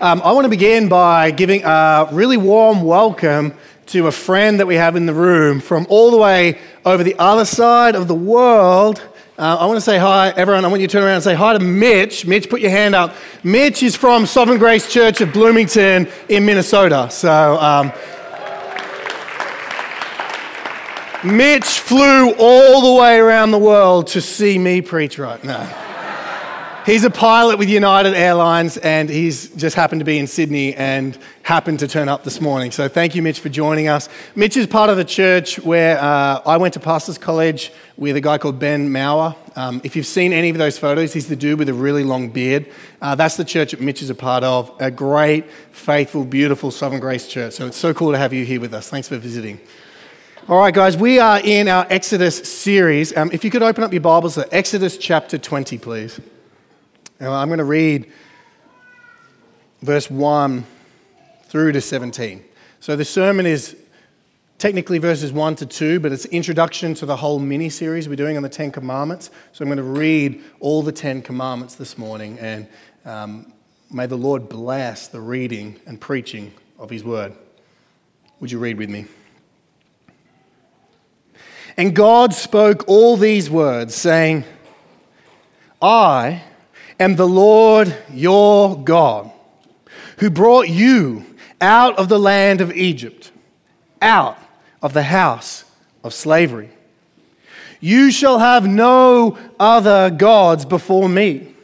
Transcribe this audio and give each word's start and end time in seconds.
Um, 0.00 0.22
I 0.24 0.32
want 0.32 0.44
to 0.44 0.48
begin 0.48 0.88
by 0.88 1.30
giving 1.30 1.62
a 1.62 2.08
really 2.10 2.36
warm 2.36 2.82
welcome 2.82 3.54
to 3.86 4.08
a 4.08 4.12
friend 4.12 4.58
that 4.58 4.66
we 4.66 4.74
have 4.74 4.96
in 4.96 5.06
the 5.06 5.14
room 5.14 5.60
from 5.60 5.86
all 5.88 6.10
the 6.10 6.16
way 6.16 6.58
over 6.84 7.04
the 7.04 7.14
other 7.16 7.44
side 7.44 7.94
of 7.94 8.08
the 8.08 8.14
world. 8.14 9.00
Uh, 9.38 9.56
I 9.60 9.66
want 9.66 9.76
to 9.76 9.80
say 9.80 9.96
hi, 9.96 10.30
everyone. 10.30 10.64
I 10.64 10.68
want 10.68 10.80
you 10.80 10.88
to 10.88 10.92
turn 10.92 11.04
around 11.04 11.14
and 11.14 11.22
say 11.22 11.34
hi 11.34 11.52
to 11.52 11.60
Mitch. 11.60 12.26
Mitch, 12.26 12.50
put 12.50 12.60
your 12.60 12.72
hand 12.72 12.96
up. 12.96 13.14
Mitch 13.44 13.84
is 13.84 13.94
from 13.94 14.26
Sovereign 14.26 14.58
Grace 14.58 14.92
Church 14.92 15.20
of 15.20 15.32
Bloomington 15.32 16.08
in 16.28 16.44
Minnesota. 16.44 17.08
So, 17.10 17.56
um, 17.58 17.92
Mitch 21.24 21.66
flew 21.66 22.32
all 22.32 22.94
the 22.94 23.00
way 23.00 23.18
around 23.18 23.52
the 23.52 23.58
world 23.58 24.08
to 24.08 24.20
see 24.20 24.58
me 24.58 24.80
preach 24.80 25.18
right 25.18 25.42
now. 25.44 25.83
He's 26.84 27.02
a 27.02 27.08
pilot 27.08 27.58
with 27.58 27.70
United 27.70 28.12
Airlines, 28.12 28.76
and 28.76 29.08
he's 29.08 29.48
just 29.54 29.74
happened 29.74 30.02
to 30.02 30.04
be 30.04 30.18
in 30.18 30.26
Sydney 30.26 30.74
and 30.74 31.16
happened 31.42 31.78
to 31.78 31.88
turn 31.88 32.10
up 32.10 32.24
this 32.24 32.42
morning. 32.42 32.72
So 32.72 32.88
thank 32.88 33.14
you, 33.14 33.22
Mitch, 33.22 33.40
for 33.40 33.48
joining 33.48 33.88
us. 33.88 34.10
Mitch 34.34 34.54
is 34.58 34.66
part 34.66 34.90
of 34.90 34.98
the 34.98 35.04
church 35.04 35.58
where 35.58 35.98
uh, 35.98 36.42
I 36.44 36.58
went 36.58 36.74
to 36.74 36.80
Pastors 36.80 37.16
College 37.16 37.72
with 37.96 38.16
a 38.16 38.20
guy 38.20 38.36
called 38.36 38.58
Ben 38.58 38.90
Mauer. 38.90 39.34
Um, 39.56 39.80
if 39.82 39.96
you've 39.96 40.04
seen 40.04 40.34
any 40.34 40.50
of 40.50 40.58
those 40.58 40.76
photos, 40.76 41.14
he's 41.14 41.26
the 41.26 41.36
dude 41.36 41.58
with 41.58 41.70
a 41.70 41.74
really 41.74 42.04
long 42.04 42.28
beard. 42.28 42.70
Uh, 43.00 43.14
that's 43.14 43.38
the 43.38 43.46
church 43.46 43.70
that 43.70 43.80
Mitch 43.80 44.02
is 44.02 44.10
a 44.10 44.14
part 44.14 44.44
of. 44.44 44.70
A 44.78 44.90
great, 44.90 45.50
faithful, 45.72 46.26
beautiful 46.26 46.70
Sovereign 46.70 47.00
Grace 47.00 47.26
church. 47.26 47.54
So 47.54 47.66
it's 47.66 47.78
so 47.78 47.94
cool 47.94 48.12
to 48.12 48.18
have 48.18 48.34
you 48.34 48.44
here 48.44 48.60
with 48.60 48.74
us. 48.74 48.90
Thanks 48.90 49.08
for 49.08 49.16
visiting. 49.16 49.58
All 50.50 50.58
right, 50.58 50.74
guys, 50.74 50.98
we 50.98 51.18
are 51.18 51.40
in 51.42 51.66
our 51.66 51.86
Exodus 51.88 52.36
series. 52.36 53.16
Um, 53.16 53.30
if 53.32 53.42
you 53.42 53.50
could 53.50 53.62
open 53.62 53.82
up 53.82 53.92
your 53.94 54.02
Bibles 54.02 54.34
to 54.34 54.46
Exodus 54.54 54.98
chapter 54.98 55.38
20, 55.38 55.78
please. 55.78 56.20
Now, 57.20 57.32
I'm 57.32 57.48
going 57.48 57.58
to 57.58 57.64
read 57.64 58.10
verse 59.82 60.10
1 60.10 60.64
through 61.44 61.72
to 61.72 61.80
17. 61.80 62.44
So 62.80 62.96
the 62.96 63.04
sermon 63.04 63.46
is 63.46 63.76
technically 64.58 64.98
verses 64.98 65.32
1 65.32 65.56
to 65.56 65.66
2, 65.66 66.00
but 66.00 66.10
it's 66.10 66.24
introduction 66.26 66.92
to 66.94 67.06
the 67.06 67.14
whole 67.16 67.38
mini 67.38 67.68
series 67.68 68.08
we're 68.08 68.16
doing 68.16 68.36
on 68.36 68.42
the 68.42 68.48
Ten 68.48 68.72
Commandments. 68.72 69.30
So 69.52 69.62
I'm 69.62 69.68
going 69.68 69.76
to 69.76 69.84
read 69.84 70.42
all 70.58 70.82
the 70.82 70.90
Ten 70.90 71.22
Commandments 71.22 71.76
this 71.76 71.96
morning, 71.96 72.36
and 72.40 72.66
um, 73.04 73.52
may 73.92 74.06
the 74.06 74.16
Lord 74.16 74.48
bless 74.48 75.06
the 75.06 75.20
reading 75.20 75.78
and 75.86 76.00
preaching 76.00 76.52
of 76.80 76.90
His 76.90 77.04
word. 77.04 77.32
Would 78.40 78.50
you 78.50 78.58
read 78.58 78.76
with 78.76 78.90
me? 78.90 79.06
And 81.76 81.94
God 81.94 82.34
spoke 82.34 82.84
all 82.88 83.16
these 83.16 83.48
words, 83.48 83.94
saying, 83.94 84.44
I 85.80 86.42
am 86.98 87.16
the 87.16 87.26
Lord 87.26 87.96
your 88.12 88.82
God, 88.82 89.30
who 90.18 90.30
brought 90.30 90.68
you 90.68 91.24
out 91.60 91.96
of 91.98 92.08
the 92.08 92.18
land 92.18 92.60
of 92.60 92.72
Egypt, 92.72 93.32
out 94.00 94.38
of 94.82 94.92
the 94.92 95.02
house 95.02 95.64
of 96.02 96.12
slavery. 96.12 96.70
You 97.80 98.10
shall 98.10 98.38
have 98.38 98.66
no 98.66 99.38
other 99.58 100.10
gods 100.10 100.64
before 100.64 101.08
me. 101.08 101.54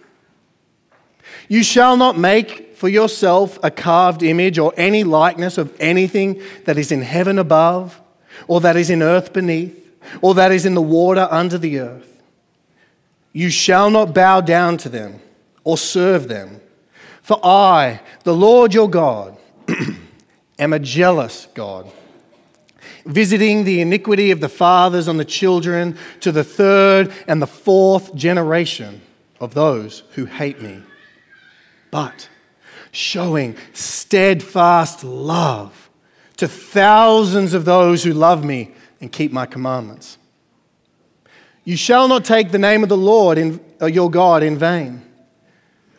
You 1.49 1.63
shall 1.63 1.97
not 1.97 2.19
make 2.19 2.77
for 2.77 2.89
yourself 2.89 3.59
a 3.63 3.71
carved 3.71 4.23
image 4.23 4.59
or 4.59 4.73
any 4.77 5.05
likeness 5.05 5.59
of 5.59 5.75
anything 5.81 6.41
that 6.65 6.79
is 6.79 6.93
in 6.93 7.03
heaven 7.03 7.39
above, 7.39 8.01
or 8.49 8.61
that 8.61 8.77
is 8.77 8.89
in 8.89 9.03
earth 9.03 9.33
beneath, 9.33 9.77
or 10.23 10.35
that 10.35 10.53
is 10.53 10.65
in 10.65 10.75
the 10.75 10.83
water 10.83 11.29
under 11.31 11.59
the 11.59 11.79
earth. 11.79 12.10
You 13.33 13.51
shall 13.51 13.91
not 13.91 14.15
bow 14.15 14.41
down 14.41 14.77
to 14.79 14.89
them 14.89 15.21
or 15.65 15.79
serve 15.79 16.29
them. 16.29 16.61
For 17.23 17.39
I, 17.45 18.01
the 18.25 18.35
Lord 18.35 18.75
your 18.75 18.91
God, 18.91 19.37
am 20.59 20.73
a 20.73 20.79
jealous 20.79 21.47
God, 21.55 21.91
visiting 23.07 23.65
the 23.65 23.81
iniquity 23.81 24.31
of 24.31 24.41
the 24.41 24.49
fathers 24.49 25.07
on 25.07 25.17
the 25.17 25.25
children 25.25 25.97
to 26.21 26.33
the 26.33 26.45
third 26.45 27.13
and 27.29 27.41
the 27.41 27.47
fourth 27.47 28.15
generation 28.15 29.01
of 29.39 29.55
those 29.55 30.03
who 30.13 30.25
hate 30.25 30.61
me, 30.61 30.83
but 31.91 32.29
showing 32.93 33.57
steadfast 33.73 35.05
love 35.05 35.89
to 36.37 36.49
thousands 36.49 37.55
of 37.55 37.65
those 37.65 38.03
who 38.03 38.13
love 38.13 38.45
me 38.45 38.75
and 39.01 39.13
keep 39.13 39.33
my 39.33 39.47
commandments. 39.47 40.19
You 41.71 41.77
shall 41.77 42.09
not 42.09 42.25
take 42.25 42.51
the 42.51 42.59
name 42.59 42.83
of 42.83 42.89
the 42.89 42.97
Lord 42.97 43.39
in, 43.39 43.61
uh, 43.81 43.87
your 43.87 44.11
God 44.11 44.43
in 44.43 44.59
vain. 44.59 45.03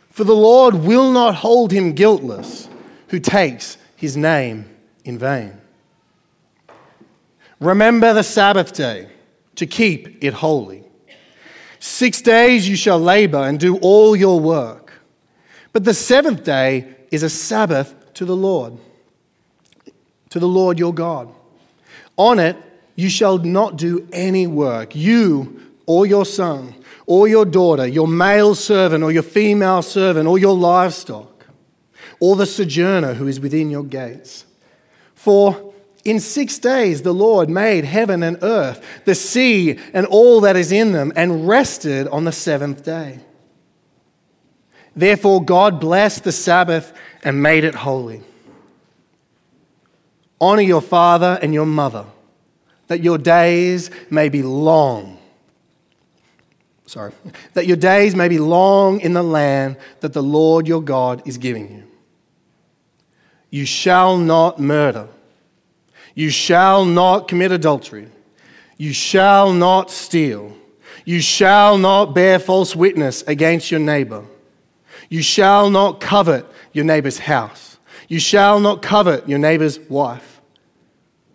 For 0.10 0.26
the 0.26 0.36
Lord 0.36 0.76
will 0.76 1.14
not 1.14 1.36
hold 1.36 1.72
him 1.72 1.94
guiltless 1.94 2.68
who 3.08 3.22
takes 3.22 3.78
his 3.96 4.18
name 4.18 4.70
in 5.06 5.18
vain. 5.18 5.54
Remember 7.62 8.14
the 8.14 8.22
Sabbath 8.22 8.74
day 8.74 9.08
to 9.56 9.66
keep 9.66 10.22
it 10.22 10.34
holy. 10.34 10.84
Six 11.80 12.22
days 12.22 12.68
you 12.68 12.76
shall 12.76 13.00
labor 13.00 13.42
and 13.42 13.58
do 13.58 13.78
all 13.78 14.14
your 14.14 14.42
work. 14.42 14.92
But 15.72 15.86
the 15.86 15.94
seventh 15.94 16.44
day 16.44 16.94
is 17.12 17.24
a 17.24 17.30
Sabbath 17.30 17.96
to 18.16 18.26
the 18.26 18.36
Lord, 18.36 18.78
to 20.32 20.38
the 20.38 20.50
Lord 20.50 20.78
your 20.78 20.94
God. 20.94 21.34
On 22.18 22.40
it 22.40 22.58
you 22.96 23.10
shall 23.10 23.38
not 23.38 23.78
do 23.78 24.08
any 24.12 24.48
work, 24.48 24.96
you 24.96 25.62
or 25.86 26.06
your 26.06 26.26
son 26.26 26.76
or 27.12 27.28
your 27.28 27.44
daughter, 27.44 27.86
your 27.86 28.08
male 28.08 28.56
servant 28.56 29.04
or 29.04 29.12
your 29.12 29.22
female 29.22 29.82
servant, 29.82 30.28
or 30.28 30.40
your 30.40 30.56
livestock, 30.56 31.46
or 32.22 32.38
the 32.38 32.46
sojourner 32.46 33.16
who 33.16 33.28
is 33.28 33.38
within 33.38 33.70
your 33.70 33.84
gates. 33.84 34.46
For 35.14 35.74
in 36.06 36.22
six 36.22 36.58
days 36.58 37.02
the 37.02 37.14
Lord 37.14 37.50
made 37.50 37.84
heaven 37.84 38.24
and 38.24 38.38
earth, 38.42 38.82
the 39.04 39.14
sea 39.14 39.78
and 39.94 40.06
all 40.06 40.40
that 40.40 40.56
is 40.56 40.72
in 40.72 40.94
them, 40.94 41.12
and 41.18 41.50
rested 41.50 42.08
on 42.08 42.24
the 42.24 42.32
seventh 42.32 42.86
day. 42.86 43.20
Therefore, 44.96 45.44
God 45.44 45.82
blessed 45.82 46.24
the 46.24 46.32
Sabbath 46.32 46.94
and 47.24 47.44
made 47.44 47.66
it 47.66 47.76
holy. 47.76 48.22
Honor 50.40 50.62
your 50.62 50.82
father 50.82 51.38
and 51.42 51.54
your 51.54 51.66
mother, 51.66 52.06
that 52.92 53.02
your 53.02 53.18
days 53.18 53.90
may 54.10 54.30
be 54.30 54.44
long 54.44 55.18
sorry, 56.92 57.14
that 57.54 57.68
your 57.68 57.78
days 57.78 58.16
may 58.16 58.28
be 58.28 58.38
long 58.38 59.00
in 59.00 59.14
the 59.14 59.24
land 59.24 59.78
that 60.02 60.12
the 60.12 60.22
Lord 60.22 60.68
your 60.68 60.82
God 60.82 61.26
is 61.26 61.38
giving 61.38 61.72
you. 61.72 61.84
You 63.50 63.66
shall 63.66 64.18
not 64.18 64.60
murder. 64.60 65.08
You 66.16 66.30
shall 66.30 66.84
not 66.84 67.28
commit 67.28 67.52
adultery. 67.52 68.10
You 68.78 68.94
shall 68.94 69.54
not 69.54 69.90
steal. 69.90 70.54
You 71.06 71.22
shall 71.22 71.78
not 71.78 72.14
bear 72.14 72.40
false 72.40 72.76
witness 72.76 73.22
against 73.24 73.72
your 73.72 73.80
neighbor. 73.80 74.26
You 75.10 75.22
shall 75.22 75.70
not 75.70 76.02
covet 76.02 76.46
your 76.74 76.86
neighbor's 76.86 77.20
house. 77.20 77.78
You 78.08 78.20
shall 78.20 78.60
not 78.60 78.82
covet 78.82 79.28
your 79.28 79.40
neighbor's 79.40 79.80
wife, 79.80 80.31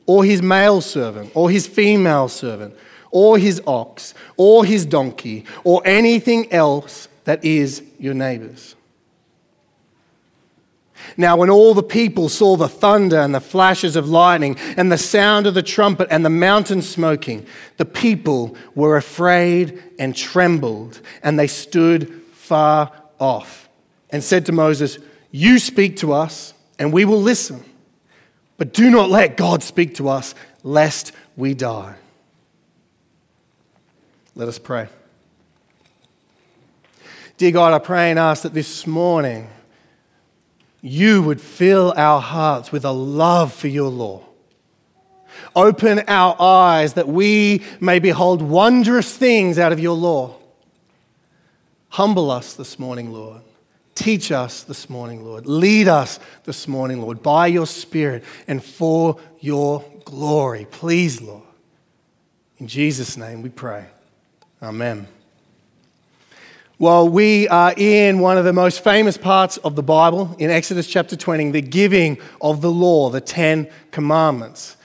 or 0.07 0.25
his 0.25 0.41
male 0.41 0.81
servant, 0.81 1.33
or 1.35 1.51
his 1.51 1.67
female 1.67 2.29
servant 2.29 2.75
or 3.17 3.39
his 3.39 3.63
ox, 3.67 4.13
or 4.37 4.63
his 4.63 4.85
donkey, 4.85 5.45
or 5.65 5.81
anything 5.87 6.53
else 6.53 7.09
that 7.25 7.43
is 7.43 7.83
your 7.99 8.13
neighbor's. 8.13 8.75
Now, 11.17 11.39
when 11.39 11.49
all 11.49 11.73
the 11.73 11.83
people 11.83 12.29
saw 12.29 12.57
the 12.57 12.69
thunder 12.69 13.19
and 13.19 13.35
the 13.35 13.41
flashes 13.41 13.97
of 13.97 14.09
lightning 14.09 14.59
and 14.77 14.93
the 14.93 14.99
sound 14.99 15.47
of 15.47 15.55
the 15.55 15.63
trumpet 15.63 16.09
and 16.11 16.27
the 16.27 16.31
mountain 16.31 16.83
smoking, 16.83 17.47
the 17.79 17.87
people 17.87 18.55
were 18.75 18.99
afraid 18.99 19.83
and 19.99 20.15
trembled, 20.15 21.01
and 21.23 21.39
they 21.39 21.47
stood 21.47 22.23
far 22.33 22.93
off 23.19 23.69
and 24.11 24.23
said 24.23 24.45
to 24.45 24.53
Moses, 24.53 24.99
You 25.31 25.59
speak 25.59 25.97
to 25.99 26.13
us, 26.13 26.53
and 26.79 26.93
we 26.93 27.07
will 27.07 27.23
listen. 27.23 27.65
But 28.59 28.73
do 28.73 28.91
not 28.91 29.11
let 29.11 29.37
God 29.37 29.63
speak 29.63 29.97
to 29.97 30.09
us, 30.09 30.35
lest 30.63 31.13
we 31.37 31.55
die. 31.55 31.95
Let 34.35 34.49
us 34.49 34.59
pray. 34.59 34.89
Dear 37.37 37.51
God, 37.53 37.75
I 37.75 37.79
pray 37.79 38.11
and 38.11 38.19
ask 38.19 38.43
that 38.45 38.55
this 38.55 38.87
morning 38.87 39.49
you 40.81 41.23
would 41.23 41.41
fill 41.41 41.93
our 41.97 42.21
hearts 42.21 42.73
with 42.73 42.85
a 42.85 42.93
love 42.93 43.53
for 43.53 43.69
your 43.69 43.91
law. 43.91 44.23
Open 45.55 46.01
our 46.09 46.41
eyes 46.41 46.95
that 46.95 47.09
we 47.09 47.63
may 47.81 47.99
behold 47.99 48.41
wondrous 48.41 49.15
things 49.15 49.59
out 49.59 49.73
of 49.73 49.81
your 49.81 49.97
law. 49.97 50.37
Humble 51.91 52.31
us 52.31 52.55
this 52.55 52.79
morning, 52.79 53.13
Lord. 53.13 53.43
Teach 53.97 54.31
us 54.31 54.63
this 54.63 54.91
morning, 54.91 55.25
Lord. 55.25 55.47
Lead 55.47 55.89
us 55.89 56.21
this 56.45 56.69
morning, 56.69 57.01
Lord, 57.01 57.23
by 57.23 57.47
your 57.47 57.67
Spirit 57.67 58.25
and 58.47 58.63
for 58.63 59.19
your 59.41 59.85
glory. 60.05 60.67
Please, 60.71 61.23
Lord. 61.23 61.43
In 62.59 62.69
Jesus' 62.69 63.17
name 63.17 63.41
we 63.41 63.49
pray. 63.49 63.87
Amen. 64.63 65.09
Well, 66.79 67.09
we 67.09 67.49
are 67.49 67.73
in 67.75 68.19
one 68.19 68.37
of 68.37 68.45
the 68.45 68.53
most 68.53 68.85
famous 68.85 69.17
parts 69.17 69.57
of 69.57 69.77
the 69.77 69.83
Bible 69.83 70.37
in 70.39 70.51
Exodus 70.51 70.87
chapter 70.87 71.17
20, 71.17 71.51
the 71.51 71.63
giving 71.63 72.19
of 72.43 72.61
the 72.61 72.71
law, 72.71 73.09
the 73.09 73.23
Ten 73.23 73.67
Commandments. 73.93 74.77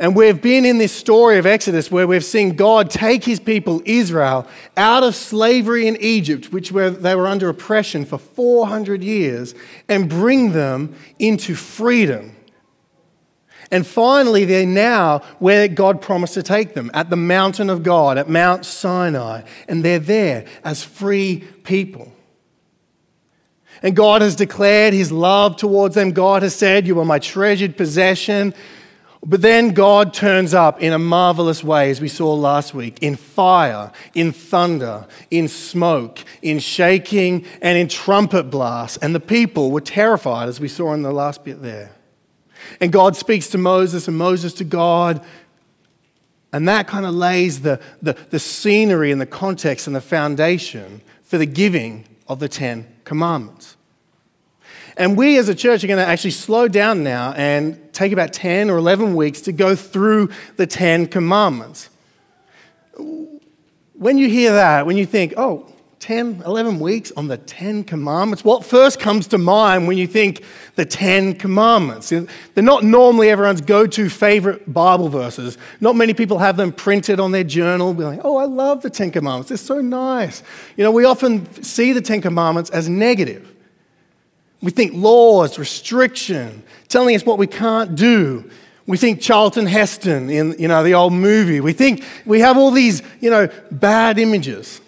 And 0.00 0.14
we've 0.14 0.40
been 0.40 0.64
in 0.64 0.78
this 0.78 0.92
story 0.92 1.38
of 1.38 1.46
Exodus 1.46 1.90
where 1.90 2.06
we've 2.06 2.24
seen 2.24 2.54
God 2.54 2.88
take 2.88 3.24
his 3.24 3.40
people, 3.40 3.82
Israel, 3.84 4.46
out 4.76 5.02
of 5.02 5.16
slavery 5.16 5.88
in 5.88 5.96
Egypt, 5.96 6.52
which 6.52 6.70
where 6.70 6.90
they 6.90 7.16
were 7.16 7.26
under 7.26 7.48
oppression 7.48 8.04
for 8.04 8.16
400 8.18 9.02
years, 9.02 9.54
and 9.88 10.08
bring 10.08 10.52
them 10.52 10.94
into 11.18 11.56
freedom. 11.56 12.36
And 13.70 13.86
finally, 13.86 14.44
they're 14.44 14.64
now 14.64 15.18
where 15.40 15.68
God 15.68 16.00
promised 16.00 16.34
to 16.34 16.42
take 16.42 16.74
them 16.74 16.90
at 16.94 17.10
the 17.10 17.16
mountain 17.16 17.68
of 17.68 17.82
God, 17.82 18.18
at 18.18 18.28
Mount 18.28 18.64
Sinai. 18.64 19.42
And 19.66 19.84
they're 19.84 19.98
there 19.98 20.46
as 20.64 20.82
free 20.82 21.44
people. 21.64 22.12
And 23.82 23.94
God 23.94 24.22
has 24.22 24.36
declared 24.36 24.94
his 24.94 25.12
love 25.12 25.56
towards 25.56 25.94
them. 25.94 26.12
God 26.12 26.42
has 26.42 26.54
said, 26.54 26.86
You 26.86 26.98
are 27.00 27.04
my 27.04 27.18
treasured 27.18 27.76
possession. 27.76 28.54
But 29.28 29.42
then 29.42 29.74
God 29.74 30.14
turns 30.14 30.54
up 30.54 30.80
in 30.80 30.94
a 30.94 30.98
marvelous 30.98 31.62
way, 31.62 31.90
as 31.90 32.00
we 32.00 32.08
saw 32.08 32.32
last 32.32 32.72
week, 32.72 33.02
in 33.02 33.14
fire, 33.14 33.92
in 34.14 34.32
thunder, 34.32 35.06
in 35.30 35.48
smoke, 35.48 36.24
in 36.40 36.60
shaking, 36.60 37.44
and 37.60 37.76
in 37.76 37.88
trumpet 37.88 38.44
blasts. 38.44 38.96
And 38.96 39.14
the 39.14 39.20
people 39.20 39.70
were 39.70 39.82
terrified, 39.82 40.48
as 40.48 40.60
we 40.60 40.68
saw 40.68 40.94
in 40.94 41.02
the 41.02 41.12
last 41.12 41.44
bit 41.44 41.60
there. 41.60 41.90
And 42.80 42.90
God 42.90 43.16
speaks 43.16 43.48
to 43.48 43.58
Moses 43.58 44.08
and 44.08 44.16
Moses 44.16 44.54
to 44.54 44.64
God. 44.64 45.22
And 46.50 46.66
that 46.66 46.88
kind 46.88 47.04
of 47.04 47.14
lays 47.14 47.60
the, 47.60 47.82
the, 48.00 48.14
the 48.30 48.38
scenery 48.38 49.12
and 49.12 49.20
the 49.20 49.26
context 49.26 49.86
and 49.86 49.94
the 49.94 50.00
foundation 50.00 51.02
for 51.22 51.36
the 51.36 51.44
giving 51.44 52.06
of 52.28 52.38
the 52.38 52.48
Ten 52.48 52.86
Commandments. 53.04 53.76
And 54.98 55.16
we 55.16 55.38
as 55.38 55.48
a 55.48 55.54
church 55.54 55.84
are 55.84 55.86
going 55.86 56.04
to 56.04 56.06
actually 56.06 56.32
slow 56.32 56.66
down 56.66 57.04
now 57.04 57.32
and 57.32 57.92
take 57.94 58.12
about 58.12 58.32
10 58.32 58.68
or 58.68 58.76
11 58.76 59.14
weeks 59.14 59.42
to 59.42 59.52
go 59.52 59.76
through 59.76 60.30
the 60.56 60.66
Ten 60.66 61.06
Commandments. 61.06 61.88
When 63.94 64.18
you 64.18 64.28
hear 64.28 64.52
that, 64.52 64.86
when 64.86 64.96
you 64.96 65.06
think, 65.06 65.34
oh, 65.36 65.72
10, 66.00 66.42
11 66.46 66.78
weeks 66.78 67.12
on 67.16 67.26
the 67.26 67.36
10 67.36 67.82
commandments. 67.82 68.44
What 68.44 68.64
first 68.64 69.00
comes 69.00 69.26
to 69.28 69.38
mind 69.38 69.88
when 69.88 69.98
you 69.98 70.06
think 70.06 70.44
the 70.76 70.84
10 70.84 71.34
commandments? 71.34 72.10
They're 72.10 72.26
not 72.56 72.84
normally 72.84 73.30
everyone's 73.30 73.60
go 73.60 73.84
to 73.86 74.08
favorite 74.08 74.72
Bible 74.72 75.08
verses. 75.08 75.58
Not 75.80 75.96
many 75.96 76.14
people 76.14 76.38
have 76.38 76.56
them 76.56 76.70
printed 76.72 77.18
on 77.18 77.32
their 77.32 77.42
journal, 77.42 77.94
be 77.94 78.04
like, 78.04 78.20
oh, 78.22 78.36
I 78.36 78.44
love 78.44 78.82
the 78.82 78.90
10 78.90 79.10
commandments. 79.10 79.48
They're 79.48 79.58
so 79.58 79.80
nice. 79.80 80.44
You 80.76 80.84
know, 80.84 80.92
we 80.92 81.04
often 81.04 81.62
see 81.64 81.92
the 81.92 82.00
10 82.00 82.20
commandments 82.20 82.70
as 82.70 82.88
negative. 82.88 83.52
We 84.60 84.70
think 84.70 84.92
laws, 84.94 85.58
restriction, 85.58 86.62
telling 86.88 87.14
us 87.14 87.24
what 87.24 87.38
we 87.38 87.46
can't 87.46 87.94
do. 87.94 88.50
We 88.86 88.96
think 88.96 89.20
Charlton 89.20 89.66
Heston 89.66 90.30
in, 90.30 90.56
you 90.58 90.66
know, 90.66 90.82
the 90.82 90.94
old 90.94 91.12
movie. 91.12 91.60
We 91.60 91.72
think 91.72 92.04
we 92.24 92.40
have 92.40 92.56
all 92.56 92.70
these, 92.70 93.02
you 93.20 93.30
know, 93.30 93.48
bad 93.70 94.18
images. 94.18 94.80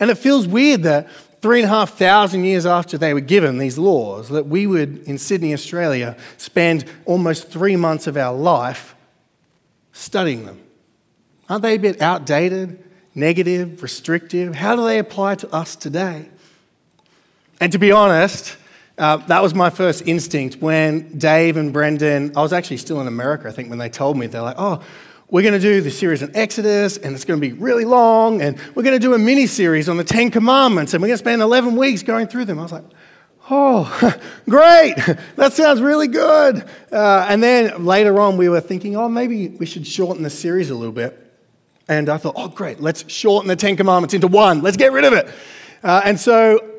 And 0.00 0.10
it 0.10 0.16
feels 0.16 0.46
weird 0.46 0.84
that 0.84 1.08
three 1.42 1.60
and 1.60 1.66
a 1.66 1.68
half 1.68 1.98
thousand 1.98 2.44
years 2.44 2.64
after 2.64 2.96
they 2.96 3.12
were 3.12 3.20
given 3.20 3.58
these 3.58 3.76
laws, 3.76 4.30
that 4.30 4.46
we 4.46 4.66
would, 4.66 5.02
in 5.02 5.18
Sydney, 5.18 5.52
Australia, 5.52 6.16
spend 6.38 6.86
almost 7.04 7.50
three 7.50 7.76
months 7.76 8.06
of 8.06 8.16
our 8.16 8.34
life 8.34 8.94
studying 9.92 10.46
them. 10.46 10.58
Aren't 11.48 11.62
they 11.62 11.74
a 11.74 11.78
bit 11.78 12.00
outdated, 12.00 12.82
negative, 13.14 13.82
restrictive? 13.82 14.54
How 14.54 14.74
do 14.74 14.84
they 14.84 14.98
apply 14.98 15.34
to 15.36 15.52
us 15.52 15.76
today? 15.76 16.30
And 17.64 17.72
to 17.72 17.78
be 17.78 17.92
honest, 17.92 18.58
uh, 18.98 19.16
that 19.16 19.42
was 19.42 19.54
my 19.54 19.70
first 19.70 20.06
instinct 20.06 20.56
when 20.60 21.16
Dave 21.16 21.56
and 21.56 21.72
Brendan, 21.72 22.36
I 22.36 22.42
was 22.42 22.52
actually 22.52 22.76
still 22.76 23.00
in 23.00 23.06
America, 23.06 23.48
I 23.48 23.52
think, 23.52 23.70
when 23.70 23.78
they 23.78 23.88
told 23.88 24.18
me, 24.18 24.26
they're 24.26 24.42
like, 24.42 24.56
oh, 24.58 24.82
we're 25.30 25.40
going 25.40 25.54
to 25.54 25.58
do 25.58 25.80
the 25.80 25.90
series 25.90 26.22
on 26.22 26.30
Exodus, 26.34 26.98
and 26.98 27.14
it's 27.14 27.24
going 27.24 27.40
to 27.40 27.48
be 27.48 27.54
really 27.54 27.86
long, 27.86 28.42
and 28.42 28.58
we're 28.74 28.82
going 28.82 28.92
to 28.94 28.98
do 28.98 29.14
a 29.14 29.18
mini 29.18 29.46
series 29.46 29.88
on 29.88 29.96
the 29.96 30.04
Ten 30.04 30.30
Commandments, 30.30 30.92
and 30.92 31.00
we're 31.00 31.06
going 31.06 31.14
to 31.14 31.24
spend 31.24 31.40
11 31.40 31.74
weeks 31.74 32.02
going 32.02 32.26
through 32.26 32.44
them. 32.44 32.58
I 32.58 32.64
was 32.64 32.72
like, 32.72 32.84
oh, 33.50 34.14
great, 34.46 34.96
that 35.36 35.54
sounds 35.54 35.80
really 35.80 36.08
good. 36.08 36.68
Uh, 36.92 37.26
and 37.30 37.42
then 37.42 37.86
later 37.86 38.20
on, 38.20 38.36
we 38.36 38.50
were 38.50 38.60
thinking, 38.60 38.94
oh, 38.94 39.08
maybe 39.08 39.48
we 39.48 39.64
should 39.64 39.86
shorten 39.86 40.22
the 40.22 40.28
series 40.28 40.68
a 40.68 40.74
little 40.74 40.92
bit. 40.92 41.18
And 41.88 42.10
I 42.10 42.18
thought, 42.18 42.34
oh, 42.36 42.48
great, 42.48 42.80
let's 42.80 43.10
shorten 43.10 43.48
the 43.48 43.56
Ten 43.56 43.74
Commandments 43.74 44.12
into 44.12 44.26
one, 44.26 44.60
let's 44.60 44.76
get 44.76 44.92
rid 44.92 45.04
of 45.04 45.14
it. 45.14 45.30
Uh, 45.82 46.02
and 46.04 46.20
so 46.20 46.72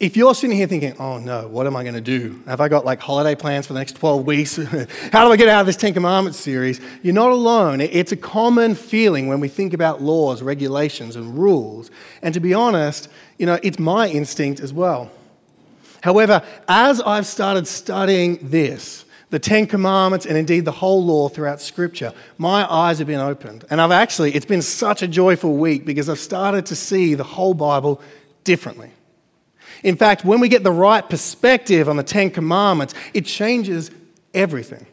if 0.00 0.16
you're 0.16 0.34
sitting 0.34 0.56
here 0.56 0.66
thinking, 0.66 0.94
oh 0.98 1.18
no, 1.18 1.46
what 1.46 1.66
am 1.66 1.76
I 1.76 1.82
going 1.82 1.94
to 1.94 2.00
do? 2.00 2.42
Have 2.46 2.62
I 2.62 2.68
got 2.68 2.86
like 2.86 3.00
holiday 3.00 3.34
plans 3.34 3.66
for 3.66 3.74
the 3.74 3.78
next 3.78 3.96
12 3.96 4.24
weeks? 4.24 4.56
How 5.12 5.26
do 5.26 5.32
I 5.32 5.36
get 5.36 5.46
out 5.48 5.60
of 5.60 5.66
this 5.66 5.76
Ten 5.76 5.92
Commandments 5.92 6.40
series? 6.40 6.80
You're 7.02 7.12
not 7.12 7.30
alone. 7.30 7.82
It's 7.82 8.10
a 8.10 8.16
common 8.16 8.74
feeling 8.74 9.26
when 9.28 9.40
we 9.40 9.48
think 9.48 9.74
about 9.74 10.00
laws, 10.00 10.40
regulations, 10.40 11.16
and 11.16 11.36
rules. 11.36 11.90
And 12.22 12.32
to 12.32 12.40
be 12.40 12.54
honest, 12.54 13.10
you 13.38 13.44
know, 13.44 13.58
it's 13.62 13.78
my 13.78 14.08
instinct 14.08 14.60
as 14.60 14.72
well. 14.72 15.10
However, 16.02 16.42
as 16.66 17.02
I've 17.02 17.26
started 17.26 17.66
studying 17.66 18.38
this, 18.40 19.04
the 19.28 19.38
Ten 19.38 19.66
Commandments, 19.66 20.24
and 20.24 20.38
indeed 20.38 20.64
the 20.64 20.72
whole 20.72 21.04
law 21.04 21.28
throughout 21.28 21.60
Scripture, 21.60 22.14
my 22.38 22.66
eyes 22.72 23.00
have 23.00 23.06
been 23.06 23.20
opened. 23.20 23.66
And 23.68 23.82
I've 23.82 23.92
actually, 23.92 24.34
it's 24.34 24.46
been 24.46 24.62
such 24.62 25.02
a 25.02 25.08
joyful 25.08 25.58
week 25.58 25.84
because 25.84 26.08
I've 26.08 26.18
started 26.18 26.64
to 26.66 26.74
see 26.74 27.12
the 27.12 27.22
whole 27.22 27.52
Bible 27.52 28.00
differently. 28.44 28.92
In 29.82 29.96
fact, 29.96 30.24
when 30.24 30.40
we 30.40 30.48
get 30.48 30.62
the 30.62 30.72
right 30.72 31.08
perspective 31.08 31.88
on 31.88 31.96
the 31.96 32.02
Ten 32.02 32.30
Commandments, 32.30 32.94
it 33.14 33.26
changes 33.26 33.90
everything. 34.34 34.86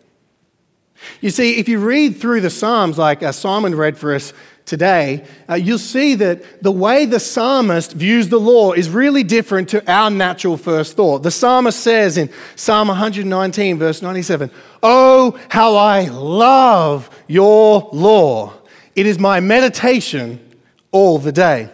You 1.22 1.30
see, 1.30 1.60
if 1.60 1.68
you 1.69 1.80
read 1.80 2.18
through 2.18 2.42
the 2.42 2.50
Psalms, 2.50 2.98
like 2.98 3.22
uh, 3.22 3.31
Simon 3.31 3.75
read 3.75 3.98
for 3.98 4.16
us 4.16 4.34
today, 4.66 5.25
uh, 5.50 5.56
you'll 5.56 5.78
see 5.78 6.16
that 6.16 6.62
the 6.62 6.72
way 6.72 7.06
the 7.06 7.19
psalmist 7.19 7.94
views 7.94 8.30
the 8.30 8.39
law 8.39 8.74
is 8.74 8.89
really 8.89 9.24
different 9.24 9.69
to 9.69 9.92
our 9.92 10.10
natural 10.10 10.57
first 10.57 10.95
thought. 10.95 11.24
The 11.24 11.31
psalmist 11.31 11.80
says 11.80 12.18
in 12.18 12.30
Psalm 12.56 12.89
119, 12.89 13.78
verse 13.78 14.01
97, 14.01 14.51
Oh, 14.84 15.39
how 15.50 15.75
I 15.75 16.06
love 16.06 17.10
your 17.28 17.89
law! 17.94 18.54
It 18.95 19.06
is 19.06 19.19
my 19.19 19.39
meditation 19.39 20.39
all 20.92 21.19
the 21.19 21.31
day. 21.31 21.69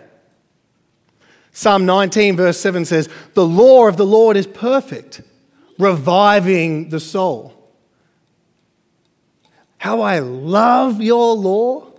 Psalm 1.53 1.85
19, 1.85 2.35
verse 2.35 2.59
7 2.59 2.83
says, 2.83 3.07
The 3.35 3.45
law 3.45 3.87
of 3.87 3.95
the 3.95 4.05
Lord 4.05 4.35
is 4.35 4.47
perfect, 4.47 5.21
reviving 5.77 6.89
the 6.89 6.99
soul. 6.99 7.53
How 9.77 10.01
I 10.01 10.19
love 10.19 10.99
your 10.99 11.35
law, 11.35 11.91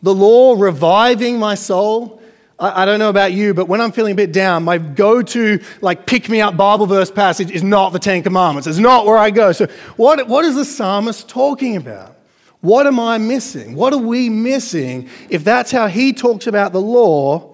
the 0.00 0.14
law 0.14 0.54
reviving 0.56 1.38
my 1.38 1.56
soul. 1.56 2.22
I, 2.56 2.84
don't 2.84 3.00
know 3.00 3.08
about 3.08 3.32
you, 3.32 3.52
but 3.52 3.66
when 3.66 3.80
I'm 3.80 3.90
feeling 3.90 4.12
a 4.12 4.16
bit 4.16 4.32
down, 4.32 4.62
my 4.62 4.78
go 4.78 5.22
to, 5.22 5.60
like, 5.80 6.06
pick 6.06 6.28
me 6.28 6.40
up 6.40 6.56
Bible 6.56 6.86
verse 6.86 7.10
passage 7.10 7.50
is 7.50 7.64
not 7.64 7.92
the 7.92 7.98
Ten 7.98 8.22
Commandments. 8.22 8.68
It's 8.68 8.78
not 8.78 9.06
where 9.06 9.18
I 9.18 9.30
go. 9.30 9.50
So, 9.50 9.66
what, 9.96 10.28
what 10.28 10.44
is 10.44 10.54
the 10.54 10.64
psalmist 10.64 11.28
talking 11.28 11.76
about? 11.76 12.16
What 12.60 12.86
am 12.86 13.00
I 13.00 13.18
missing? 13.18 13.74
What 13.74 13.92
are 13.92 13.98
we 13.98 14.30
missing 14.30 15.08
if 15.30 15.42
that's 15.42 15.72
how 15.72 15.88
he 15.88 16.12
talks 16.12 16.46
about 16.46 16.72
the 16.72 16.80
law? 16.80 17.53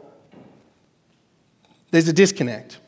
There's 1.90 2.08
a 2.08 2.12
disconnect. 2.12 2.78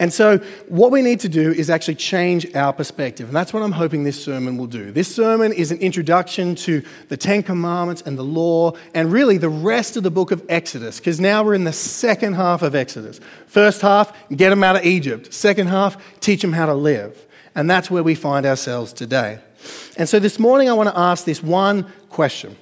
And 0.00 0.12
so, 0.12 0.38
what 0.68 0.92
we 0.92 1.02
need 1.02 1.20
to 1.20 1.28
do 1.28 1.50
is 1.50 1.68
actually 1.68 1.96
change 1.96 2.54
our 2.54 2.72
perspective. 2.72 3.28
And 3.28 3.36
that's 3.36 3.52
what 3.52 3.62
I'm 3.62 3.72
hoping 3.72 4.04
this 4.04 4.22
sermon 4.22 4.56
will 4.56 4.66
do. 4.66 4.92
This 4.92 5.12
sermon 5.12 5.52
is 5.52 5.72
an 5.72 5.78
introduction 5.78 6.54
to 6.56 6.82
the 7.08 7.16
Ten 7.16 7.42
Commandments 7.42 8.02
and 8.02 8.16
the 8.16 8.22
law, 8.22 8.72
and 8.94 9.10
really 9.12 9.38
the 9.38 9.48
rest 9.48 9.96
of 9.96 10.04
the 10.04 10.10
book 10.10 10.30
of 10.30 10.44
Exodus, 10.48 10.98
because 10.98 11.20
now 11.20 11.42
we're 11.42 11.54
in 11.54 11.64
the 11.64 11.72
second 11.72 12.34
half 12.34 12.62
of 12.62 12.74
Exodus. 12.74 13.20
First 13.46 13.80
half, 13.80 14.12
get 14.34 14.50
them 14.50 14.62
out 14.62 14.76
of 14.76 14.84
Egypt. 14.84 15.34
Second 15.34 15.66
half, 15.66 15.96
teach 16.20 16.42
them 16.42 16.52
how 16.52 16.66
to 16.66 16.74
live. 16.74 17.26
And 17.54 17.68
that's 17.68 17.90
where 17.90 18.04
we 18.04 18.14
find 18.14 18.46
ourselves 18.46 18.92
today. 18.92 19.40
And 19.96 20.08
so, 20.08 20.20
this 20.20 20.38
morning, 20.38 20.70
I 20.70 20.74
want 20.74 20.88
to 20.88 20.98
ask 20.98 21.24
this 21.24 21.42
one 21.42 21.92
question 22.08 22.56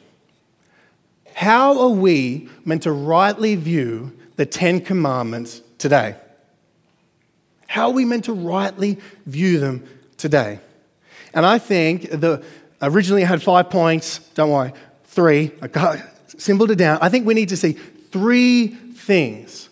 How 1.35 1.79
are 1.79 1.91
we 1.91 2.49
meant 2.65 2.85
to 2.85 2.93
rightly 2.93 3.57
view 3.57 4.16
the 4.37 4.47
Ten 4.47 4.81
Commandments 4.81 5.63
today? 5.79 6.17
How 7.67 7.89
are 7.89 7.93
we 7.93 8.05
meant 8.05 8.25
to 8.27 8.33
rightly 8.33 8.99
view 9.27 9.59
them 9.59 9.87
today? 10.17 10.61
And 11.35 11.45
I 11.45 11.59
think 11.59 12.11
the 12.11 12.45
originally 12.81 13.25
I 13.25 13.27
had 13.27 13.43
five 13.43 13.71
points. 13.71 14.19
Don't 14.35 14.51
worry, 14.51 14.73
three. 15.05 15.53
I 15.61 15.69
got 15.69 15.99
simpled 16.39 16.71
it 16.71 16.77
down. 16.77 16.99
I 17.01 17.09
think 17.09 17.27
we 17.27 17.35
need 17.35 17.49
to 17.51 17.57
see 17.57 17.73
three 17.73 18.69
things, 18.69 19.69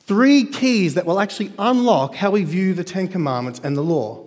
three 0.00 0.44
keys 0.44 0.94
that 0.94 1.06
will 1.06 1.18
actually 1.18 1.52
unlock 1.58 2.14
how 2.14 2.30
we 2.30 2.44
view 2.44 2.74
the 2.74 2.84
Ten 2.84 3.08
Commandments 3.08 3.60
and 3.64 3.76
the 3.76 3.82
law. 3.82 4.24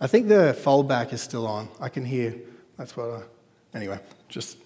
I 0.00 0.06
think 0.06 0.28
the 0.28 0.56
foldback 0.60 1.12
is 1.12 1.20
still 1.20 1.46
on. 1.46 1.68
I 1.80 1.88
can 1.88 2.04
hear. 2.04 2.34
That's 2.76 2.96
what. 2.96 3.10
I, 3.10 3.76
anyway, 3.76 4.00
just 4.28 4.58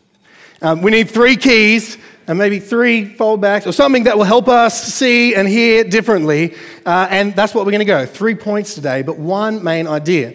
Um, 0.62 0.82
we 0.82 0.90
need 0.90 1.10
three 1.10 1.36
keys 1.36 1.98
and 2.26 2.38
maybe 2.38 2.58
three 2.58 3.14
foldbacks 3.14 3.66
or 3.66 3.72
something 3.72 4.04
that 4.04 4.16
will 4.16 4.24
help 4.24 4.48
us 4.48 4.82
see 4.82 5.34
and 5.34 5.46
hear 5.46 5.84
differently. 5.84 6.54
Uh, 6.84 7.06
and 7.10 7.34
that's 7.36 7.54
what 7.54 7.64
we're 7.64 7.72
going 7.72 7.80
to 7.80 7.84
go. 7.84 8.06
Three 8.06 8.34
points 8.34 8.74
today, 8.74 9.02
but 9.02 9.18
one 9.18 9.62
main 9.62 9.86
idea. 9.86 10.34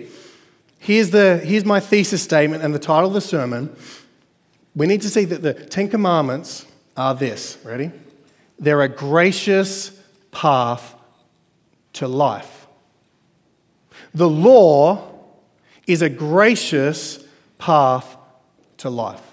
Here's, 0.80 1.12
the, 1.12 1.38
here's 1.38 1.66
my 1.66 1.80
thesis 1.80 2.24
statement 2.24 2.64
and 2.64 2.74
the 2.74 2.80
title 2.80 3.08
of 3.08 3.14
the 3.14 3.22
sermon. 3.22 3.76
We 4.76 4.88
need 4.88 5.02
to 5.02 5.10
see 5.10 5.26
that 5.26 5.42
the 5.42 5.54
Ten 5.54 5.90
Commandments 5.90 6.66
are 6.96 7.14
this. 7.14 7.58
Ready? 7.64 7.92
They're 8.58 8.82
a 8.82 8.90
gracious 8.90 9.92
path 10.32 10.96
to 11.94 12.08
life. 12.08 12.68
The 14.14 14.30
law 14.30 15.14
is 15.88 16.02
a 16.02 16.10
gracious 16.10 17.24
path 17.58 18.18
to 18.78 18.90
life. 18.90 19.31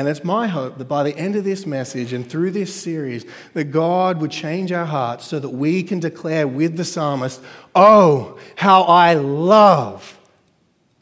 And 0.00 0.08
it's 0.08 0.24
my 0.24 0.46
hope 0.46 0.78
that 0.78 0.86
by 0.86 1.02
the 1.02 1.14
end 1.14 1.36
of 1.36 1.44
this 1.44 1.66
message 1.66 2.14
and 2.14 2.26
through 2.26 2.52
this 2.52 2.74
series, 2.74 3.26
that 3.52 3.64
God 3.64 4.18
would 4.22 4.30
change 4.30 4.72
our 4.72 4.86
hearts 4.86 5.26
so 5.26 5.38
that 5.38 5.50
we 5.50 5.82
can 5.82 6.00
declare 6.00 6.48
with 6.48 6.78
the 6.78 6.86
psalmist, 6.86 7.38
Oh, 7.74 8.38
how 8.56 8.84
I 8.84 9.12
love 9.12 10.18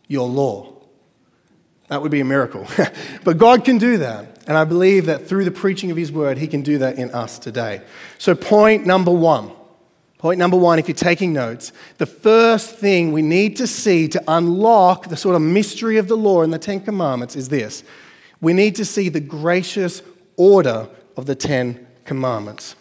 your 0.08 0.28
law. 0.28 0.74
That 1.86 2.02
would 2.02 2.10
be 2.10 2.18
a 2.18 2.24
miracle. 2.24 2.66
but 3.22 3.38
God 3.38 3.64
can 3.64 3.78
do 3.78 3.98
that. 3.98 4.42
And 4.48 4.56
I 4.56 4.64
believe 4.64 5.06
that 5.06 5.28
through 5.28 5.44
the 5.44 5.52
preaching 5.52 5.92
of 5.92 5.96
His 5.96 6.10
word, 6.10 6.36
He 6.36 6.48
can 6.48 6.62
do 6.62 6.78
that 6.78 6.98
in 6.98 7.12
us 7.12 7.38
today. 7.38 7.82
So, 8.18 8.34
point 8.34 8.84
number 8.84 9.12
one. 9.12 9.52
Point 10.18 10.40
number 10.40 10.56
one, 10.56 10.80
if 10.80 10.88
you're 10.88 10.96
taking 10.96 11.32
notes, 11.32 11.70
the 11.98 12.06
first 12.06 12.74
thing 12.74 13.12
we 13.12 13.22
need 13.22 13.58
to 13.58 13.68
see 13.68 14.08
to 14.08 14.24
unlock 14.26 15.06
the 15.06 15.16
sort 15.16 15.36
of 15.36 15.42
mystery 15.42 15.98
of 15.98 16.08
the 16.08 16.16
law 16.16 16.42
and 16.42 16.52
the 16.52 16.58
Ten 16.58 16.80
Commandments 16.80 17.36
is 17.36 17.48
this 17.48 17.84
we 18.40 18.52
need 18.52 18.76
to 18.76 18.84
see 18.84 19.08
the 19.08 19.20
gracious 19.20 20.02
order 20.36 20.88
of 21.16 21.26
the 21.26 21.34
Ten 21.34 21.86
Commandments. 22.04 22.76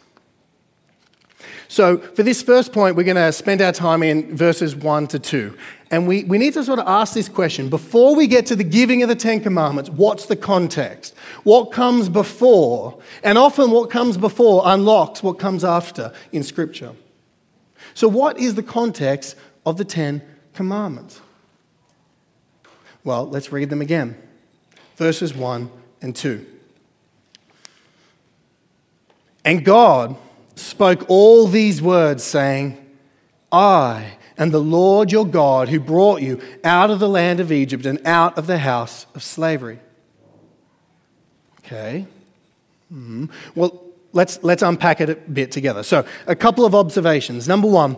So, 1.70 1.98
for 1.98 2.24
this 2.24 2.42
first 2.42 2.72
point, 2.72 2.96
we're 2.96 3.04
going 3.04 3.18
to 3.18 3.32
spend 3.34 3.62
our 3.62 3.74
time 3.74 4.02
in 4.02 4.36
verses 4.36 4.76
1 4.76 5.08
to 5.08 5.20
2. 5.20 5.58
And 5.92 6.08
we, 6.08 6.24
we 6.24 6.38
need 6.38 6.54
to 6.54 6.64
sort 6.64 6.80
of 6.80 6.88
ask 6.88 7.14
this 7.14 7.28
question 7.28 7.70
before 7.70 8.16
we 8.16 8.28
get 8.28 8.46
to 8.48 8.56
the 8.56 8.64
giving 8.64 9.04
of 9.04 9.10
the 9.10 9.16
Ten 9.16 9.42
Commandments, 9.42 9.90
what's 9.90 10.28
the 10.28 10.36
context? 10.36 11.16
What 11.44 11.72
comes 11.72 12.10
before? 12.10 13.00
And 13.24 13.38
often, 13.38 13.72
what 13.72 13.90
comes 13.90 14.18
before 14.18 14.64
unlocks 14.66 15.22
what 15.22 15.40
comes 15.40 15.64
after 15.64 16.14
in 16.32 16.44
Scripture. 16.44 16.94
So, 17.94 18.08
what 18.08 18.38
is 18.38 18.56
the 18.56 18.64
context 18.64 19.36
of 19.66 19.78
the 19.78 19.86
Ten 19.86 20.22
Commandments? 20.54 21.22
Well, 23.04 23.28
let's 23.28 23.52
read 23.52 23.70
them 23.70 23.82
again 23.82 24.18
verses 24.98 25.34
1 25.34 25.72
and 26.02 26.16
2. 26.16 26.46
And 29.46 29.64
God 29.64 30.18
spoke 30.56 31.06
all 31.08 31.48
these 31.48 31.82
words, 31.82 32.24
saying, 32.24 32.84
I 33.52 34.18
am 34.38 34.52
the 34.52 34.60
Lord 34.60 35.12
your 35.12 35.26
God 35.26 35.70
who 35.70 35.80
brought 35.80 36.22
you 36.22 36.42
out 36.64 36.92
of 36.92 37.00
the 37.00 37.08
land 37.08 37.40
of 37.40 37.52
Egypt 37.52 37.86
and 37.86 38.06
out 38.06 38.38
of 38.38 38.48
the 38.48 38.58
house 38.58 39.06
of 39.16 39.24
slavery. 39.24 39.80
Okay. 41.60 42.06
Mm-hmm. 42.92 43.26
Well, 43.56 43.84
let's, 44.14 44.44
let's 44.44 44.64
unpack 44.64 45.00
it 45.00 45.10
a 45.10 45.16
bit 45.16 45.52
together. 45.52 45.84
So, 45.84 46.06
a 46.26 46.36
couple 46.36 46.66
of 46.66 46.74
observations. 46.74 47.48
Number 47.48 47.68
one, 47.68 47.98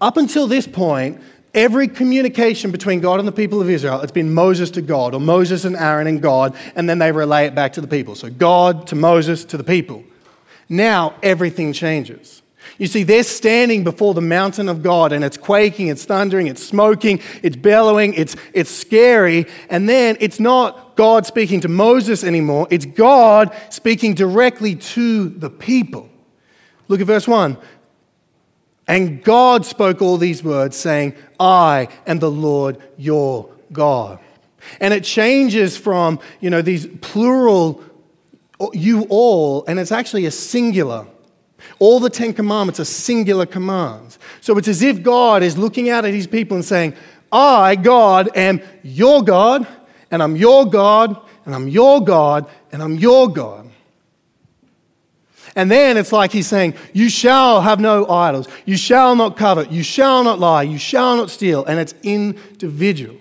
up 0.00 0.16
until 0.16 0.46
this 0.46 0.66
point, 0.66 1.20
Every 1.54 1.86
communication 1.86 2.72
between 2.72 3.00
God 3.00 3.20
and 3.20 3.28
the 3.28 3.32
people 3.32 3.60
of 3.60 3.70
Israel, 3.70 4.00
it's 4.00 4.10
been 4.10 4.34
Moses 4.34 4.70
to 4.72 4.82
God, 4.82 5.14
or 5.14 5.20
Moses 5.20 5.64
and 5.64 5.76
Aaron 5.76 6.08
and 6.08 6.20
God, 6.20 6.56
and 6.74 6.88
then 6.88 6.98
they 6.98 7.12
relay 7.12 7.46
it 7.46 7.54
back 7.54 7.74
to 7.74 7.80
the 7.80 7.86
people. 7.86 8.16
So 8.16 8.28
God 8.28 8.88
to 8.88 8.96
Moses 8.96 9.44
to 9.46 9.56
the 9.56 9.64
people. 9.64 10.02
Now 10.68 11.14
everything 11.22 11.72
changes. 11.72 12.42
You 12.78 12.86
see, 12.86 13.02
they're 13.02 13.22
standing 13.22 13.84
before 13.84 14.14
the 14.14 14.20
mountain 14.20 14.68
of 14.68 14.82
God 14.82 15.12
and 15.12 15.24
it's 15.24 15.36
quaking, 15.36 15.88
it's 15.88 16.04
thundering, 16.04 16.46
it's 16.46 16.64
smoking, 16.64 17.20
it's 17.42 17.56
bellowing, 17.56 18.14
it's, 18.14 18.36
it's 18.52 18.70
scary. 18.70 19.46
And 19.70 19.88
then 19.88 20.16
it's 20.20 20.40
not 20.40 20.96
God 20.96 21.26
speaking 21.26 21.60
to 21.60 21.68
Moses 21.68 22.24
anymore, 22.24 22.66
it's 22.70 22.86
God 22.86 23.54
speaking 23.70 24.14
directly 24.14 24.74
to 24.76 25.28
the 25.28 25.50
people. 25.50 26.08
Look 26.88 27.00
at 27.00 27.06
verse 27.06 27.28
1. 27.28 27.56
And 28.86 29.22
God 29.24 29.64
spoke 29.64 30.02
all 30.02 30.18
these 30.18 30.44
words, 30.44 30.76
saying, 30.76 31.14
I 31.40 31.88
am 32.06 32.18
the 32.18 32.30
Lord 32.30 32.82
your 32.96 33.48
God. 33.72 34.18
And 34.80 34.92
it 34.92 35.04
changes 35.04 35.76
from, 35.76 36.20
you 36.40 36.50
know, 36.50 36.62
these 36.62 36.86
plural, 37.00 37.82
you 38.72 39.06
all, 39.08 39.64
and 39.66 39.78
it's 39.78 39.92
actually 39.92 40.26
a 40.26 40.30
singular. 40.30 41.06
All 41.78 42.00
the 42.00 42.10
Ten 42.10 42.32
Commandments 42.32 42.78
are 42.80 42.84
singular 42.84 43.46
commands. 43.46 44.18
So 44.40 44.58
it's 44.58 44.68
as 44.68 44.82
if 44.82 45.02
God 45.02 45.42
is 45.42 45.56
looking 45.56 45.88
out 45.88 46.04
at 46.04 46.12
his 46.12 46.26
people 46.26 46.56
and 46.56 46.64
saying, 46.64 46.94
I, 47.32 47.76
God, 47.76 48.30
am 48.36 48.60
your 48.82 49.22
God, 49.22 49.66
and 50.10 50.22
I'm 50.22 50.36
your 50.36 50.66
God, 50.66 51.20
and 51.46 51.54
I'm 51.54 51.68
your 51.68 52.02
God, 52.04 52.48
and 52.70 52.82
I'm 52.82 52.96
your 52.96 53.28
God. 53.32 53.63
And 55.56 55.70
then 55.70 55.96
it's 55.96 56.12
like 56.12 56.32
he's 56.32 56.48
saying, 56.48 56.74
You 56.92 57.08
shall 57.08 57.60
have 57.60 57.80
no 57.80 58.08
idols. 58.08 58.48
You 58.64 58.76
shall 58.76 59.14
not 59.14 59.36
covet. 59.36 59.70
You 59.70 59.82
shall 59.82 60.24
not 60.24 60.38
lie. 60.38 60.62
You 60.62 60.78
shall 60.78 61.16
not 61.16 61.30
steal. 61.30 61.64
And 61.64 61.78
it's 61.78 61.94
individual. 62.02 63.16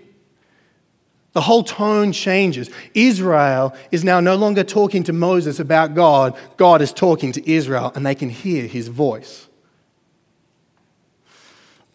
The 1.33 1.41
whole 1.41 1.63
tone 1.63 2.11
changes. 2.11 2.69
Israel 2.93 3.75
is 3.91 4.03
now 4.03 4.19
no 4.19 4.35
longer 4.35 4.63
talking 4.63 5.03
to 5.03 5.13
Moses 5.13 5.59
about 5.59 5.95
God. 5.95 6.37
God 6.57 6.81
is 6.81 6.93
talking 6.93 7.31
to 7.33 7.51
Israel, 7.51 7.91
and 7.95 8.05
they 8.05 8.15
can 8.15 8.29
hear 8.29 8.67
his 8.67 8.87
voice. 8.87 9.47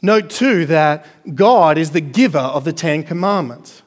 Note 0.02 0.30
too 0.30 0.66
that 0.66 1.07
God 1.35 1.78
is 1.78 1.90
the 1.90 2.00
giver 2.00 2.38
of 2.38 2.64
the 2.64 2.73
Ten 2.73 3.02
Commandments. 3.02 3.83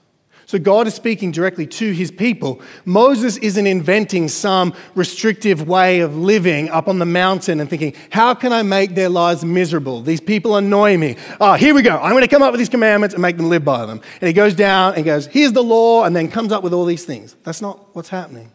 So 0.51 0.59
God 0.59 0.85
is 0.85 0.93
speaking 0.93 1.31
directly 1.31 1.65
to 1.65 1.93
his 1.93 2.11
people. 2.11 2.59
Moses 2.83 3.37
isn't 3.37 3.65
inventing 3.65 4.27
some 4.27 4.73
restrictive 4.95 5.65
way 5.65 6.01
of 6.01 6.17
living 6.17 6.67
up 6.67 6.89
on 6.89 6.99
the 6.99 7.05
mountain 7.05 7.61
and 7.61 7.69
thinking, 7.69 7.95
how 8.09 8.33
can 8.33 8.51
I 8.51 8.61
make 8.61 8.93
their 8.93 9.07
lives 9.07 9.45
miserable? 9.45 10.01
These 10.01 10.19
people 10.19 10.57
annoy 10.57 10.97
me. 10.97 11.15
Oh, 11.39 11.53
here 11.53 11.73
we 11.73 11.81
go. 11.81 11.97
I'm 11.97 12.11
going 12.11 12.23
to 12.23 12.27
come 12.27 12.41
up 12.41 12.51
with 12.51 12.59
these 12.59 12.67
commandments 12.67 13.15
and 13.15 13.21
make 13.21 13.37
them 13.37 13.47
live 13.47 13.63
by 13.63 13.85
them. 13.85 14.01
And 14.19 14.27
he 14.27 14.33
goes 14.33 14.53
down 14.53 14.95
and 14.95 15.05
goes, 15.05 15.25
here's 15.25 15.53
the 15.53 15.63
law, 15.63 16.03
and 16.03 16.13
then 16.13 16.29
comes 16.29 16.51
up 16.51 16.63
with 16.63 16.73
all 16.73 16.83
these 16.83 17.05
things. 17.05 17.37
That's 17.45 17.61
not 17.61 17.95
what's 17.95 18.09
happening. 18.09 18.51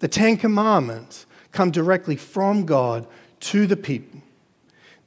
The 0.00 0.08
Ten 0.08 0.36
Commandments 0.36 1.24
come 1.50 1.70
directly 1.70 2.16
from 2.16 2.66
God 2.66 3.06
to 3.40 3.66
the 3.66 3.78
people. 3.78 4.20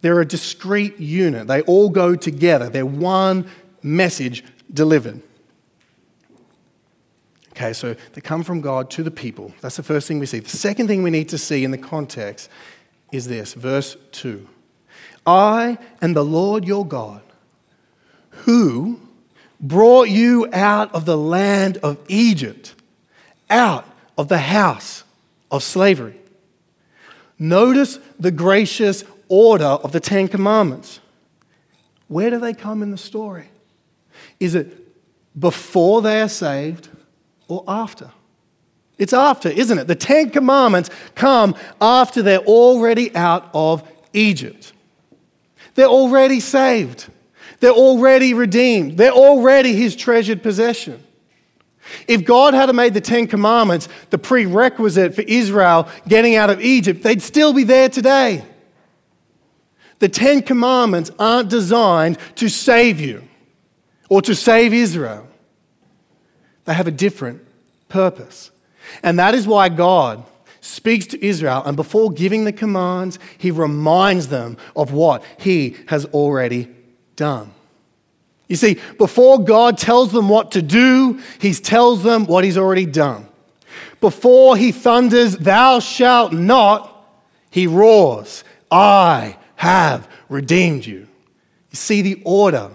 They're 0.01 0.21
a 0.21 0.25
discrete 0.25 0.99
unit, 0.99 1.45
they 1.45 1.61
all 1.61 1.91
go 1.91 2.15
together, 2.15 2.67
they're 2.67 2.83
one 2.83 3.47
message 3.83 4.43
delivered. 4.73 5.21
Okay, 7.55 7.71
so 7.73 7.95
they 8.13 8.21
come 8.21 8.43
from 8.43 8.61
God 8.61 8.89
to 8.91 9.03
the 9.03 9.11
people. 9.11 9.53
That's 9.61 9.77
the 9.77 9.83
first 9.83 10.07
thing 10.07 10.17
we 10.17 10.25
see. 10.25 10.39
The 10.39 10.49
second 10.49 10.87
thing 10.87 11.03
we 11.03 11.11
need 11.11 11.29
to 11.29 11.37
see 11.37 11.63
in 11.63 11.69
the 11.69 11.77
context 11.77 12.49
is 13.11 13.27
this 13.27 13.53
verse 13.53 13.95
2 14.11 14.47
I 15.27 15.77
am 16.01 16.13
the 16.13 16.25
Lord 16.25 16.65
your 16.65 16.85
God 16.85 17.21
who 18.31 18.99
brought 19.61 20.09
you 20.09 20.49
out 20.51 20.93
of 20.95 21.05
the 21.05 21.15
land 21.15 21.77
of 21.77 21.99
Egypt, 22.07 22.73
out 23.51 23.85
of 24.17 24.29
the 24.29 24.39
house 24.39 25.03
of 25.51 25.61
slavery. 25.61 26.19
Notice 27.37 27.99
the 28.19 28.31
gracious 28.31 29.03
order 29.29 29.65
of 29.65 29.91
the 29.91 29.99
Ten 29.99 30.27
Commandments. 30.27 30.99
Where 32.07 32.31
do 32.31 32.39
they 32.39 32.53
come 32.55 32.81
in 32.81 32.89
the 32.89 32.97
story? 32.97 33.49
Is 34.39 34.55
it 34.55 34.75
before 35.39 36.01
they 36.01 36.19
are 36.19 36.29
saved? 36.29 36.89
Or 37.47 37.63
after? 37.67 38.11
It's 38.97 39.13
after, 39.13 39.49
isn't 39.49 39.77
it? 39.77 39.87
The 39.87 39.95
Ten 39.95 40.29
Commandments 40.29 40.89
come 41.15 41.55
after 41.81 42.21
they're 42.21 42.39
already 42.39 43.15
out 43.15 43.49
of 43.53 43.83
Egypt. 44.13 44.73
They're 45.75 45.87
already 45.87 46.39
saved. 46.39 47.07
They're 47.59 47.71
already 47.71 48.33
redeemed. 48.33 48.97
They're 48.97 49.11
already 49.11 49.73
his 49.73 49.95
treasured 49.95 50.43
possession. 50.43 51.03
If 52.07 52.23
God 52.23 52.53
had 52.53 52.73
made 52.73 52.93
the 52.93 53.01
Ten 53.01 53.27
Commandments 53.27 53.89
the 54.09 54.17
prerequisite 54.17 55.15
for 55.15 55.21
Israel 55.21 55.87
getting 56.07 56.35
out 56.35 56.49
of 56.49 56.61
Egypt, 56.61 57.03
they'd 57.03 57.21
still 57.21 57.53
be 57.53 57.63
there 57.63 57.89
today. 57.89 58.43
The 59.99 60.09
Ten 60.09 60.41
Commandments 60.41 61.11
aren't 61.17 61.49
designed 61.49 62.17
to 62.35 62.49
save 62.49 62.99
you 62.99 63.23
or 64.09 64.21
to 64.21 64.35
save 64.35 64.73
Israel. 64.73 65.27
They 66.65 66.73
have 66.73 66.87
a 66.87 66.91
different 66.91 67.45
purpose. 67.89 68.51
And 69.01 69.19
that 69.19 69.35
is 69.35 69.47
why 69.47 69.69
God 69.69 70.23
speaks 70.61 71.05
to 71.07 71.23
Israel, 71.23 71.61
and 71.65 71.75
before 71.75 72.09
giving 72.11 72.45
the 72.45 72.53
commands, 72.53 73.19
he 73.37 73.51
reminds 73.51 74.29
them 74.29 74.55
of 74.75 74.93
what 74.93 75.23
he 75.37 75.75
has 75.87 76.05
already 76.05 76.69
done. 77.17 77.51
You 78.47 78.55
see, 78.55 78.79
before 78.97 79.43
God 79.43 79.77
tells 79.77 80.11
them 80.11 80.29
what 80.29 80.51
to 80.51 80.61
do, 80.61 81.19
he 81.39 81.53
tells 81.53 82.03
them 82.03 82.25
what 82.25 82.43
he's 82.43 82.57
already 82.57 82.85
done. 82.85 83.27
Before 83.99 84.55
he 84.55 84.71
thunders, 84.71 85.37
Thou 85.37 85.79
shalt 85.79 86.33
not, 86.33 87.07
he 87.49 87.67
roars, 87.67 88.43
I 88.71 89.37
have 89.55 90.07
redeemed 90.29 90.85
you. 90.85 91.07
You 91.71 91.75
see 91.75 92.01
the 92.01 92.21
order. 92.23 92.71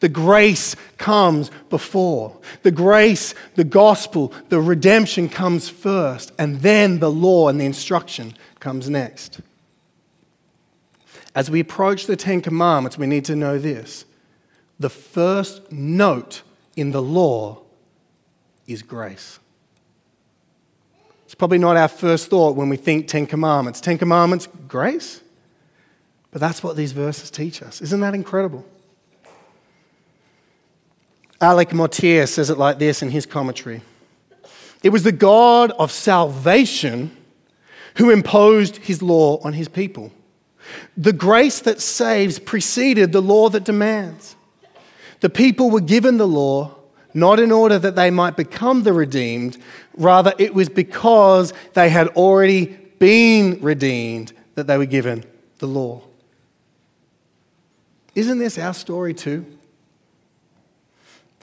The 0.00 0.08
grace 0.08 0.74
comes 0.96 1.50
before. 1.68 2.36
The 2.62 2.70
grace, 2.70 3.34
the 3.54 3.64
gospel, 3.64 4.32
the 4.48 4.60
redemption 4.60 5.28
comes 5.28 5.68
first, 5.68 6.32
and 6.38 6.60
then 6.62 6.98
the 6.98 7.10
law 7.10 7.48
and 7.48 7.60
the 7.60 7.66
instruction 7.66 8.34
comes 8.58 8.88
next. 8.88 9.40
As 11.34 11.50
we 11.50 11.60
approach 11.60 12.06
the 12.06 12.16
Ten 12.16 12.40
Commandments, 12.40 12.98
we 12.98 13.06
need 13.06 13.26
to 13.26 13.36
know 13.36 13.58
this. 13.58 14.04
The 14.78 14.90
first 14.90 15.70
note 15.70 16.42
in 16.76 16.90
the 16.90 17.02
law 17.02 17.58
is 18.66 18.82
grace. 18.82 19.38
It's 21.26 21.34
probably 21.34 21.58
not 21.58 21.76
our 21.76 21.88
first 21.88 22.28
thought 22.28 22.56
when 22.56 22.68
we 22.68 22.76
think 22.76 23.06
Ten 23.06 23.26
Commandments. 23.26 23.80
Ten 23.80 23.98
Commandments, 23.98 24.48
grace? 24.66 25.20
But 26.32 26.40
that's 26.40 26.62
what 26.62 26.76
these 26.76 26.92
verses 26.92 27.30
teach 27.30 27.62
us. 27.62 27.80
Isn't 27.82 28.00
that 28.00 28.14
incredible? 28.14 28.64
Alec 31.40 31.72
Motyer 31.72 32.26
says 32.26 32.50
it 32.50 32.58
like 32.58 32.78
this 32.78 33.02
in 33.02 33.10
his 33.10 33.26
commentary 33.26 33.82
It 34.82 34.90
was 34.90 35.02
the 35.02 35.12
God 35.12 35.70
of 35.72 35.90
salvation 35.90 37.16
who 37.96 38.10
imposed 38.10 38.76
his 38.76 39.02
law 39.02 39.38
on 39.42 39.54
his 39.54 39.68
people. 39.68 40.12
The 40.96 41.12
grace 41.12 41.60
that 41.60 41.80
saves 41.80 42.38
preceded 42.38 43.12
the 43.12 43.22
law 43.22 43.48
that 43.48 43.64
demands. 43.64 44.36
The 45.20 45.30
people 45.30 45.70
were 45.70 45.80
given 45.80 46.16
the 46.16 46.28
law 46.28 46.76
not 47.12 47.40
in 47.40 47.50
order 47.50 47.78
that 47.78 47.96
they 47.96 48.10
might 48.10 48.36
become 48.36 48.82
the 48.82 48.92
redeemed, 48.92 49.58
rather, 49.96 50.32
it 50.38 50.54
was 50.54 50.68
because 50.68 51.52
they 51.74 51.88
had 51.88 52.08
already 52.08 52.66
been 52.98 53.60
redeemed 53.60 54.32
that 54.54 54.66
they 54.66 54.78
were 54.78 54.86
given 54.86 55.24
the 55.58 55.66
law. 55.66 56.02
Isn't 58.14 58.38
this 58.38 58.58
our 58.58 58.74
story 58.74 59.14
too? 59.14 59.44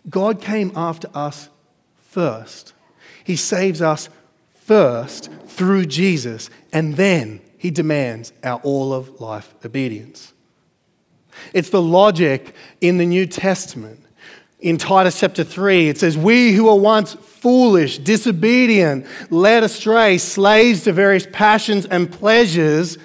God 0.10 0.42
came 0.42 0.72
after 0.76 1.10
us 1.14 1.50
first. 1.96 2.74
He 3.24 3.36
saves 3.36 3.82
us 3.82 4.10
first 4.62 5.30
through 5.48 5.86
Jesus, 5.86 6.50
and 6.72 6.96
then 6.96 7.42
he 7.58 7.72
demands 7.72 8.32
our 8.44 8.60
all 8.64 8.94
of 8.94 9.20
life 9.20 9.54
obedience. 9.66 10.34
It's 11.54 11.70
the 11.70 11.82
logic 11.82 12.56
in 12.82 12.98
the 12.98 13.06
New 13.06 13.26
Testament. 13.26 14.04
In 14.60 14.78
Titus 14.78 15.20
chapter 15.20 15.44
3, 15.44 15.90
it 15.90 16.00
says, 16.00 16.18
We 16.18 16.54
who 16.54 16.66
were 16.66 16.76
once 16.76 17.14
foolish, 17.14 18.00
disobedient, 18.00 19.06
led 19.30 19.64
astray, 19.64 20.18
slaves 20.18 20.84
to 20.86 20.94
various 20.94 21.28
passions 21.32 21.86
and 21.86 22.12
pleasures, 22.12 22.98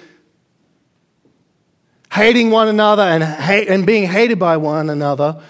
hating 2.11 2.49
one 2.49 2.67
another 2.67 3.03
and, 3.03 3.23
hate, 3.23 3.67
and 3.67 3.85
being 3.85 4.07
hated 4.07 4.39
by 4.39 4.57
one 4.57 4.89
another, 4.89 5.41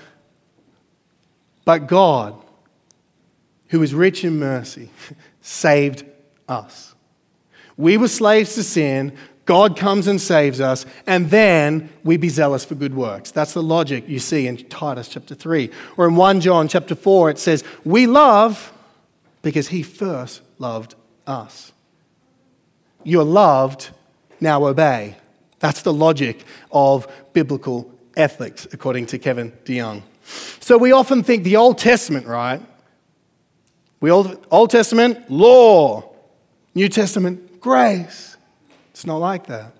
but 1.65 1.87
God, 1.87 2.35
who 3.67 3.81
is 3.81 3.93
rich 3.93 4.23
in 4.23 4.39
mercy, 4.39 4.89
saved 5.41 6.05
us. 6.47 6.93
We 7.77 7.97
were 7.97 8.07
slaves 8.07 8.55
to 8.55 8.63
sin. 8.63 9.17
God 9.45 9.75
comes 9.75 10.07
and 10.07 10.21
saves 10.21 10.61
us, 10.61 10.85
and 11.05 11.29
then 11.29 11.89
we 12.03 12.15
be 12.15 12.29
zealous 12.29 12.63
for 12.63 12.75
good 12.75 12.95
works. 12.95 13.31
That's 13.31 13.53
the 13.53 13.63
logic 13.63 14.07
you 14.07 14.19
see 14.19 14.47
in 14.47 14.57
Titus 14.57 15.09
chapter 15.09 15.35
3. 15.35 15.69
Or 15.97 16.07
in 16.07 16.15
1 16.15 16.39
John 16.41 16.67
chapter 16.67 16.95
4, 16.95 17.31
it 17.31 17.39
says, 17.39 17.63
We 17.83 18.07
love 18.07 18.71
because 19.41 19.67
he 19.67 19.83
first 19.83 20.41
loved 20.59 20.95
us. 21.27 21.73
You're 23.03 23.25
loved, 23.25 23.89
now 24.39 24.65
obey. 24.65 25.17
That's 25.59 25.81
the 25.81 25.93
logic 25.93 26.45
of 26.71 27.07
biblical 27.33 27.91
ethics, 28.15 28.65
according 28.71 29.07
to 29.07 29.19
Kevin 29.19 29.51
DeYoung. 29.65 30.03
So 30.23 30.77
we 30.77 30.91
often 30.91 31.23
think 31.23 31.43
the 31.43 31.57
Old 31.57 31.77
Testament, 31.77 32.27
right? 32.27 32.61
We 33.99 34.11
Old, 34.11 34.45
Old 34.51 34.69
Testament, 34.69 35.29
law. 35.29 36.13
New 36.75 36.89
Testament, 36.89 37.61
grace. 37.61 38.37
It's 38.91 39.05
not 39.05 39.17
like 39.17 39.47
that. 39.47 39.73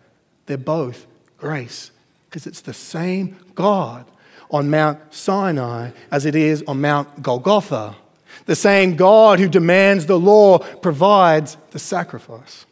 They're 0.45 0.57
both 0.57 1.07
grace 1.37 1.91
because 2.29 2.47
it's 2.47 2.61
the 2.61 2.73
same 2.73 3.37
God 3.55 4.05
on 4.51 4.69
Mount 4.69 5.13
Sinai 5.13 5.91
as 6.11 6.25
it 6.25 6.35
is 6.35 6.63
on 6.67 6.81
Mount 6.81 7.21
Golgotha. 7.21 7.95
The 8.45 8.55
same 8.55 8.95
God 8.95 9.39
who 9.39 9.47
demands 9.47 10.05
the 10.05 10.19
law 10.19 10.59
provides 10.59 11.57
the 11.71 11.79
sacrifice. 11.79 12.65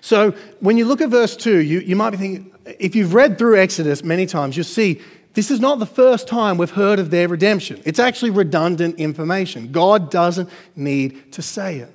So 0.00 0.32
when 0.60 0.76
you 0.76 0.84
look 0.84 1.00
at 1.00 1.08
verse 1.08 1.36
2, 1.36 1.58
you, 1.58 1.80
you 1.80 1.96
might 1.96 2.10
be 2.10 2.16
thinking, 2.16 2.52
if 2.78 2.94
you've 2.94 3.14
read 3.14 3.38
through 3.38 3.60
Exodus 3.60 4.02
many 4.02 4.26
times, 4.26 4.56
you'll 4.56 4.64
see 4.64 5.00
this 5.40 5.50
is 5.50 5.58
not 5.58 5.78
the 5.78 5.86
first 5.86 6.28
time 6.28 6.58
we've 6.58 6.70
heard 6.70 6.98
of 6.98 7.10
their 7.10 7.26
redemption. 7.26 7.80
It's 7.86 7.98
actually 7.98 8.28
redundant 8.28 8.98
information. 8.98 9.72
God 9.72 10.10
doesn't 10.10 10.50
need 10.76 11.32
to 11.32 11.40
say 11.40 11.78
it. 11.78 11.90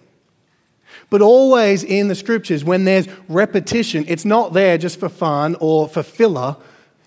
But 1.12 1.22
always 1.22 1.84
in 1.84 2.08
the 2.08 2.16
scriptures, 2.16 2.64
when 2.64 2.86
there's 2.86 3.08
repetition, 3.30 4.04
it's 4.08 4.26
not 4.26 4.54
there 4.54 4.80
just 4.80 5.00
for 5.00 5.10
fun 5.10 5.56
or 5.60 5.88
for 5.88 6.02
filler, 6.02 6.58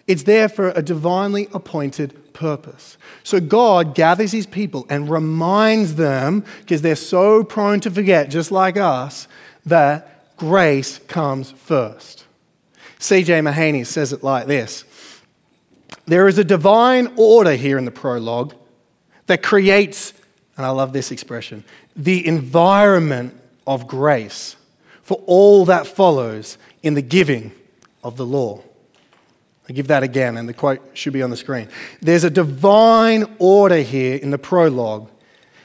it's 0.06 0.22
there 0.22 0.48
for 0.48 0.68
a 0.76 0.80
divinely 0.80 1.48
appointed 1.52 2.32
purpose. 2.34 2.98
So 3.24 3.40
God 3.40 3.96
gathers 3.96 4.30
his 4.30 4.46
people 4.46 4.86
and 4.88 5.10
reminds 5.10 5.96
them, 5.96 6.44
because 6.60 6.82
they're 6.82 6.94
so 6.94 7.42
prone 7.42 7.80
to 7.80 7.90
forget, 7.90 8.30
just 8.30 8.52
like 8.52 8.76
us, 8.76 9.26
that 9.66 10.36
grace 10.36 10.98
comes 11.08 11.50
first. 11.50 12.26
C.J. 13.00 13.40
Mahaney 13.40 13.84
says 13.84 14.12
it 14.12 14.22
like 14.22 14.46
this 14.46 14.84
There 16.08 16.26
is 16.26 16.38
a 16.38 16.44
divine 16.44 17.12
order 17.16 17.54
here 17.54 17.76
in 17.76 17.84
the 17.84 17.90
prologue 17.90 18.54
that 19.26 19.42
creates, 19.42 20.14
and 20.56 20.64
I 20.64 20.70
love 20.70 20.94
this 20.94 21.10
expression, 21.10 21.64
the 21.94 22.26
environment 22.26 23.38
of 23.66 23.86
grace 23.86 24.56
for 25.02 25.22
all 25.26 25.66
that 25.66 25.86
follows 25.86 26.56
in 26.82 26.94
the 26.94 27.02
giving 27.02 27.52
of 28.02 28.16
the 28.16 28.24
law. 28.24 28.62
I 29.68 29.74
give 29.74 29.88
that 29.88 30.02
again, 30.02 30.38
and 30.38 30.48
the 30.48 30.54
quote 30.54 30.80
should 30.94 31.12
be 31.12 31.20
on 31.22 31.28
the 31.28 31.36
screen. 31.36 31.68
There's 32.00 32.24
a 32.24 32.30
divine 32.30 33.36
order 33.38 33.82
here 33.82 34.16
in 34.16 34.30
the 34.30 34.38
prologue 34.38 35.10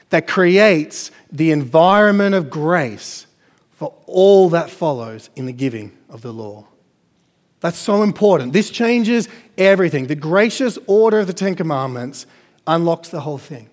that 0.10 0.28
creates 0.28 1.10
the 1.32 1.52
environment 1.52 2.36
of 2.36 2.50
grace 2.50 3.28
for 3.72 3.94
all 4.08 4.50
that 4.50 4.70
follows 4.70 5.30
in 5.38 5.46
the 5.46 5.54
giving 5.54 5.98
of 6.10 6.22
the 6.22 6.34
law. 6.34 6.68
That's 7.62 7.78
so 7.78 8.04
important. 8.04 8.52
This 8.52 8.70
changes 8.70 9.30
everything. 9.58 10.08
The 10.08 10.16
gracious 10.16 10.78
order 10.88 11.20
of 11.20 11.28
the 11.28 11.34
Ten 11.34 11.56
Commandments 11.56 12.26
unlocks 12.66 13.10
the 13.10 13.22
whole 13.22 13.38
thing. 13.38 13.70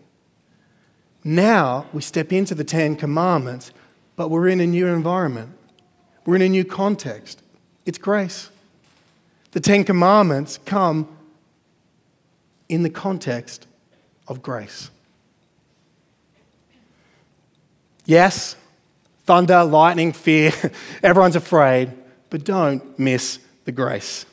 Now 1.22 1.86
we 1.92 2.02
step 2.02 2.32
into 2.32 2.54
the 2.54 2.64
Ten 2.64 2.96
Commandments 2.96 3.72
but 4.20 4.28
we're 4.28 4.48
in 4.48 4.60
a 4.60 4.66
new 4.66 4.86
environment. 4.86 5.48
We're 6.26 6.36
in 6.36 6.42
a 6.42 6.48
new 6.50 6.62
context. 6.62 7.42
It's 7.86 7.96
grace. 7.96 8.50
The 9.52 9.60
Ten 9.60 9.82
Commandments 9.82 10.58
come 10.66 11.08
in 12.68 12.82
the 12.82 12.90
context 12.90 13.66
of 14.28 14.42
grace. 14.42 14.90
Yes, 18.04 18.56
thunder, 19.24 19.64
lightning, 19.64 20.12
fear, 20.12 20.52
everyone's 21.02 21.36
afraid, 21.36 21.90
but 22.28 22.44
don't 22.44 22.98
miss 22.98 23.38
the 23.64 23.72
grace. 23.72 24.26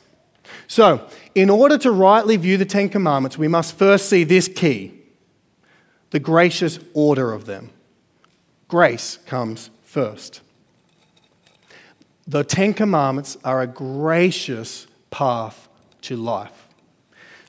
So, 0.67 1.07
in 1.33 1.49
order 1.49 1.77
to 1.77 1.91
rightly 1.91 2.35
view 2.35 2.57
the 2.57 2.65
Ten 2.65 2.89
Commandments, 2.89 3.37
we 3.37 3.47
must 3.47 3.77
first 3.77 4.09
see 4.09 4.23
this 4.23 4.47
key 4.47 4.93
the 6.09 6.19
gracious 6.19 6.79
order 6.93 7.33
of 7.33 7.45
them. 7.45 7.69
Grace 8.67 9.17
comes 9.25 9.69
first. 9.83 10.41
The 12.27 12.43
Ten 12.43 12.73
Commandments 12.73 13.37
are 13.43 13.61
a 13.61 13.67
gracious 13.67 14.87
path 15.11 15.67
to 16.03 16.15
life. 16.15 16.67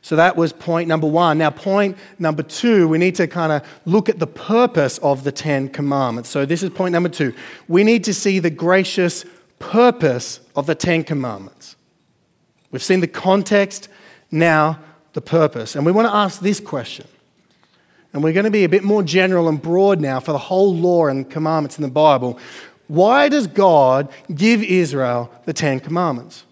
So 0.03 0.17
that 0.17 0.37
was 0.37 0.53
point 0.53 0.89
number 0.89 1.07
one. 1.07 1.39
Now, 1.39 1.51
point 1.51 1.99
number 2.19 2.43
two, 2.43 2.89
we 2.89 2.99
need 2.99 3.17
to 3.17 3.27
kind 3.27 3.53
of 3.53 3.63
look 3.85 4.09
at 4.09 4.19
the 4.19 4.27
purpose 4.27 4.99
of 4.99 5.25
the 5.25 5.33
Ten 5.33 5.69
Commandments. 5.69 6.31
So, 6.31 6.47
this 6.47 6.63
is 6.63 6.71
point 6.71 6.93
number 6.93 7.09
two. 7.09 7.35
We 7.67 7.85
need 7.85 8.05
to 8.05 8.15
see 8.15 8.39
the 8.39 8.51
gracious 8.51 9.25
purpose 9.59 10.41
of 10.55 10.67
the 10.67 10.75
Ten 10.75 11.05
Commandments. 11.05 11.77
We've 12.71 12.83
seen 12.83 13.01
the 13.01 13.07
context, 13.07 13.89
now 14.31 14.79
the 15.15 15.21
purpose. 15.21 15.75
And 15.75 15.87
we 15.87 15.93
want 15.93 16.09
to 16.09 16.15
ask 16.15 16.41
this 16.41 16.61
question 16.61 17.07
and 18.13 18.23
we're 18.23 18.33
going 18.33 18.45
to 18.45 18.51
be 18.51 18.65
a 18.65 18.69
bit 18.69 18.85
more 18.85 19.03
general 19.03 19.49
and 19.49 19.61
broad 19.61 20.01
now 20.01 20.21
for 20.21 20.33
the 20.33 20.39
whole 20.39 20.75
law 20.75 21.07
and 21.07 21.29
commandments 21.31 21.79
in 21.79 21.83
the 21.83 21.89
Bible. 21.89 22.39
Why 22.87 23.29
does 23.29 23.47
God 23.47 24.09
give 24.35 24.63
Israel 24.63 25.31
the 25.45 25.53
Ten 25.53 25.79
Commandments? 25.79 26.45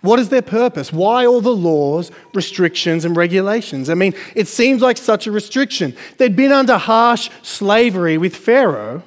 What 0.00 0.18
is 0.18 0.30
their 0.30 0.42
purpose? 0.42 0.92
Why 0.92 1.24
all 1.24 1.40
the 1.40 1.54
laws, 1.54 2.10
restrictions, 2.34 3.04
and 3.04 3.16
regulations? 3.16 3.88
I 3.88 3.94
mean, 3.94 4.14
it 4.34 4.48
seems 4.48 4.82
like 4.82 4.98
such 4.98 5.28
a 5.28 5.32
restriction. 5.32 5.96
They'd 6.18 6.34
been 6.34 6.50
under 6.50 6.76
harsh 6.76 7.30
slavery 7.42 8.18
with 8.18 8.34
Pharaoh. 8.34 9.04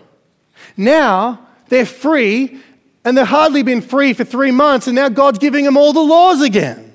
Now 0.78 1.46
they're 1.68 1.86
free, 1.86 2.62
and 3.06 3.18
they've 3.18 3.26
hardly 3.26 3.62
been 3.62 3.82
free 3.82 4.14
for 4.14 4.24
three 4.24 4.52
months, 4.52 4.88
and 4.88 4.96
now 4.96 5.08
God's 5.08 5.40
giving 5.40 5.64
them 5.64 5.78
all 5.78 5.94
the 5.94 6.02
laws 6.02 6.42
again. 6.42 6.94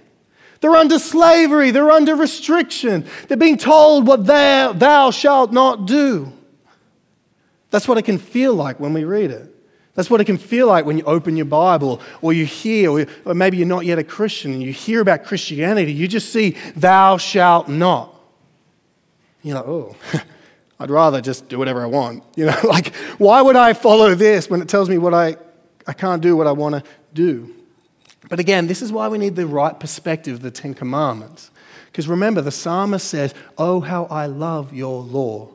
They're 0.61 0.77
under 0.77 0.99
slavery, 0.99 1.71
they're 1.71 1.91
under 1.91 2.15
restriction. 2.15 3.07
They're 3.29 3.37
being 3.37 3.57
told 3.57 4.07
what 4.07 4.27
thou, 4.27 4.73
thou 4.73 5.11
shalt 5.11 5.53
not 5.53 5.87
do. 5.87 6.31
That's 7.71 7.89
what 7.89 7.97
it 7.97 8.03
can 8.03 8.19
feel 8.19 8.55
like 8.55 8.79
when 8.79 8.93
we 8.93 9.05
read 9.05 9.31
it. 9.31 9.55
That's 9.95 10.11
what 10.11 10.21
it 10.21 10.25
can 10.25 10.39
feel 10.39 10.67
like 10.67 10.85
when 10.85 10.99
you 10.99 11.05
open 11.05 11.37
your 11.37 11.47
Bible 11.47 12.01
or 12.21 12.33
you 12.33 12.45
hear, 12.45 12.91
or, 12.91 13.07
or 13.25 13.35
maybe 13.35 13.57
you're 13.57 13.67
not 13.67 13.85
yet 13.85 13.99
a 13.99 14.05
Christian 14.05 14.53
and 14.53 14.63
you 14.63 14.73
hear 14.73 15.01
about 15.01 15.25
Christianity. 15.25 15.93
You 15.93 16.09
just 16.09 16.33
see, 16.33 16.57
thou 16.77 17.17
shalt 17.17 17.69
not. 17.69 18.15
You're 19.43 19.57
like, 19.57 19.67
oh, 19.67 19.97
I'd 20.81 20.91
rather 20.91 21.21
just 21.21 21.49
do 21.49 21.59
whatever 21.59 21.83
I 21.83 21.87
want. 21.87 22.25
You 22.37 22.47
know, 22.47 22.59
like, 22.65 22.95
why 23.19 23.41
would 23.41 23.57
I 23.57 23.73
follow 23.73 24.15
this 24.15 24.51
when 24.51 24.61
it 24.61 24.69
tells 24.69 24.89
me 24.89 24.99
what 24.99 25.15
I, 25.15 25.37
I 25.91 25.93
can't 25.93 26.23
do 26.23 26.37
what 26.37 26.47
I 26.47 26.53
want 26.53 26.77
to 26.77 26.85
do? 27.15 27.53
But 28.29 28.39
again, 28.39 28.69
this 28.69 28.81
is 28.81 28.93
why 28.93 29.09
we 29.09 29.19
need 29.19 29.35
the 29.35 29.45
right 29.45 29.79
perspective 29.79 30.35
of 30.35 30.43
the 30.43 30.53
Ten 30.53 30.73
Commandments. 30.73 31.51
Because 31.87 32.07
remember, 32.07 32.41
the 32.41 32.53
psalmist 32.53 33.09
says, 33.09 33.35
Oh, 33.59 33.81
how 33.81 34.05
I 34.05 34.27
love 34.27 34.73
your 34.73 35.03
law. 35.03 35.49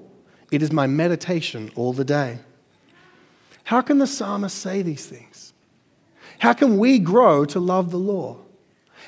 It 0.52 0.62
is 0.62 0.74
my 0.74 0.88
meditation 0.88 1.72
all 1.78 1.94
the 1.94 2.04
day. 2.04 2.40
How 3.64 3.80
can 3.80 3.98
the 3.98 4.08
psalmist 4.08 4.58
say 4.58 4.82
these 4.82 5.06
things? 5.06 5.54
How 6.40 6.52
can 6.52 6.80
we 6.80 7.00
grow 7.00 7.46
to 7.46 7.60
love 7.62 7.92
the 7.92 7.98
law? 7.98 8.36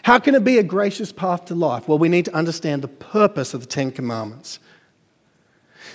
How 0.04 0.20
can 0.20 0.34
it 0.34 0.46
be 0.46 0.60
a 0.60 0.64
gracious 0.64 1.12
path 1.12 1.44
to 1.46 1.56
life? 1.56 1.90
Well, 1.90 1.98
we 1.98 2.08
need 2.08 2.24
to 2.24 2.34
understand 2.34 2.84
the 2.84 2.88
purpose 2.88 3.54
of 3.54 3.60
the 3.60 3.68
Ten 3.68 3.92
Commandments. 3.92 4.60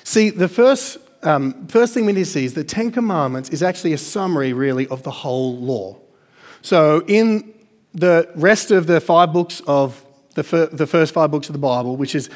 See, 0.05 0.29
the 0.29 0.49
first, 0.49 0.99
um, 1.23 1.67
first 1.69 1.95
thing 1.95 2.05
we 2.05 2.13
need 2.13 2.25
to 2.25 2.31
see 2.31 2.45
is 2.45 2.55
the 2.55 2.65
Ten 2.65 2.91
Commandments 2.91 3.51
is 3.51 3.63
actually 3.63 3.93
a 3.93 3.99
summary, 3.99 4.53
really, 4.53 4.89
of 4.89 5.03
the 5.03 5.11
whole 5.11 5.57
law. 5.57 5.99
So, 6.63 7.05
in 7.07 7.55
the 7.95 8.29
rest 8.35 8.71
of 8.71 8.87
the 8.87 9.01
five 9.01 9.33
books 9.33 9.61
of 9.67 10.05
the, 10.35 10.43
fir- 10.43 10.67
the 10.67 10.87
first 10.87 11.13
five 11.13 11.31
books 11.31 11.49
of 11.49 11.53
the 11.53 11.59
Bible, 11.59 11.97
which 11.97 12.15
is 12.15 12.31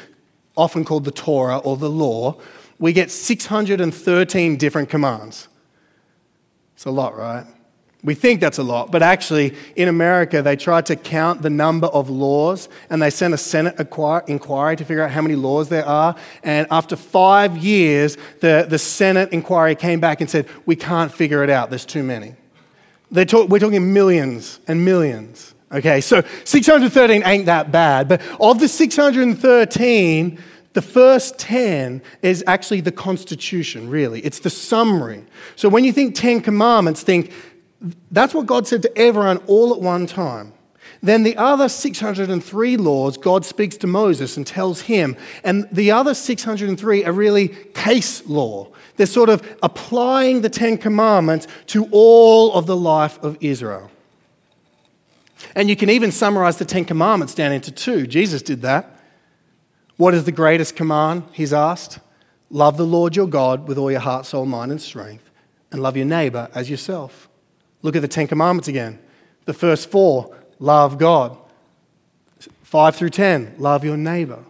often 0.55 0.85
called 0.85 1.03
the 1.03 1.11
Torah 1.11 1.57
or 1.59 1.77
the 1.77 1.89
law, 1.89 2.39
we 2.79 2.93
get 2.93 3.11
613 3.11 4.57
different 4.57 4.89
commands. 4.89 5.47
It's 6.75 6.85
a 6.85 6.91
lot, 6.91 7.17
right? 7.17 7.45
We 8.07 8.15
think 8.15 8.39
that's 8.39 8.57
a 8.57 8.63
lot, 8.63 8.89
but 8.89 9.03
actually, 9.03 9.53
in 9.75 9.89
America, 9.89 10.41
they 10.41 10.55
tried 10.55 10.85
to 10.85 10.95
count 10.95 11.41
the 11.41 11.49
number 11.49 11.87
of 11.87 12.09
laws 12.09 12.69
and 12.89 13.01
they 13.01 13.09
sent 13.09 13.33
a 13.33 13.37
Senate 13.37 13.75
inquiry 14.29 14.77
to 14.77 14.85
figure 14.85 15.03
out 15.03 15.11
how 15.11 15.21
many 15.21 15.35
laws 15.35 15.67
there 15.67 15.85
are. 15.85 16.15
And 16.41 16.67
after 16.71 16.95
five 16.95 17.57
years, 17.57 18.15
the, 18.39 18.65
the 18.69 18.79
Senate 18.79 19.33
inquiry 19.33 19.75
came 19.75 19.99
back 19.99 20.21
and 20.21 20.29
said, 20.29 20.47
We 20.65 20.77
can't 20.77 21.11
figure 21.11 21.43
it 21.43 21.49
out, 21.49 21.69
there's 21.69 21.85
too 21.85 22.01
many. 22.01 22.35
Talk, 23.25 23.49
we're 23.49 23.59
talking 23.59 23.91
millions 23.91 24.61
and 24.69 24.85
millions. 24.85 25.53
Okay, 25.69 25.99
so 25.99 26.23
613 26.45 27.23
ain't 27.25 27.47
that 27.47 27.73
bad, 27.73 28.07
but 28.07 28.21
of 28.39 28.61
the 28.61 28.69
613, 28.69 30.39
the 30.71 30.81
first 30.81 31.39
10 31.39 32.01
is 32.21 32.41
actually 32.47 32.79
the 32.79 32.91
Constitution, 32.93 33.89
really. 33.89 34.21
It's 34.21 34.39
the 34.39 34.49
summary. 34.49 35.25
So 35.57 35.67
when 35.67 35.83
you 35.83 35.91
think 35.91 36.15
10 36.15 36.39
commandments, 36.39 37.03
think 37.03 37.33
that's 38.11 38.33
what 38.33 38.45
God 38.45 38.67
said 38.67 38.81
to 38.83 38.97
everyone 38.97 39.37
all 39.47 39.73
at 39.73 39.81
one 39.81 40.07
time. 40.07 40.53
Then 41.01 41.23
the 41.23 41.37
other 41.37 41.69
603 41.69 42.77
laws, 42.77 43.17
God 43.17 43.45
speaks 43.45 43.77
to 43.77 43.87
Moses 43.87 44.37
and 44.37 44.47
tells 44.47 44.81
him. 44.81 45.15
And 45.43 45.67
the 45.71 45.91
other 45.91 46.13
603 46.13 47.05
are 47.05 47.11
really 47.11 47.49
case 47.49 48.25
law. 48.27 48.69
They're 48.95 49.05
sort 49.05 49.29
of 49.29 49.57
applying 49.61 50.41
the 50.41 50.49
Ten 50.49 50.77
Commandments 50.77 51.47
to 51.67 51.87
all 51.91 52.53
of 52.53 52.65
the 52.65 52.75
life 52.75 53.21
of 53.21 53.37
Israel. 53.41 53.91
And 55.55 55.69
you 55.69 55.75
can 55.75 55.89
even 55.89 56.11
summarize 56.11 56.57
the 56.57 56.65
Ten 56.65 56.85
Commandments 56.85 57.35
down 57.35 57.51
into 57.51 57.71
two. 57.71 58.07
Jesus 58.07 58.41
did 58.41 58.63
that. 58.63 58.99
What 59.97 60.13
is 60.13 60.23
the 60.23 60.31
greatest 60.31 60.75
command? 60.75 61.23
He's 61.31 61.53
asked. 61.53 61.99
Love 62.49 62.77
the 62.77 62.85
Lord 62.85 63.15
your 63.15 63.27
God 63.27 63.67
with 63.67 63.77
all 63.77 63.91
your 63.91 63.99
heart, 63.99 64.25
soul, 64.25 64.45
mind, 64.45 64.71
and 64.71 64.81
strength, 64.81 65.29
and 65.71 65.81
love 65.81 65.97
your 65.97 66.05
neighbor 66.05 66.49
as 66.55 66.69
yourself. 66.69 67.27
Look 67.81 67.95
at 67.95 68.01
the 68.01 68.07
Ten 68.07 68.27
Commandments 68.27 68.67
again. 68.67 68.99
The 69.45 69.53
first 69.53 69.89
four 69.89 70.35
love 70.59 70.97
God. 70.97 71.37
Five 72.63 72.95
through 72.95 73.11
ten, 73.11 73.55
love 73.57 73.85
your 73.85 73.95
neighbor. 73.95 74.43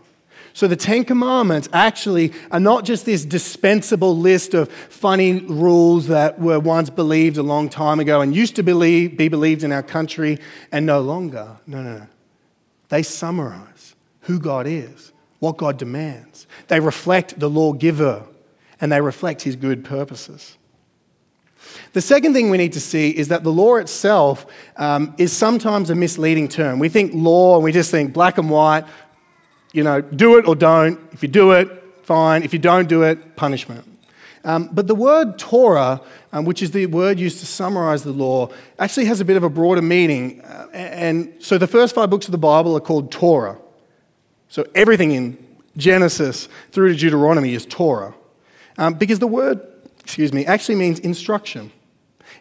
So 0.54 0.68
the 0.68 0.76
Ten 0.76 1.06
Commandments 1.06 1.70
actually 1.72 2.34
are 2.50 2.60
not 2.60 2.84
just 2.84 3.06
this 3.06 3.24
dispensable 3.24 4.18
list 4.18 4.56
of 4.56 4.72
funny 4.72 5.42
rules 5.42 6.08
that 6.08 6.40
were 6.40 6.60
once 6.60 6.90
believed 6.90 7.38
a 7.38 7.44
long 7.44 7.70
time 7.70 8.00
ago 8.00 8.22
and 8.22 8.36
used 8.36 8.56
to 8.56 8.64
believe, 8.64 9.18
be 9.18 9.28
believed 9.28 9.64
in 9.64 9.72
our 9.72 9.84
country 9.84 10.40
and 10.72 10.86
no 10.86 11.02
longer. 11.02 11.58
No, 11.68 11.84
no, 11.84 12.00
no. 12.00 12.08
They 12.90 13.04
summarize 13.04 13.96
who 14.22 14.40
God 14.40 14.66
is 14.66 15.14
what 15.40 15.58
God 15.58 15.78
demands. 15.78 16.48
They 16.68 16.80
reflect 16.80 17.40
the 17.40 17.50
lawgiver 17.50 18.24
and 18.82 18.92
they 18.92 19.02
reflect 19.02 19.42
his 19.42 19.56
good 19.56 19.84
purposes. 19.84 20.58
The 21.94 22.02
second 22.02 22.34
thing 22.34 22.50
we 22.50 22.58
need 22.58 22.74
to 22.74 22.80
see 22.80 23.10
is 23.10 23.28
that 23.30 23.44
the 23.44 23.52
law 23.52 23.76
itself 23.76 24.46
um, 24.76 25.14
is 25.18 25.32
sometimes 25.32 25.90
a 25.90 25.96
misleading 25.96 26.48
term. 26.48 26.80
We 26.80 26.90
think 26.90 27.12
law 27.14 27.56
and 27.56 27.64
we 27.64 27.72
just 27.72 27.92
think 27.92 28.14
black 28.14 28.38
and 28.38 28.50
white, 28.50 28.86
you 29.74 29.84
know, 29.84 30.02
do 30.02 30.38
it 30.38 30.48
or 30.48 30.56
don't. 30.56 31.00
If 31.12 31.24
you 31.24 31.30
do 31.30 31.52
it, 31.52 31.70
fine. 32.04 32.44
If 32.44 32.54
you 32.54 32.60
don't 32.60 32.88
do 32.88 33.04
it, 33.04 33.36
punishment. 33.36 33.86
Um, 34.44 34.70
but 34.72 34.88
the 34.88 34.96
word 34.96 35.38
Torah, 35.38 36.02
um, 36.32 36.46
which 36.46 36.62
is 36.62 36.72
the 36.72 36.86
word 36.86 37.20
used 37.20 37.40
to 37.40 37.46
summarize 37.46 38.04
the 38.04 38.14
law, 38.14 38.50
actually 38.80 39.06
has 39.06 39.20
a 39.20 39.26
bit 39.26 39.36
of 39.36 39.44
a 39.44 39.50
broader 39.50 39.82
meaning. 39.82 40.42
Uh, 40.42 40.68
and 40.72 41.34
so 41.40 41.58
the 41.58 41.68
first 41.68 41.94
five 41.94 42.10
books 42.10 42.28
of 42.28 42.32
the 42.32 42.38
Bible 42.38 42.76
are 42.78 42.80
called 42.80 43.12
Torah. 43.12 43.58
So 44.48 44.66
everything 44.74 45.12
in 45.12 45.38
Genesis 45.76 46.48
through 46.72 46.94
to 46.94 46.98
Deuteronomy 46.98 47.54
is 47.54 47.66
Torah. 47.66 48.14
Um, 48.78 48.94
because 48.94 49.20
the 49.20 49.28
word, 49.28 49.60
excuse 50.08 50.32
me, 50.32 50.46
actually 50.46 50.76
means 50.76 51.00
instruction. 51.00 51.70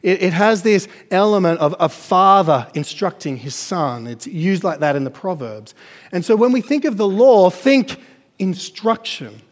It, 0.00 0.22
it 0.22 0.32
has 0.32 0.62
this 0.62 0.86
element 1.10 1.58
of 1.58 1.74
a 1.80 1.88
father 1.88 2.68
instructing 2.74 3.36
his 3.36 3.56
son. 3.56 4.06
It's 4.06 4.24
used 4.24 4.62
like 4.62 4.78
that 4.78 4.94
in 4.94 5.02
the 5.02 5.10
Proverbs. 5.10 5.74
And 6.12 6.24
so 6.24 6.36
when 6.36 6.52
we 6.52 6.60
think 6.60 6.84
of 6.84 6.96
the 6.96 7.08
law, 7.08 7.50
think 7.50 7.98
instruction. 8.38 9.42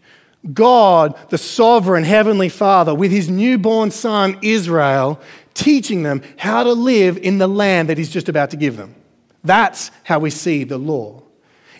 God, 0.53 1.19
the 1.31 1.39
sovereign 1.39 2.05
heavenly 2.05 2.49
father, 2.49 2.95
with 2.95 3.11
his 3.11 3.29
newborn 3.29 3.91
son 3.91 4.39
Israel, 4.43 5.21
teaching 5.55 6.05
them 6.05 6.23
how 6.37 6.63
to 6.63 6.73
live 6.73 7.17
in 7.17 7.39
the 7.39 7.49
land 7.49 7.89
that 7.89 7.99
he's 7.99 8.11
just 8.11 8.29
about 8.29 8.51
to 8.51 8.57
give 8.57 8.77
them. 8.77 8.95
That's 9.43 9.91
how 10.05 10.21
we 10.21 10.31
see 10.31 10.63
the 10.63 10.79
law. 10.79 11.21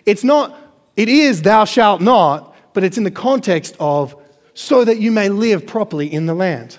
It's 0.05 0.25
not 0.25 0.53
it 0.97 1.07
is, 1.07 1.43
thou 1.43 1.63
shalt 1.63 2.01
not, 2.01 2.53
but 2.73 2.83
it's 2.83 2.97
in 2.97 3.05
the 3.05 3.11
context 3.11 3.77
of 3.79 4.21
so 4.55 4.83
that 4.83 4.99
you 4.99 5.11
may 5.11 5.29
live 5.29 5.67
properly 5.67 6.11
in 6.11 6.25
the 6.25 6.33
land. 6.33 6.77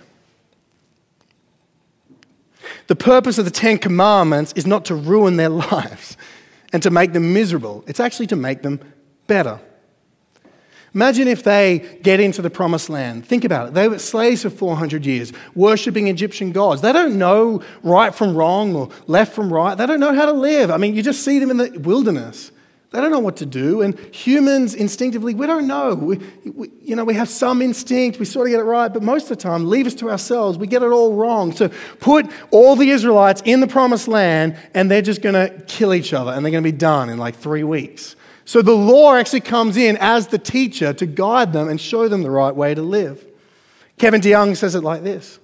The 2.89 2.97
purpose 2.97 3.39
of 3.39 3.45
the 3.45 3.51
Ten 3.51 3.79
Commandments 3.79 4.53
is 4.57 4.67
not 4.67 4.87
to 4.87 4.95
ruin 4.95 5.37
their 5.37 5.49
lives 5.71 6.17
and 6.73 6.83
to 6.83 6.91
make 6.91 7.13
them 7.13 7.33
miserable, 7.33 7.85
it's 7.87 8.01
actually 8.01 8.27
to 8.29 8.37
make 8.37 8.63
them 8.63 8.81
better. 9.29 9.61
Imagine 10.95 11.29
if 11.29 11.43
they 11.43 11.99
get 12.03 12.21
into 12.21 12.41
the 12.41 12.49
promised 12.49 12.89
land. 12.89 13.27
Think 13.27 13.45
about 13.45 13.69
it. 13.69 13.75
They 13.75 13.87
were 13.87 13.99
slaves 13.99 14.43
for 14.43 14.51
400 14.51 15.05
years, 15.05 15.31
worshipping 15.55 16.09
Egyptian 16.09 16.53
gods. 16.53 16.81
They 16.81 16.93
don't 16.93 17.19
know 17.19 17.63
right 17.83 18.15
from 18.15 18.35
wrong 18.35 18.75
or 18.75 18.89
left 19.07 19.35
from 19.35 19.53
right. 19.53 19.75
They 19.77 19.85
don't 19.85 20.01
know 20.01 20.15
how 20.15 20.25
to 20.25 20.33
live. 20.33 20.71
I 20.71 20.79
mean, 20.79 20.95
you 20.95 21.03
just 21.03 21.23
see 21.23 21.39
them 21.39 21.51
in 21.51 21.59
the 21.59 21.79
wilderness. 21.81 22.51
They 22.91 23.01
don't 23.01 23.11
know 23.11 23.21
what 23.21 23.37
to 23.39 23.47
do. 23.47 23.83
And 23.83 23.99
humans 24.15 24.75
instinctively, 24.75 25.35
we 25.35 25.47
don't 25.47 25.67
know. 25.67 25.95
We, 25.95 26.17
we, 26.45 26.71
you 26.81 26.97
know, 26.97 27.05
we 27.05 27.15
have 27.15 27.29
some 27.29 27.61
instinct, 27.61 28.19
we 28.19 28.25
sort 28.25 28.47
of 28.47 28.53
get 28.53 28.61
it 28.61 28.65
right, 28.65 28.93
but 28.93 29.03
most 29.03 29.25
of 29.25 29.31
the 29.31 29.37
time, 29.37 29.69
leave 29.69 29.87
us 29.87 29.95
to 29.97 30.11
ourselves, 30.11 30.57
we 30.57 30.67
get 30.67 30.83
it 30.83 30.91
all 30.91 31.15
wrong. 31.15 31.53
So 31.53 31.69
put 32.01 32.31
all 32.51 32.77
the 32.77 32.91
Israelites 32.91 33.43
in 33.45 33.61
the 33.61 33.67
promised 33.67 34.09
land, 34.09 34.57
and 34.73 34.91
they're 34.91 35.03
just 35.03 35.21
going 35.21 35.35
to 35.35 35.63
kill 35.67 35.93
each 35.93 36.13
other, 36.13 36.33
and 36.33 36.45
they're 36.45 36.53
going 36.53 36.63
to 36.63 36.73
be 36.73 36.77
done 36.77 37.11
in 37.11 37.19
like 37.19 37.35
three 37.35 37.65
weeks. 37.65 38.15
So 38.45 38.63
the 38.63 38.73
law 38.73 39.15
actually 39.15 39.41
comes 39.41 39.77
in 39.77 39.97
as 40.01 40.29
the 40.29 40.39
teacher 40.39 40.93
to 40.93 41.05
guide 41.07 41.53
them 41.53 41.69
and 41.69 41.81
show 41.81 42.09
them 42.09 42.23
the 42.23 42.31
right 42.31 42.55
way 42.55 42.75
to 42.75 42.83
live. 42.83 43.27
Kevin 43.99 44.21
DeYoung 44.21 44.57
says 44.57 44.75
it 44.77 44.85
like 44.85 45.03
this 45.03 45.41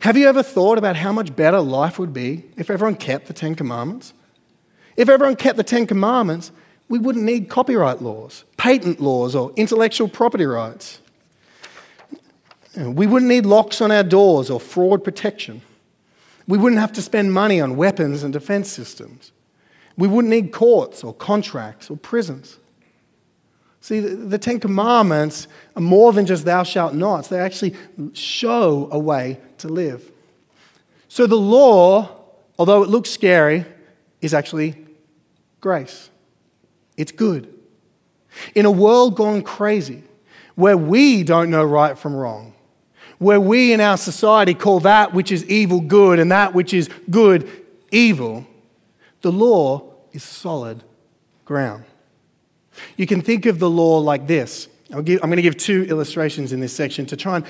Have 0.00 0.16
you 0.16 0.28
ever 0.28 0.42
thought 0.42 0.76
about 0.76 0.96
how 0.96 1.12
much 1.12 1.34
better 1.34 1.60
life 1.60 1.98
would 1.98 2.12
be 2.12 2.44
if 2.56 2.68
everyone 2.68 2.96
kept 2.96 3.26
the 3.26 3.32
Ten 3.32 3.54
Commandments? 3.54 4.12
If 4.96 5.08
everyone 5.08 5.36
kept 5.36 5.56
the 5.56 5.64
Ten 5.64 5.86
Commandments, 5.86 6.52
we 6.88 6.98
wouldn't 6.98 7.24
need 7.24 7.48
copyright 7.48 8.00
laws, 8.00 8.44
patent 8.56 9.00
laws, 9.00 9.34
or 9.34 9.52
intellectual 9.56 10.08
property 10.08 10.46
rights. 10.46 11.00
We 12.76 13.06
wouldn't 13.06 13.28
need 13.28 13.46
locks 13.46 13.80
on 13.80 13.90
our 13.90 14.04
doors 14.04 14.50
or 14.50 14.60
fraud 14.60 15.02
protection. 15.02 15.62
We 16.46 16.58
wouldn't 16.58 16.80
have 16.80 16.92
to 16.92 17.02
spend 17.02 17.32
money 17.32 17.60
on 17.60 17.76
weapons 17.76 18.22
and 18.22 18.32
defense 18.32 18.70
systems. 18.70 19.32
We 19.96 20.06
wouldn't 20.06 20.30
need 20.30 20.52
courts 20.52 21.02
or 21.02 21.14
contracts 21.14 21.90
or 21.90 21.96
prisons. 21.96 22.58
See, 23.80 24.00
the 24.00 24.38
Ten 24.38 24.60
Commandments 24.60 25.48
are 25.74 25.82
more 25.82 26.12
than 26.12 26.26
just 26.26 26.44
thou 26.44 26.64
shalt 26.64 26.92
nots, 26.94 27.28
they 27.28 27.38
actually 27.38 27.74
show 28.12 28.88
a 28.90 28.98
way 28.98 29.40
to 29.58 29.68
live. 29.68 30.10
So 31.08 31.26
the 31.26 31.36
law, 31.36 32.16
although 32.58 32.82
it 32.82 32.88
looks 32.88 33.10
scary, 33.10 33.64
is 34.20 34.34
actually 34.34 34.76
grace. 35.60 36.10
It's 36.96 37.12
good. 37.12 37.52
In 38.54 38.66
a 38.66 38.70
world 38.70 39.16
gone 39.16 39.42
crazy, 39.42 40.02
where 40.54 40.76
we 40.76 41.22
don't 41.22 41.50
know 41.50 41.64
right 41.64 41.96
from 41.96 42.14
wrong, 42.14 42.54
where 43.18 43.40
we 43.40 43.72
in 43.72 43.80
our 43.80 43.96
society 43.96 44.54
call 44.54 44.80
that 44.80 45.14
which 45.14 45.32
is 45.32 45.44
evil 45.46 45.80
good 45.80 46.18
and 46.18 46.30
that 46.32 46.54
which 46.54 46.74
is 46.74 46.88
good 47.10 47.48
evil, 47.90 48.46
the 49.22 49.32
law 49.32 49.94
is 50.12 50.22
solid 50.22 50.82
ground. 51.44 51.84
You 52.96 53.06
can 53.06 53.22
think 53.22 53.46
of 53.46 53.58
the 53.58 53.70
law 53.70 53.98
like 53.98 54.26
this. 54.26 54.68
i 54.92 54.96
am 54.96 55.04
going 55.04 55.36
to 55.36 55.42
give 55.42 55.56
two 55.56 55.84
illustrations 55.84 56.52
in 56.52 56.60
this 56.60 56.74
section 56.74 57.06
to 57.06 57.16
try 57.16 57.36
and 57.36 57.46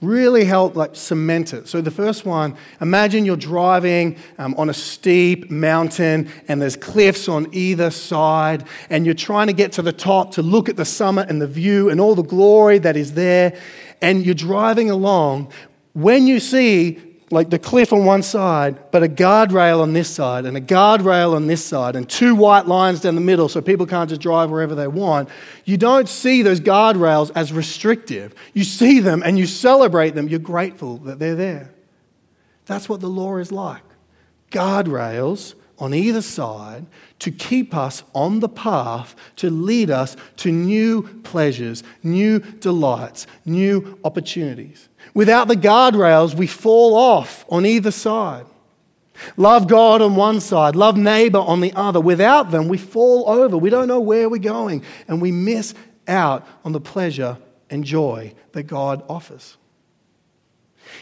really 0.00 0.44
help 0.44 0.76
like 0.76 0.96
cement 0.96 1.52
it. 1.52 1.68
So 1.68 1.80
the 1.80 1.90
first 1.90 2.24
one, 2.24 2.56
imagine 2.80 3.24
you're 3.24 3.36
driving 3.36 4.16
um, 4.38 4.54
on 4.56 4.70
a 4.70 4.74
steep 4.74 5.50
mountain 5.50 6.30
and 6.48 6.60
there's 6.60 6.76
cliffs 6.76 7.28
on 7.28 7.48
either 7.52 7.90
side 7.90 8.64
and 8.88 9.04
you're 9.04 9.14
trying 9.14 9.48
to 9.48 9.52
get 9.52 9.72
to 9.72 9.82
the 9.82 9.92
top 9.92 10.32
to 10.32 10.42
look 10.42 10.68
at 10.68 10.76
the 10.76 10.84
summit 10.84 11.28
and 11.28 11.40
the 11.40 11.46
view 11.46 11.90
and 11.90 12.00
all 12.00 12.14
the 12.14 12.22
glory 12.22 12.78
that 12.78 12.96
is 12.96 13.12
there 13.12 13.58
and 14.00 14.24
you're 14.24 14.34
driving 14.34 14.90
along. 14.90 15.52
When 15.92 16.26
you 16.26 16.40
see 16.40 17.09
like 17.32 17.48
the 17.50 17.58
cliff 17.58 17.92
on 17.92 18.04
one 18.04 18.22
side, 18.22 18.90
but 18.90 19.04
a 19.04 19.08
guardrail 19.08 19.80
on 19.80 19.92
this 19.92 20.08
side, 20.08 20.46
and 20.46 20.56
a 20.56 20.60
guardrail 20.60 21.34
on 21.34 21.46
this 21.46 21.64
side, 21.64 21.94
and 21.94 22.08
two 22.08 22.34
white 22.34 22.66
lines 22.66 23.00
down 23.00 23.14
the 23.14 23.20
middle 23.20 23.48
so 23.48 23.60
people 23.60 23.86
can't 23.86 24.10
just 24.10 24.20
drive 24.20 24.50
wherever 24.50 24.74
they 24.74 24.88
want, 24.88 25.28
you 25.64 25.76
don't 25.76 26.08
see 26.08 26.42
those 26.42 26.60
guardrails 26.60 27.30
as 27.36 27.52
restrictive. 27.52 28.34
You 28.52 28.64
see 28.64 28.98
them 28.98 29.22
and 29.24 29.38
you 29.38 29.46
celebrate 29.46 30.16
them. 30.16 30.28
You're 30.28 30.40
grateful 30.40 30.98
that 30.98 31.20
they're 31.20 31.36
there. 31.36 31.72
That's 32.66 32.88
what 32.88 33.00
the 33.00 33.08
law 33.08 33.36
is 33.36 33.52
like 33.52 33.82
guardrails 34.50 35.54
on 35.78 35.94
either 35.94 36.20
side 36.20 36.84
to 37.20 37.30
keep 37.30 37.74
us 37.74 38.02
on 38.14 38.40
the 38.40 38.48
path 38.48 39.16
to 39.36 39.48
lead 39.48 39.90
us 39.90 40.16
to 40.36 40.52
new 40.52 41.02
pleasures, 41.22 41.82
new 42.02 42.38
delights, 42.38 43.26
new 43.46 43.98
opportunities. 44.04 44.89
Without 45.14 45.48
the 45.48 45.56
guardrails, 45.56 46.34
we 46.34 46.46
fall 46.46 46.94
off 46.94 47.44
on 47.48 47.66
either 47.66 47.90
side. 47.90 48.46
Love 49.36 49.68
God 49.68 50.00
on 50.00 50.16
one 50.16 50.40
side, 50.40 50.76
love 50.76 50.96
neighbor 50.96 51.38
on 51.38 51.60
the 51.60 51.72
other. 51.74 52.00
Without 52.00 52.50
them, 52.50 52.68
we 52.68 52.78
fall 52.78 53.28
over. 53.28 53.56
We 53.56 53.68
don't 53.70 53.88
know 53.88 54.00
where 54.00 54.28
we're 54.28 54.38
going, 54.38 54.82
and 55.08 55.20
we 55.20 55.30
miss 55.30 55.74
out 56.08 56.46
on 56.64 56.72
the 56.72 56.80
pleasure 56.80 57.36
and 57.68 57.84
joy 57.84 58.34
that 58.52 58.64
God 58.64 59.04
offers. 59.08 59.56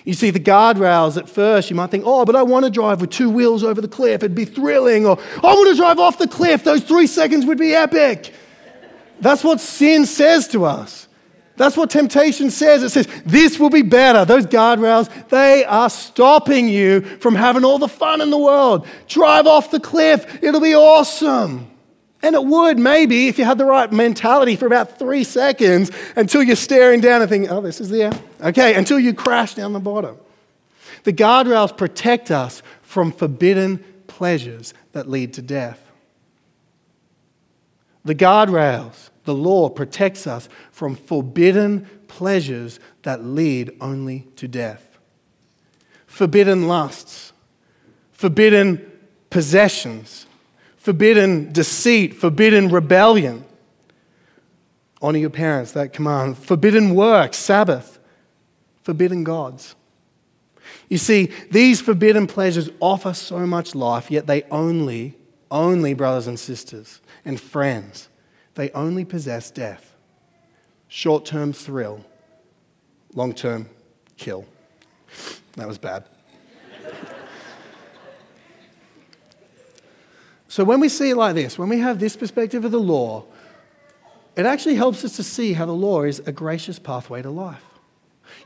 You 0.04 0.14
see, 0.14 0.30
the 0.30 0.40
guardrails 0.40 1.16
at 1.16 1.28
first, 1.28 1.70
you 1.70 1.76
might 1.76 1.90
think, 1.90 2.04
oh, 2.06 2.24
but 2.24 2.36
I 2.36 2.42
want 2.42 2.64
to 2.64 2.70
drive 2.70 3.00
with 3.00 3.10
two 3.10 3.30
wheels 3.30 3.64
over 3.64 3.80
the 3.80 3.88
cliff. 3.88 4.22
It'd 4.22 4.34
be 4.34 4.44
thrilling. 4.44 5.06
Or 5.06 5.18
I 5.36 5.54
want 5.54 5.70
to 5.70 5.76
drive 5.76 5.98
off 5.98 6.18
the 6.18 6.28
cliff. 6.28 6.62
Those 6.62 6.82
three 6.82 7.06
seconds 7.06 7.46
would 7.46 7.58
be 7.58 7.74
epic. 7.74 8.34
That's 9.20 9.42
what 9.42 9.60
sin 9.60 10.06
says 10.06 10.48
to 10.48 10.64
us. 10.64 11.07
That's 11.58 11.76
what 11.76 11.90
temptation 11.90 12.50
says. 12.50 12.82
It 12.84 12.90
says, 12.90 13.08
this 13.26 13.58
will 13.58 13.68
be 13.68 13.82
better. 13.82 14.24
Those 14.24 14.46
guardrails, 14.46 15.10
they 15.28 15.64
are 15.64 15.90
stopping 15.90 16.68
you 16.68 17.00
from 17.00 17.34
having 17.34 17.64
all 17.64 17.78
the 17.78 17.88
fun 17.88 18.20
in 18.20 18.30
the 18.30 18.38
world. 18.38 18.86
Drive 19.08 19.46
off 19.46 19.70
the 19.70 19.80
cliff. 19.80 20.42
It'll 20.42 20.60
be 20.60 20.74
awesome. 20.74 21.68
And 22.22 22.34
it 22.34 22.44
would, 22.44 22.78
maybe, 22.78 23.28
if 23.28 23.38
you 23.38 23.44
had 23.44 23.58
the 23.58 23.64
right 23.64 23.92
mentality 23.92 24.56
for 24.56 24.66
about 24.66 24.98
three 24.98 25.24
seconds 25.24 25.90
until 26.16 26.42
you're 26.42 26.56
staring 26.56 27.00
down 27.00 27.22
and 27.22 27.30
thinking, 27.30 27.50
oh, 27.50 27.60
this 27.60 27.80
is 27.80 27.90
the 27.90 28.04
end. 28.04 28.22
Okay, 28.40 28.74
until 28.74 28.98
you 28.98 29.12
crash 29.12 29.54
down 29.54 29.72
the 29.72 29.80
bottom. 29.80 30.16
The 31.04 31.12
guardrails 31.12 31.76
protect 31.76 32.30
us 32.30 32.62
from 32.82 33.12
forbidden 33.12 33.84
pleasures 34.06 34.74
that 34.92 35.08
lead 35.08 35.34
to 35.34 35.42
death. 35.42 35.80
The 38.04 38.14
guardrails 38.14 39.10
the 39.28 39.34
law 39.34 39.68
protects 39.68 40.26
us 40.26 40.48
from 40.72 40.96
forbidden 40.96 41.86
pleasures 42.08 42.80
that 43.02 43.22
lead 43.22 43.76
only 43.78 44.26
to 44.36 44.48
death. 44.48 44.98
Forbidden 46.06 46.66
lusts, 46.66 47.34
forbidden 48.10 48.90
possessions, 49.28 50.24
forbidden 50.78 51.52
deceit, 51.52 52.14
forbidden 52.14 52.70
rebellion. 52.70 53.44
Honor 55.02 55.18
your 55.18 55.28
parents, 55.28 55.72
that 55.72 55.92
command. 55.92 56.38
Forbidden 56.38 56.94
work, 56.94 57.34
Sabbath, 57.34 57.98
forbidden 58.82 59.24
gods. 59.24 59.74
You 60.88 60.96
see, 60.96 61.30
these 61.50 61.82
forbidden 61.82 62.26
pleasures 62.26 62.70
offer 62.80 63.12
so 63.12 63.46
much 63.46 63.74
life, 63.74 64.10
yet 64.10 64.26
they 64.26 64.44
only, 64.44 65.16
only, 65.50 65.92
brothers 65.92 66.26
and 66.26 66.40
sisters 66.40 67.02
and 67.26 67.38
friends, 67.38 68.07
they 68.58 68.70
only 68.72 69.04
possess 69.04 69.50
death. 69.52 69.94
Short 70.88 71.24
term 71.24 71.52
thrill, 71.52 72.04
long 73.14 73.32
term 73.32 73.68
kill. 74.16 74.46
That 75.54 75.68
was 75.68 75.78
bad. 75.78 76.04
so, 80.48 80.64
when 80.64 80.80
we 80.80 80.88
see 80.88 81.10
it 81.10 81.16
like 81.16 81.36
this, 81.36 81.56
when 81.56 81.68
we 81.68 81.78
have 81.78 82.00
this 82.00 82.16
perspective 82.16 82.64
of 82.64 82.72
the 82.72 82.80
law, 82.80 83.26
it 84.34 84.44
actually 84.44 84.74
helps 84.74 85.04
us 85.04 85.14
to 85.16 85.22
see 85.22 85.52
how 85.52 85.64
the 85.64 85.72
law 85.72 86.02
is 86.02 86.18
a 86.26 86.32
gracious 86.32 86.80
pathway 86.80 87.22
to 87.22 87.30
life. 87.30 87.67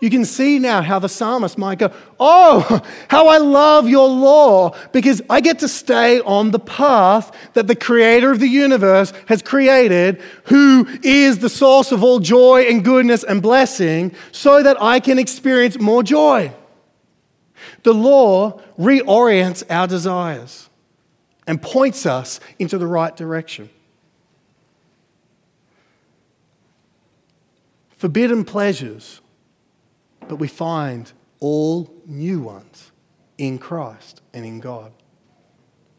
You 0.01 0.11
can 0.11 0.25
see 0.25 0.59
now 0.59 0.83
how 0.83 0.99
the 0.99 1.09
psalmist 1.09 1.57
might 1.57 1.79
go, 1.79 1.92
Oh, 2.18 2.83
how 3.09 3.29
I 3.29 3.38
love 3.38 3.88
your 3.88 4.09
law 4.09 4.77
because 4.90 5.23
I 5.31 5.40
get 5.40 5.61
to 5.61 5.68
stay 5.68 6.21
on 6.21 6.51
the 6.51 6.59
path 6.59 7.31
that 7.55 7.68
the 7.68 7.77
creator 7.77 8.31
of 8.33 8.40
the 8.40 8.49
universe 8.49 9.12
has 9.27 9.42
created, 9.42 10.21
who 10.47 10.88
is 11.03 11.38
the 11.38 11.49
source 11.49 11.92
of 11.92 12.03
all 12.03 12.18
joy 12.18 12.62
and 12.62 12.85
goodness 12.85 13.23
and 13.23 13.40
blessing, 13.40 14.12
so 14.33 14.62
that 14.62 14.83
I 14.83 14.99
can 14.99 15.21
experience 15.21 15.79
more 15.79 16.03
joy. 16.03 16.53
The 17.85 17.95
law 17.95 18.61
reorients 18.79 19.62
our 19.71 19.87
desires 19.87 20.68
and 21.47 21.62
points 21.62 22.07
us 22.07 22.40
into 22.59 22.77
the 22.77 22.87
right 22.87 23.16
direction. 23.16 23.71
Forbidden 27.97 28.45
pleasures 28.45 29.21
but 30.28 30.37
we 30.37 30.48
find 30.48 31.12
all 31.40 31.92
new 32.06 32.40
ones 32.40 32.92
in 33.38 33.58
Christ 33.58 34.20
and 34.32 34.44
in 34.44 34.61
God. 34.61 34.92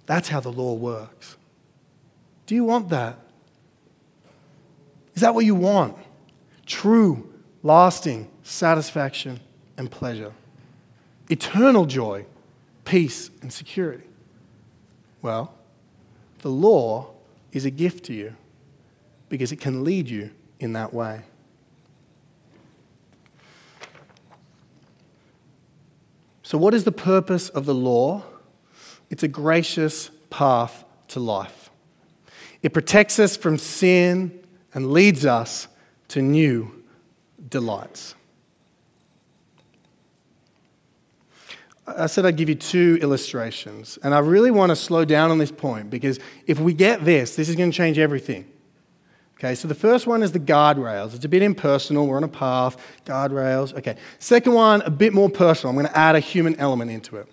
That's 0.05 0.29
how 0.29 0.39
the 0.39 0.51
law 0.51 0.73
works. 0.73 1.37
Do 2.45 2.55
you 2.55 2.63
want 2.63 2.89
that? 2.89 3.17
Is 5.13 5.21
that 5.21 5.33
what 5.35 5.45
you 5.45 5.55
want? 5.55 5.97
True, 6.65 7.31
lasting 7.61 8.29
satisfaction 8.43 9.39
and 9.77 9.89
pleasure, 9.89 10.33
eternal 11.29 11.85
joy, 11.85 12.25
peace, 12.85 13.29
and 13.41 13.51
security. 13.51 14.03
Well, 15.21 15.53
the 16.39 16.49
law 16.49 17.11
is 17.51 17.65
a 17.65 17.71
gift 17.71 18.05
to 18.05 18.13
you 18.13 18.35
because 19.29 19.51
it 19.51 19.59
can 19.59 19.83
lead 19.83 20.09
you 20.09 20.31
in 20.59 20.73
that 20.73 20.93
way. 20.93 21.21
So, 26.53 26.59
what 26.59 26.75
is 26.75 26.83
the 26.83 26.91
purpose 26.91 27.49
of 27.49 27.65
the 27.65 27.73
law? 27.73 28.21
It's 29.09 29.23
a 29.23 29.27
gracious 29.27 30.11
path 30.29 30.85
to 31.07 31.19
life. 31.19 31.71
It 32.61 32.73
protects 32.73 33.17
us 33.17 33.35
from 33.35 33.57
sin 33.57 34.39
and 34.71 34.91
leads 34.91 35.25
us 35.25 35.67
to 36.09 36.21
new 36.21 36.83
delights. 37.49 38.13
I 41.87 42.05
said 42.05 42.23
I'd 42.23 42.37
give 42.37 42.49
you 42.49 42.55
two 42.55 42.99
illustrations, 43.01 43.97
and 44.03 44.13
I 44.13 44.19
really 44.19 44.51
want 44.51 44.69
to 44.69 44.75
slow 44.75 45.05
down 45.05 45.31
on 45.31 45.39
this 45.39 45.51
point 45.51 45.89
because 45.89 46.19
if 46.45 46.59
we 46.59 46.75
get 46.75 47.03
this, 47.03 47.35
this 47.35 47.49
is 47.49 47.55
going 47.55 47.71
to 47.71 47.75
change 47.75 47.97
everything. 47.97 48.45
Okay, 49.43 49.55
so 49.55 49.67
the 49.67 49.75
first 49.75 50.07
one 50.07 50.23
is 50.23 50.31
the 50.31 50.39
guardrails. 50.39 51.13
It's 51.13 51.25
a 51.25 51.27
bit 51.27 51.41
impersonal. 51.41 52.07
We're 52.07 52.15
on 52.15 52.23
a 52.23 52.29
path, 52.29 52.77
guardrails. 53.03 53.77
Okay, 53.77 53.97
second 54.17 54.53
one, 54.53 54.81
a 54.83 54.89
bit 54.89 55.11
more 55.11 55.29
personal. 55.29 55.71
I'm 55.71 55.75
going 55.75 55.91
to 55.91 55.97
add 55.97 56.15
a 56.15 56.21
human 56.21 56.57
element 56.61 56.89
into 56.91 57.17
it. 57.17 57.27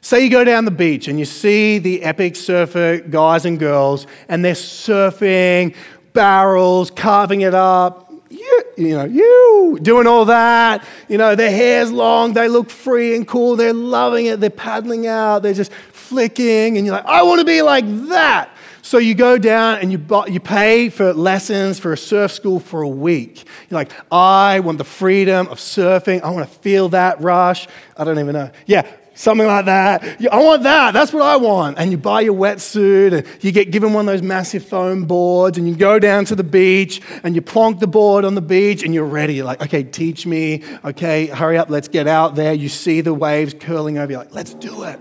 Say 0.00 0.22
you 0.22 0.30
go 0.30 0.44
down 0.44 0.64
the 0.64 0.70
beach 0.70 1.08
and 1.08 1.18
you 1.18 1.24
see 1.24 1.80
the 1.80 2.04
epic 2.04 2.36
surfer 2.36 2.98
guys 2.98 3.46
and 3.46 3.58
girls, 3.58 4.06
and 4.28 4.44
they're 4.44 4.54
surfing, 4.54 5.74
barrels, 6.12 6.92
carving 6.92 7.40
it 7.40 7.52
up. 7.52 8.12
You, 8.30 8.62
you 8.76 8.96
know, 8.96 9.04
you 9.04 9.80
doing 9.82 10.06
all 10.06 10.26
that. 10.26 10.86
You 11.08 11.18
know, 11.18 11.34
their 11.34 11.50
hair's 11.50 11.90
long, 11.90 12.34
they 12.34 12.46
look 12.46 12.70
free 12.70 13.16
and 13.16 13.26
cool, 13.26 13.56
they're 13.56 13.72
loving 13.72 14.26
it, 14.26 14.38
they're 14.38 14.50
paddling 14.50 15.08
out, 15.08 15.42
they're 15.42 15.52
just 15.52 15.72
flicking, 15.72 16.76
and 16.76 16.86
you're 16.86 16.94
like, 16.94 17.06
I 17.06 17.24
want 17.24 17.40
to 17.40 17.44
be 17.44 17.60
like 17.62 17.86
that. 18.06 18.53
So 18.84 18.98
you 18.98 19.14
go 19.14 19.38
down 19.38 19.78
and 19.78 19.90
you, 19.90 19.96
buy, 19.96 20.26
you 20.26 20.40
pay 20.40 20.90
for 20.90 21.14
lessons 21.14 21.78
for 21.78 21.94
a 21.94 21.96
surf 21.96 22.32
school 22.32 22.60
for 22.60 22.82
a 22.82 22.88
week. 22.88 23.42
You're 23.70 23.80
like, 23.80 23.90
I 24.12 24.60
want 24.60 24.76
the 24.76 24.84
freedom 24.84 25.46
of 25.48 25.56
surfing. 25.56 26.20
I 26.20 26.28
want 26.28 26.46
to 26.46 26.58
feel 26.58 26.90
that 26.90 27.18
rush. 27.22 27.66
I 27.96 28.04
don't 28.04 28.18
even 28.18 28.34
know. 28.34 28.50
Yeah, 28.66 28.86
something 29.14 29.46
like 29.46 29.64
that. 29.64 30.20
I 30.30 30.42
want 30.42 30.64
that. 30.64 30.92
That's 30.92 31.14
what 31.14 31.22
I 31.22 31.36
want. 31.36 31.78
And 31.78 31.92
you 31.92 31.96
buy 31.96 32.20
your 32.20 32.34
wetsuit 32.34 33.14
and 33.14 33.26
you 33.42 33.52
get 33.52 33.70
given 33.70 33.94
one 33.94 34.06
of 34.06 34.12
those 34.12 34.20
massive 34.20 34.66
foam 34.68 35.06
boards 35.06 35.56
and 35.56 35.66
you 35.66 35.74
go 35.74 35.98
down 35.98 36.26
to 36.26 36.34
the 36.34 36.44
beach 36.44 37.00
and 37.22 37.34
you 37.34 37.40
plonk 37.40 37.80
the 37.80 37.86
board 37.86 38.26
on 38.26 38.34
the 38.34 38.42
beach 38.42 38.82
and 38.82 38.92
you're 38.92 39.06
ready. 39.06 39.32
You're 39.32 39.46
like, 39.46 39.62
okay, 39.62 39.82
teach 39.82 40.26
me. 40.26 40.62
Okay, 40.84 41.28
hurry 41.28 41.56
up. 41.56 41.70
Let's 41.70 41.88
get 41.88 42.06
out 42.06 42.34
there. 42.34 42.52
You 42.52 42.68
see 42.68 43.00
the 43.00 43.14
waves 43.14 43.54
curling 43.58 43.96
over. 43.96 44.12
You're 44.12 44.20
like, 44.20 44.34
let's 44.34 44.52
do 44.52 44.82
it. 44.82 45.00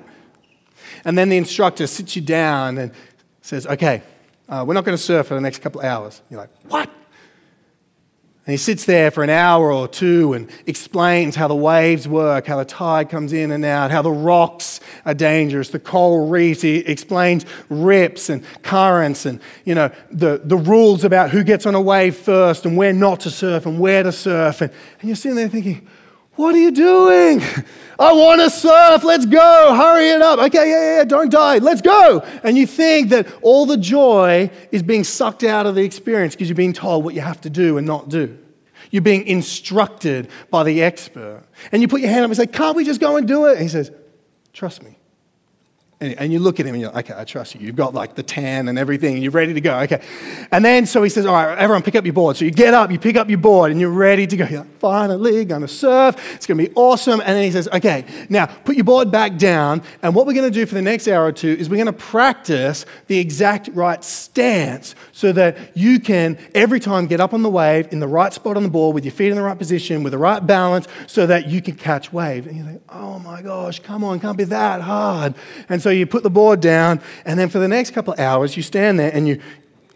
And 1.04 1.18
then 1.18 1.28
the 1.28 1.36
instructor 1.36 1.86
sits 1.86 2.16
you 2.16 2.22
down 2.22 2.78
and 2.78 2.94
says, 3.44 3.68
Okay, 3.68 4.02
uh, 4.50 4.66
we're 4.68 4.74
not 4.74 4.84
going 4.84 4.98
to 4.98 5.04
surf 5.04 5.28
for 5.28 5.36
the 5.36 5.42
next 5.42 5.60
couple 5.60 5.82
of 5.82 5.86
hours. 5.86 6.22
You're 6.32 6.40
like, 6.40 6.50
What? 6.64 6.90
And 8.46 8.52
he 8.52 8.58
sits 8.58 8.84
there 8.84 9.10
for 9.10 9.24
an 9.24 9.30
hour 9.30 9.72
or 9.72 9.88
two 9.88 10.34
and 10.34 10.50
explains 10.66 11.34
how 11.34 11.48
the 11.48 11.56
waves 11.56 12.10
work, 12.10 12.46
how 12.46 12.58
the 12.58 12.66
tide 12.66 13.10
comes 13.10 13.32
in 13.32 13.52
and 13.52 13.64
out, 13.64 13.90
how 13.90 14.02
the 14.02 14.12
rocks 14.12 14.82
are 15.06 15.14
dangerous, 15.14 15.70
the 15.70 15.80
coral 15.80 16.28
reefs. 16.28 16.62
He 16.62 16.80
explains 16.80 17.46
rips 17.70 18.30
and 18.30 18.44
currents 18.62 19.26
and, 19.26 19.40
you 19.64 19.76
know, 19.76 19.92
the, 20.12 20.42
the 20.44 20.58
rules 20.58 21.06
about 21.06 21.30
who 21.30 21.42
gets 21.42 21.66
on 21.66 21.74
a 21.74 21.80
wave 21.80 22.18
first 22.18 22.66
and 22.66 22.76
where 22.76 22.92
not 22.92 23.22
to 23.22 23.30
surf 23.30 23.66
and 23.66 23.80
where 23.80 24.04
to 24.04 24.12
surf. 24.12 24.60
And, 24.60 24.74
and 25.00 25.08
you're 25.08 25.16
sitting 25.16 25.38
there 25.38 25.48
thinking, 25.48 25.88
what 26.36 26.56
are 26.56 26.60
you 26.60 26.72
doing? 26.72 27.42
I 28.00 28.12
want 28.14 28.42
to 28.42 28.50
surf. 28.50 29.04
Let's 29.04 29.26
go. 29.26 29.76
Hurry 29.76 30.10
it 30.10 30.22
up. 30.22 30.40
Okay, 30.40 30.70
yeah, 30.70 30.98
yeah, 30.98 31.04
don't 31.04 31.32
die. 31.32 31.60
Let's 31.60 31.82
go. 31.82 32.20
And 32.44 32.58
you 32.58 32.66
think 32.66 33.10
that 33.10 33.28
all 33.42 33.66
the 33.66 33.78
joy 33.78 34.50
is 34.72 34.82
being 34.82 35.04
sucked 35.04 35.44
out 35.44 35.66
of 35.66 35.76
the 35.76 35.84
experience 35.84 36.34
because 36.36 36.50
you're 36.50 36.56
being 36.56 36.74
told 36.74 37.06
what 37.06 37.14
you 37.14 37.22
have 37.22 37.42
to 37.42 37.50
do 37.50 37.78
and 37.78 37.86
not 37.86 38.10
do. 38.10 38.38
You're 38.90 39.02
being 39.02 39.26
instructed 39.28 40.30
by 40.50 40.64
the 40.64 40.84
expert. 40.84 41.44
And 41.72 41.82
you 41.82 41.88
put 41.88 42.02
your 42.02 42.10
hand 42.10 42.24
up 42.26 42.30
and 42.30 42.38
say, 42.38 42.48
Can't 42.48 42.76
we 42.76 42.84
just 42.84 43.00
go 43.00 43.16
and 43.18 43.28
do 43.28 43.46
it? 43.46 43.54
And 43.54 43.62
he 43.62 43.68
says, 43.68 43.92
Trust 44.54 44.84
me. 44.84 44.98
And, 46.04 46.34
you 46.34 46.40
look 46.40 46.60
at 46.60 46.66
him 46.66 46.74
and 46.74 46.82
you're 46.82 46.92
like, 46.92 47.10
okay, 47.10 47.20
I 47.20 47.24
trust 47.24 47.56
you. 47.56 47.66
You've 47.66 47.76
got 47.76 47.94
like 47.94 48.16
the 48.16 48.24
tan 48.24 48.68
and 48.68 48.78
everything, 48.78 49.14
and 49.14 49.24
you're 49.24 49.32
ready 49.32 49.54
to 49.54 49.62
go. 49.62 49.80
Okay. 49.82 50.02
And 50.52 50.64
then 50.66 50.86
so 50.86 51.02
he 51.04 51.10
says, 51.10 51.26
all 51.26 51.34
right, 51.34 51.58
everyone 51.58 51.84
pick 51.84 51.96
up 51.96 52.06
your 52.06 52.14
board. 52.14 52.38
So 52.38 52.46
you 52.46 52.52
get 52.52 52.74
up, 52.74 52.92
you 52.92 53.00
pick 53.00 53.16
up 53.16 53.30
your 53.30 53.40
board, 53.40 53.72
and 53.72 53.80
you're 53.80 53.90
ready 53.90 54.28
to 54.28 54.38
go. 54.38 54.46
You're 54.46 54.60
like, 54.60 54.80
finally, 54.80 55.46
gonna 55.46 55.68
surf. 55.68 56.16
It's 56.36 56.46
gonna 56.46 56.64
be 56.64 56.72
awesome. 56.76 57.22
And 57.22 57.30
then 57.30 57.44
he 57.44 57.52
says, 57.52 57.68
okay, 57.72 58.06
now 58.30 58.48
put 58.48 58.76
your 58.76 58.86
board 58.86 59.12
back 59.12 59.38
down. 59.38 59.82
And 60.02 60.14
what 60.16 60.26
we're 60.28 60.34
gonna 60.34 60.52
do 60.52 60.66
for 60.66 60.76
the 60.76 60.82
next 60.82 61.08
hour 61.08 61.26
or 61.26 61.32
two 61.32 61.56
is 61.60 61.70
we're 61.70 61.78
gonna 61.78 61.94
practice 61.94 62.86
the 63.08 63.20
exact 63.20 63.70
right 63.74 64.04
stance 64.04 64.96
so 65.12 65.32
that 65.32 65.78
you 65.78 66.00
can 66.00 66.38
every 66.54 66.80
time 66.80 67.08
get 67.08 67.20
up 67.20 67.34
on 67.34 67.42
the 67.44 67.50
wave 67.50 67.92
in 67.92 68.00
the 68.00 68.08
right 68.08 68.34
spot 68.34 68.58
on 68.58 68.64
the 68.64 68.70
board 68.70 68.96
with 68.96 69.06
your 69.06 69.14
feet 69.14 69.30
in 69.30 69.36
the 69.36 69.44
right 69.44 69.58
position, 69.58 70.04
with 70.04 70.12
the 70.12 70.18
right 70.18 70.46
balance, 70.46 70.88
so 71.08 71.26
that 71.26 71.48
you 71.48 71.62
can 71.62 71.76
catch 71.76 72.12
wave. 72.12 72.48
And 72.48 72.58
you 72.58 72.64
think, 72.64 72.82
oh 72.90 73.20
my 73.20 73.42
gosh, 73.42 73.80
come 73.80 74.04
on, 74.04 74.20
can't 74.20 74.38
be 74.38 74.44
that 74.46 74.82
hard. 74.82 75.36
And 75.70 75.82
so 75.82 75.90
you 75.94 76.06
put 76.06 76.24
the 76.24 76.30
board 76.30 76.60
down, 76.60 77.02
and 77.26 77.40
then 77.40 77.50
for 77.50 77.60
the 77.60 77.68
next 77.68 77.92
couple 77.92 78.14
of 78.14 78.20
hours, 78.20 78.58
you 78.58 78.64
stand 78.64 79.00
there 79.00 79.12
and 79.14 79.28
you, 79.28 79.42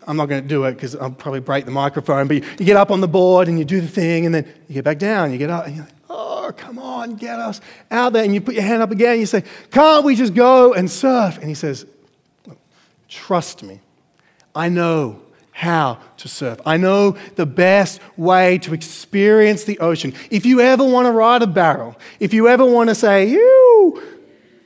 I'm 0.07 0.15
not 0.15 0.27
going 0.27 0.41
to 0.41 0.47
do 0.47 0.63
it 0.63 0.73
because 0.73 0.95
I'll 0.95 1.11
probably 1.11 1.41
break 1.41 1.65
the 1.65 1.71
microphone, 1.71 2.27
but 2.27 2.37
you, 2.37 2.43
you, 2.59 2.65
get 2.65 2.77
up 2.77 2.91
on 2.91 3.01
the 3.01 3.07
board 3.07 3.49
and 3.49 3.59
you 3.59 3.65
do 3.65 3.81
the 3.81 3.87
thing, 3.87 4.25
and 4.25 4.33
then 4.33 4.45
you 4.67 4.75
get 4.75 4.85
back 4.85 4.99
down, 4.99 5.31
you 5.31 5.37
get 5.37 5.49
up, 5.49 5.67
and 5.67 5.75
you're 5.75 5.85
like, 5.85 5.93
oh, 6.09 6.53
come 6.55 6.79
on, 6.79 7.15
get 7.15 7.37
us 7.39 7.59
out 7.91 8.13
there. 8.13 8.23
And 8.23 8.33
you 8.33 8.39
put 8.39 8.55
your 8.55 8.63
hand 8.63 8.81
up 8.81 8.91
again, 8.91 9.11
and 9.11 9.19
you 9.19 9.25
say, 9.25 9.43
can't 9.71 10.05
we 10.05 10.15
just 10.15 10.33
go 10.33 10.73
and 10.73 10.89
surf? 10.89 11.37
And 11.37 11.49
he 11.49 11.53
says, 11.53 11.85
trust 13.09 13.63
me, 13.63 13.81
I 14.55 14.69
know 14.69 15.21
how 15.51 15.97
to 16.17 16.27
surf. 16.27 16.59
I 16.65 16.77
know 16.77 17.17
the 17.35 17.47
best 17.47 17.99
way 18.15 18.59
to 18.59 18.73
experience 18.73 19.63
the 19.63 19.79
ocean. 19.79 20.13
If 20.29 20.45
you 20.45 20.61
ever 20.61 20.83
want 20.83 21.07
to 21.07 21.11
ride 21.11 21.41
a 21.41 21.47
barrel, 21.47 21.97
if 22.19 22.31
you 22.31 22.47
ever 22.47 22.63
want 22.63 22.89
to 22.89 22.95
say, 22.95 23.27
you, 23.27 24.16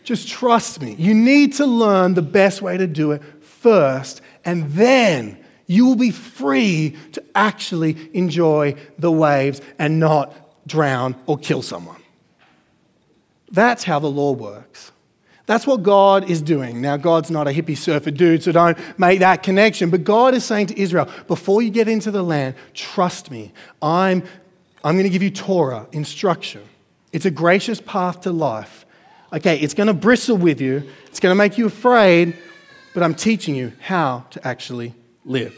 just 0.03 0.27
trust 0.27 0.81
me. 0.81 0.95
You 0.95 1.13
need 1.13 1.53
to 1.53 1.65
learn 1.65 2.13
the 2.13 2.21
best 2.21 2.61
way 2.61 2.77
to 2.77 2.87
do 2.87 3.11
it 3.11 3.21
first, 3.43 4.21
and 4.43 4.69
then 4.71 5.37
you 5.67 5.85
will 5.85 5.95
be 5.95 6.11
free 6.11 6.97
to 7.13 7.23
actually 7.35 8.09
enjoy 8.13 8.75
the 8.99 9.11
waves 9.11 9.61
and 9.79 9.99
not 9.99 10.35
drown 10.67 11.15
or 11.27 11.37
kill 11.37 11.61
someone. 11.61 12.01
That's 13.51 13.83
how 13.83 13.99
the 13.99 14.09
law 14.09 14.31
works. 14.31 14.91
That's 15.45 15.67
what 15.67 15.83
God 15.83 16.29
is 16.29 16.41
doing. 16.41 16.81
Now, 16.81 16.97
God's 16.97 17.29
not 17.29 17.47
a 17.47 17.51
hippie 17.51 17.77
surfer 17.77 18.11
dude, 18.11 18.43
so 18.43 18.51
don't 18.51 18.77
make 18.97 19.19
that 19.19 19.43
connection. 19.43 19.89
But 19.89 20.03
God 20.03 20.33
is 20.33 20.45
saying 20.45 20.67
to 20.67 20.79
Israel, 20.79 21.09
before 21.27 21.61
you 21.61 21.69
get 21.69 21.87
into 21.87 22.11
the 22.11 22.23
land, 22.23 22.55
trust 22.73 23.31
me. 23.31 23.51
I'm, 23.81 24.23
I'm 24.83 24.95
going 24.95 25.03
to 25.03 25.09
give 25.09 25.23
you 25.23 25.31
Torah, 25.31 25.87
instruction. 25.91 26.63
It's 27.11 27.25
a 27.25 27.31
gracious 27.31 27.81
path 27.81 28.21
to 28.21 28.31
life. 28.31 28.85
Okay, 29.33 29.59
it's 29.59 29.73
going 29.73 29.87
to 29.87 29.93
bristle 29.93 30.35
with 30.35 30.59
you, 30.59 30.83
it's 31.07 31.19
going 31.19 31.31
to 31.31 31.37
make 31.37 31.57
you 31.57 31.65
afraid, 31.65 32.35
but 32.93 33.01
I'm 33.01 33.15
teaching 33.15 33.55
you 33.55 33.71
how 33.79 34.25
to 34.31 34.45
actually 34.45 34.93
live. 35.23 35.55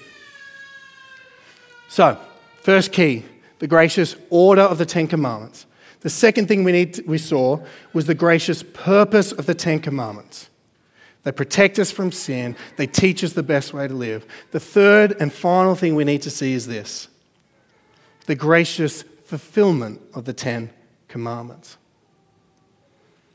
So, 1.88 2.18
first 2.62 2.92
key 2.92 3.26
the 3.60 3.68
gracious 3.68 4.16
order 4.30 4.62
of 4.62 4.78
the 4.78 4.86
Ten 4.86 5.08
Commandments. 5.08 5.66
The 6.02 6.10
second 6.10 6.50
thing 6.50 6.66
we, 6.66 6.74
need 6.74 6.96
to, 6.96 7.04
we 7.04 7.18
saw 7.18 7.64
was 7.94 8.08
the 8.08 8.14
gracious 8.14 8.62
purpose 8.62 9.32
of 9.32 9.46
the 9.46 9.56
Ten 9.56 9.80
Commandments. 9.80 10.50
They 11.24 11.32
protect 11.32 11.80
us 11.80 11.90
from 11.90 12.12
sin, 12.12 12.58
they 12.76 12.88
teach 12.88 13.24
us 13.24 13.34
the 13.34 13.42
best 13.42 13.74
way 13.74 13.88
to 13.88 13.94
live. 13.94 14.26
The 14.52 14.60
third 14.60 15.16
and 15.22 15.32
final 15.32 15.76
thing 15.76 15.96
we 15.96 16.04
need 16.04 16.22
to 16.24 16.30
see 16.30 16.54
is 16.54 16.68
this 16.68 17.08
the 18.26 18.36
gracious 18.36 19.04
fulfillment 19.26 20.02
of 20.14 20.26
the 20.26 20.34
Ten 20.34 20.70
Commandments 21.08 21.78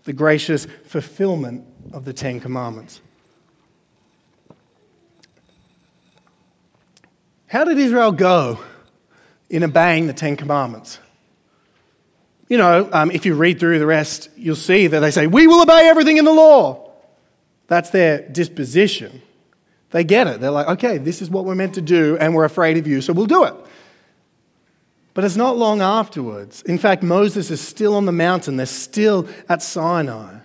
the 0.08 0.14
gracious 0.14 0.66
fulfillment 0.86 1.66
of 1.92 2.06
the 2.06 2.14
Ten 2.14 2.40
Commandments. 2.40 3.02
How 7.46 7.64
did 7.64 7.76
Israel 7.76 8.12
go 8.12 8.58
in 9.50 9.62
obeying 9.62 10.06
the 10.06 10.14
Ten 10.14 10.34
Commandments? 10.34 10.98
You 12.48 12.56
know, 12.56 12.88
um, 12.90 13.10
if 13.10 13.26
you 13.26 13.34
read 13.34 13.60
through 13.60 13.78
the 13.80 13.86
rest, 13.86 14.30
you'll 14.34 14.56
see 14.56 14.86
that 14.86 15.00
they 15.00 15.10
say, 15.10 15.26
We 15.26 15.46
will 15.46 15.60
obey 15.60 15.86
everything 15.90 16.16
in 16.16 16.24
the 16.24 16.32
law. 16.32 16.90
That's 17.66 17.90
their 17.90 18.26
disposition. 18.26 19.20
They 19.90 20.04
get 20.04 20.26
it. 20.26 20.40
They're 20.40 20.50
like, 20.50 20.68
Okay, 20.68 20.96
this 20.96 21.20
is 21.20 21.28
what 21.28 21.44
we're 21.44 21.54
meant 21.54 21.74
to 21.74 21.82
do, 21.82 22.16
and 22.18 22.34
we're 22.34 22.46
afraid 22.46 22.78
of 22.78 22.86
you, 22.86 23.02
so 23.02 23.12
we'll 23.12 23.26
do 23.26 23.44
it. 23.44 23.54
But 25.18 25.24
it's 25.24 25.34
not 25.34 25.56
long 25.56 25.82
afterwards. 25.82 26.62
In 26.62 26.78
fact, 26.78 27.02
Moses 27.02 27.50
is 27.50 27.60
still 27.60 27.96
on 27.96 28.04
the 28.04 28.12
mountain, 28.12 28.56
they're 28.56 28.66
still 28.66 29.26
at 29.48 29.64
Sinai 29.64 30.38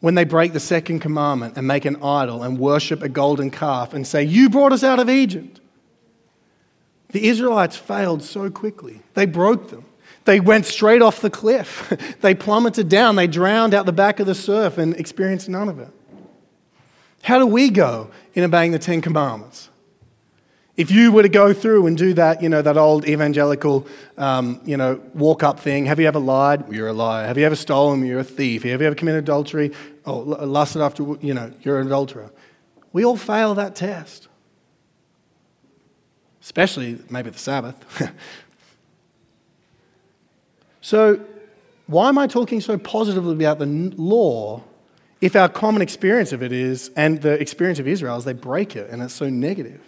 when 0.00 0.14
they 0.14 0.24
break 0.24 0.54
the 0.54 0.58
second 0.58 1.00
commandment 1.00 1.58
and 1.58 1.66
make 1.66 1.84
an 1.84 2.02
idol 2.02 2.42
and 2.42 2.58
worship 2.58 3.02
a 3.02 3.10
golden 3.10 3.50
calf 3.50 3.92
and 3.92 4.06
say, 4.06 4.22
You 4.22 4.48
brought 4.48 4.72
us 4.72 4.82
out 4.82 4.98
of 4.98 5.10
Egypt. 5.10 5.60
The 7.10 7.28
Israelites 7.28 7.76
failed 7.76 8.22
so 8.22 8.48
quickly, 8.48 9.02
they 9.12 9.26
broke 9.26 9.68
them. 9.68 9.84
They 10.24 10.40
went 10.40 10.64
straight 10.64 11.02
off 11.02 11.20
the 11.20 11.28
cliff. 11.28 11.92
they 12.22 12.34
plummeted 12.34 12.88
down. 12.88 13.16
They 13.16 13.26
drowned 13.26 13.74
out 13.74 13.84
the 13.84 13.92
back 13.92 14.18
of 14.18 14.26
the 14.26 14.34
surf 14.34 14.78
and 14.78 14.96
experienced 14.96 15.50
none 15.50 15.68
of 15.68 15.78
it. 15.78 15.90
How 17.20 17.38
do 17.38 17.44
we 17.44 17.68
go 17.68 18.10
in 18.32 18.44
obeying 18.44 18.72
the 18.72 18.78
Ten 18.78 19.02
Commandments? 19.02 19.68
If 20.76 20.90
you 20.90 21.10
were 21.10 21.22
to 21.22 21.28
go 21.30 21.54
through 21.54 21.86
and 21.86 21.96
do 21.96 22.12
that, 22.14 22.42
you 22.42 22.50
know, 22.50 22.60
that 22.60 22.76
old 22.76 23.08
evangelical, 23.08 23.86
um, 24.18 24.60
you 24.64 24.76
know, 24.76 25.00
walk 25.14 25.42
up 25.42 25.58
thing, 25.58 25.86
have 25.86 25.98
you 25.98 26.06
ever 26.06 26.18
lied? 26.18 26.70
You're 26.70 26.88
a 26.88 26.92
liar. 26.92 27.26
Have 27.26 27.38
you 27.38 27.46
ever 27.46 27.56
stolen? 27.56 28.04
You're 28.04 28.20
a 28.20 28.24
thief. 28.24 28.62
Have 28.64 28.82
you 28.82 28.86
ever 28.86 28.94
committed 28.94 29.24
adultery? 29.24 29.72
Oh, 30.04 30.18
lusted 30.18 30.82
after, 30.82 31.02
you 31.22 31.32
know, 31.32 31.50
you're 31.62 31.80
an 31.80 31.86
adulterer. 31.86 32.30
We 32.92 33.04
all 33.06 33.16
fail 33.16 33.54
that 33.54 33.74
test, 33.74 34.28
especially 36.42 36.98
maybe 37.08 37.30
the 37.30 37.38
Sabbath. 37.38 38.12
so, 40.82 41.20
why 41.86 42.08
am 42.08 42.18
I 42.18 42.26
talking 42.26 42.60
so 42.60 42.76
positively 42.76 43.32
about 43.32 43.58
the 43.58 43.66
law 43.66 44.62
if 45.20 45.36
our 45.36 45.48
common 45.48 45.80
experience 45.80 46.32
of 46.32 46.42
it 46.42 46.52
is, 46.52 46.90
and 46.96 47.22
the 47.22 47.32
experience 47.40 47.78
of 47.78 47.88
Israel 47.88 48.16
is 48.18 48.24
they 48.24 48.34
break 48.34 48.76
it 48.76 48.90
and 48.90 49.02
it's 49.02 49.14
so 49.14 49.30
negative? 49.30 49.80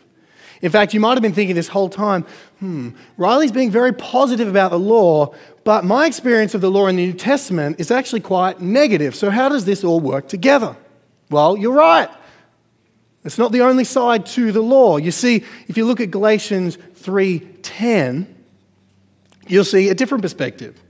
In 0.61 0.71
fact, 0.71 0.93
you 0.93 1.01
might 1.01 1.15
have 1.15 1.23
been 1.23 1.33
thinking 1.33 1.55
this 1.55 1.69
whole 1.69 1.89
time, 1.89 2.25
hmm, 2.59 2.91
Riley's 3.17 3.53
being 3.53 3.71
very 3.71 3.93
positive 3.93 4.49
about 4.49 4.71
the 4.71 4.79
law, 4.79 5.35
but 5.65 5.85
my 5.85 6.07
experience 6.07 6.55
of 6.55 6.61
the 6.61 6.71
law 6.71 6.89
in 6.89 6.97
the 6.97 7.07
New 7.07 7.13
Testament 7.13 7.79
is 7.79 7.91
actually 7.91 8.21
quite 8.21 8.61
negative. 8.61 9.15
So, 9.15 9.31
how 9.31 9.49
does 9.49 9.65
this 9.65 9.85
all 9.85 10.01
work 10.01 10.29
together? 10.29 10.77
Well, 11.31 11.57
you're 11.57 11.75
right. 11.75 12.09
It's 13.25 13.39
not 13.39 13.53
the 13.53 13.63
only 13.63 13.85
side 13.85 14.27
to 14.27 14.53
the 14.53 14.63
law. 14.63 14.97
You 14.97 15.11
see, 15.11 15.45
if 15.67 15.77
you 15.77 15.85
look 15.85 16.01
at 16.01 16.11
Galatians 16.11 16.79
3:10, 16.95 18.27
you'll 19.47 19.65
see 19.65 19.89
a 19.91 19.95
different 19.95 20.23
perspective. 20.23 20.81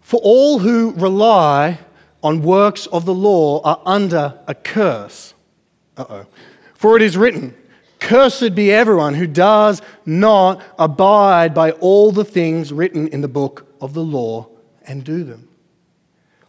For 0.00 0.20
all 0.22 0.58
who 0.58 0.92
rely 0.92 1.78
on 2.22 2.42
works 2.42 2.86
of 2.86 3.04
the 3.04 3.14
law 3.14 3.60
are 3.62 3.80
under 3.84 4.38
a 4.46 4.54
curse. 4.54 5.34
Uh 5.96 6.04
oh. 6.08 6.26
For 6.82 6.96
it 6.96 7.02
is 7.02 7.16
written, 7.16 7.54
Cursed 8.00 8.56
be 8.56 8.72
everyone 8.72 9.14
who 9.14 9.28
does 9.28 9.80
not 10.04 10.60
abide 10.80 11.54
by 11.54 11.70
all 11.70 12.10
the 12.10 12.24
things 12.24 12.72
written 12.72 13.06
in 13.06 13.20
the 13.20 13.28
book 13.28 13.72
of 13.80 13.94
the 13.94 14.02
law 14.02 14.48
and 14.84 15.04
do 15.04 15.22
them. 15.22 15.46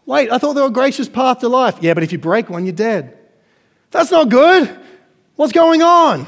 Wait, 0.07 0.31
I 0.31 0.39
thought 0.39 0.53
there 0.53 0.63
were 0.63 0.71
a 0.71 0.73
gracious 0.73 1.07
path 1.07 1.41
to 1.41 1.49
life. 1.49 1.77
Yeah, 1.81 1.93
but 1.93 2.01
if 2.01 2.11
you 2.11 2.17
break 2.17 2.49
one, 2.49 2.65
you're 2.65 2.73
dead. 2.73 3.15
That's 3.91 4.09
not 4.09 4.29
good. 4.29 4.75
What's 5.35 5.53
going 5.53 5.83
on? 5.83 6.25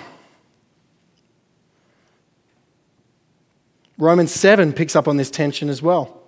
Romans 3.98 4.32
7 4.32 4.72
picks 4.74 4.96
up 4.96 5.08
on 5.08 5.18
this 5.18 5.32
tension 5.32 5.68
as 5.68 5.82
well. 5.82 6.22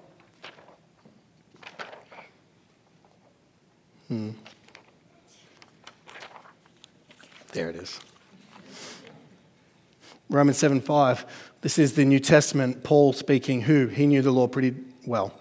Hmm. 4.07 4.31
There 7.57 7.71
it 7.71 7.75
is. 7.77 7.99
Romans 10.29 10.59
7 10.59 10.79
5. 10.79 11.25
This 11.61 11.79
is 11.79 11.93
the 11.93 12.05
New 12.05 12.19
Testament, 12.19 12.83
Paul 12.83 13.13
speaking, 13.13 13.63
who 13.63 13.87
he 13.87 14.05
knew 14.05 14.21
the 14.21 14.29
law 14.29 14.45
pretty 14.45 14.75
well. 15.07 15.33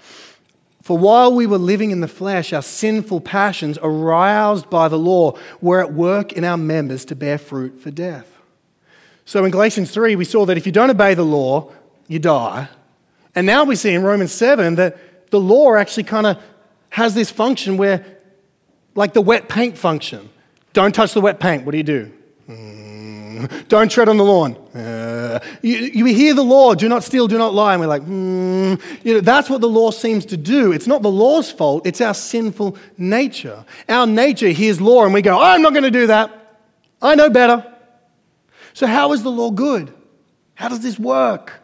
For 0.80 0.96
while 0.96 1.34
we 1.34 1.46
were 1.46 1.58
living 1.58 1.90
in 1.90 2.00
the 2.00 2.08
flesh, 2.08 2.54
our 2.54 2.62
sinful 2.62 3.20
passions, 3.20 3.78
aroused 3.82 4.70
by 4.70 4.88
the 4.88 4.98
law, 4.98 5.36
were 5.60 5.78
at 5.82 5.92
work 5.92 6.32
in 6.32 6.42
our 6.42 6.56
members 6.56 7.04
to 7.04 7.14
bear 7.14 7.36
fruit 7.36 7.82
for 7.82 7.90
death. 7.90 8.40
So 9.26 9.44
in 9.44 9.50
Galatians 9.50 9.90
3, 9.90 10.16
we 10.16 10.24
saw 10.24 10.46
that 10.46 10.56
if 10.56 10.64
you 10.64 10.72
don't 10.72 10.88
obey 10.88 11.12
the 11.12 11.22
law, 11.22 11.70
you 12.08 12.18
die. 12.18 12.70
And 13.34 13.46
now 13.46 13.64
we 13.64 13.76
see 13.76 13.92
in 13.92 14.02
Romans 14.02 14.32
7 14.32 14.76
that 14.76 15.30
the 15.30 15.38
law 15.38 15.74
actually 15.74 16.04
kind 16.04 16.26
of 16.26 16.42
has 16.88 17.12
this 17.12 17.30
function 17.30 17.76
where, 17.76 18.06
like 18.94 19.12
the 19.12 19.20
wet 19.20 19.50
paint 19.50 19.76
function, 19.76 20.30
don't 20.76 20.94
touch 20.94 21.14
the 21.14 21.22
wet 21.22 21.40
paint. 21.40 21.64
What 21.64 21.72
do 21.72 21.78
you 21.78 21.84
do? 21.84 22.12
Mm, 22.46 23.66
don't 23.68 23.90
tread 23.90 24.10
on 24.10 24.18
the 24.18 24.24
lawn. 24.24 24.56
Uh, 24.74 25.40
you, 25.62 25.78
you, 25.78 26.04
hear 26.04 26.34
the 26.34 26.44
law, 26.44 26.74
do 26.74 26.86
not 26.86 27.02
steal, 27.02 27.26
do 27.26 27.38
not 27.38 27.54
lie. 27.54 27.72
And 27.72 27.80
we're 27.80 27.86
like, 27.86 28.02
mm. 28.02 28.78
you 29.02 29.14
know, 29.14 29.20
that's 29.22 29.48
what 29.48 29.62
the 29.62 29.70
law 29.70 29.90
seems 29.90 30.26
to 30.26 30.36
do. 30.36 30.72
It's 30.72 30.86
not 30.86 31.00
the 31.00 31.10
law's 31.10 31.50
fault, 31.50 31.86
it's 31.86 32.02
our 32.02 32.12
sinful 32.12 32.76
nature. 32.98 33.64
Our 33.88 34.06
nature 34.06 34.48
hears 34.48 34.78
law 34.78 35.06
and 35.06 35.14
we 35.14 35.22
go, 35.22 35.40
I'm 35.40 35.62
not 35.62 35.72
going 35.72 35.84
to 35.84 35.90
do 35.90 36.08
that. 36.08 36.58
I 37.00 37.14
know 37.14 37.30
better. 37.30 37.64
So, 38.74 38.86
how 38.86 39.14
is 39.14 39.22
the 39.22 39.30
law 39.30 39.50
good? 39.50 39.94
How 40.56 40.68
does 40.68 40.80
this 40.80 40.98
work? 40.98 41.58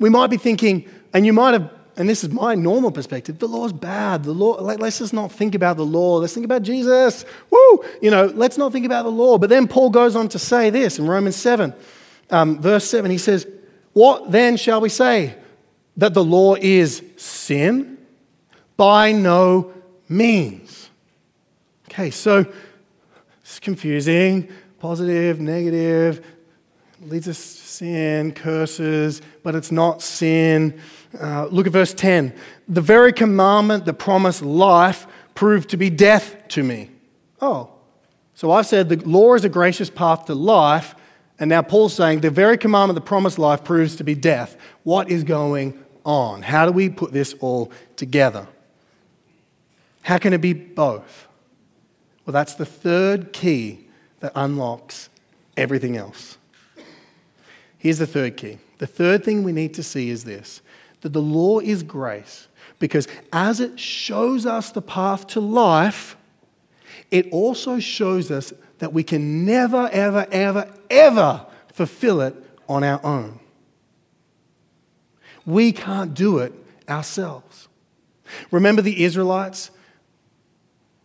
We 0.00 0.10
might 0.10 0.30
be 0.30 0.38
thinking, 0.38 0.90
and 1.14 1.24
you 1.24 1.32
might 1.32 1.52
have, 1.52 1.70
and 1.98 2.08
this 2.08 2.22
is 2.22 2.30
my 2.30 2.54
normal 2.54 2.92
perspective, 2.92 3.40
the 3.40 3.48
law's 3.48 3.72
bad. 3.72 4.22
The 4.22 4.32
law, 4.32 4.62
like, 4.62 4.78
let's 4.78 5.00
just 5.00 5.12
not 5.12 5.32
think 5.32 5.56
about 5.56 5.76
the 5.76 5.84
law. 5.84 6.18
Let's 6.18 6.32
think 6.32 6.44
about 6.44 6.62
Jesus. 6.62 7.24
Woo! 7.50 7.84
You 8.00 8.12
know, 8.12 8.26
let's 8.26 8.56
not 8.56 8.70
think 8.72 8.86
about 8.86 9.02
the 9.02 9.10
law. 9.10 9.36
But 9.36 9.50
then 9.50 9.66
Paul 9.66 9.90
goes 9.90 10.14
on 10.14 10.28
to 10.28 10.38
say 10.38 10.70
this 10.70 11.00
in 11.00 11.08
Romans 11.08 11.34
7, 11.34 11.74
um, 12.30 12.60
verse 12.60 12.84
7. 12.84 13.10
He 13.10 13.18
says, 13.18 13.48
What 13.94 14.30
then 14.30 14.56
shall 14.56 14.80
we 14.80 14.90
say? 14.90 15.34
That 15.96 16.14
the 16.14 16.22
law 16.22 16.54
is 16.54 17.02
sin? 17.16 17.98
By 18.76 19.10
no 19.10 19.72
means. 20.08 20.90
Okay, 21.90 22.12
so 22.12 22.46
it's 23.40 23.58
confusing. 23.58 24.48
Positive, 24.78 25.40
negative, 25.40 26.24
leads 27.00 27.26
us 27.26 27.36
to 27.36 27.42
sin, 27.42 28.32
curses, 28.32 29.20
but 29.42 29.56
it's 29.56 29.72
not 29.72 30.00
sin. 30.00 30.80
Uh, 31.18 31.46
look 31.46 31.66
at 31.66 31.72
verse 31.72 31.94
10. 31.94 32.34
The 32.68 32.80
very 32.80 33.12
commandment 33.12 33.84
that 33.86 33.94
promised 33.94 34.42
life 34.42 35.06
proved 35.34 35.70
to 35.70 35.76
be 35.76 35.90
death 35.90 36.36
to 36.48 36.62
me. 36.62 36.90
Oh, 37.40 37.70
so 38.34 38.50
I've 38.50 38.66
said 38.66 38.88
the 38.88 38.96
law 38.96 39.34
is 39.34 39.44
a 39.44 39.48
gracious 39.48 39.90
path 39.90 40.26
to 40.26 40.34
life, 40.34 40.94
and 41.38 41.48
now 41.48 41.62
Paul's 41.62 41.94
saying 41.94 42.20
the 42.20 42.30
very 42.30 42.58
commandment 42.58 42.96
that 42.96 43.04
promised 43.04 43.38
life 43.38 43.64
proves 43.64 43.96
to 43.96 44.04
be 44.04 44.14
death. 44.14 44.56
What 44.82 45.10
is 45.10 45.24
going 45.24 45.82
on? 46.04 46.42
How 46.42 46.66
do 46.66 46.72
we 46.72 46.88
put 46.88 47.12
this 47.12 47.34
all 47.40 47.72
together? 47.96 48.46
How 50.02 50.18
can 50.18 50.32
it 50.32 50.40
be 50.40 50.52
both? 50.52 51.26
Well, 52.24 52.32
that's 52.32 52.54
the 52.54 52.66
third 52.66 53.32
key 53.32 53.86
that 54.20 54.32
unlocks 54.34 55.08
everything 55.56 55.96
else. 55.96 56.38
Here's 57.78 57.98
the 57.98 58.06
third 58.06 58.36
key. 58.36 58.58
The 58.78 58.86
third 58.86 59.24
thing 59.24 59.42
we 59.42 59.52
need 59.52 59.74
to 59.74 59.82
see 59.82 60.10
is 60.10 60.24
this 60.24 60.62
that 61.00 61.12
the 61.12 61.22
law 61.22 61.60
is 61.60 61.82
grace 61.82 62.48
because 62.78 63.08
as 63.32 63.60
it 63.60 63.78
shows 63.78 64.46
us 64.46 64.70
the 64.70 64.82
path 64.82 65.26
to 65.28 65.40
life, 65.40 66.16
it 67.10 67.28
also 67.32 67.78
shows 67.78 68.30
us 68.30 68.52
that 68.78 68.92
we 68.92 69.02
can 69.02 69.44
never, 69.44 69.88
ever, 69.92 70.26
ever, 70.30 70.72
ever 70.90 71.46
fulfill 71.72 72.20
it 72.20 72.34
on 72.68 72.84
our 72.84 73.04
own. 73.04 73.40
We 75.46 75.72
can't 75.72 76.14
do 76.14 76.38
it 76.38 76.52
ourselves. 76.88 77.68
Remember 78.50 78.82
the 78.82 79.04
Israelites? 79.04 79.70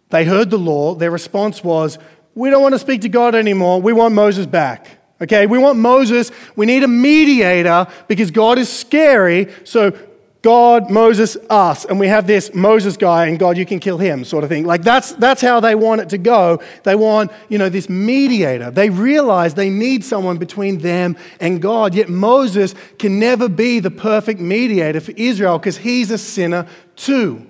They 0.09 0.25
heard 0.25 0.49
the 0.49 0.59
law. 0.59 0.95
Their 0.95 1.11
response 1.11 1.63
was, 1.63 1.97
We 2.35 2.49
don't 2.49 2.61
want 2.61 2.75
to 2.75 2.79
speak 2.79 3.01
to 3.01 3.09
God 3.09 3.35
anymore. 3.35 3.81
We 3.81 3.93
want 3.93 4.13
Moses 4.13 4.45
back. 4.45 5.02
Okay, 5.23 5.47
we 5.47 5.57
want 5.57 5.79
Moses. 5.79 6.31
We 6.55 6.65
need 6.65 6.83
a 6.83 6.87
mediator 6.87 7.87
because 8.07 8.29
God 8.29 8.57
is 8.57 8.71
scary. 8.71 9.51
So, 9.63 9.97
God, 10.41 10.91
Moses, 10.91 11.37
us. 11.49 11.85
And 11.85 11.97
we 11.97 12.07
have 12.07 12.27
this 12.27 12.53
Moses 12.53 12.97
guy, 12.97 13.27
and 13.27 13.39
God, 13.39 13.57
you 13.57 13.65
can 13.65 13.79
kill 13.79 13.97
him, 13.97 14.25
sort 14.25 14.43
of 14.43 14.49
thing. 14.49 14.65
Like, 14.65 14.81
that's, 14.81 15.13
that's 15.13 15.41
how 15.41 15.61
they 15.61 15.73
want 15.73 16.01
it 16.01 16.09
to 16.09 16.17
go. 16.17 16.61
They 16.83 16.95
want, 16.95 17.31
you 17.47 17.57
know, 17.57 17.69
this 17.69 17.87
mediator. 17.87 18.69
They 18.69 18.89
realize 18.89 19.53
they 19.53 19.69
need 19.69 20.03
someone 20.03 20.37
between 20.37 20.79
them 20.79 21.15
and 21.39 21.61
God. 21.61 21.95
Yet 21.95 22.09
Moses 22.09 22.75
can 22.99 23.19
never 23.19 23.47
be 23.47 23.79
the 23.79 23.91
perfect 23.91 24.41
mediator 24.41 24.99
for 24.99 25.11
Israel 25.11 25.57
because 25.57 25.77
he's 25.77 26.11
a 26.11 26.17
sinner 26.17 26.67
too. 26.97 27.47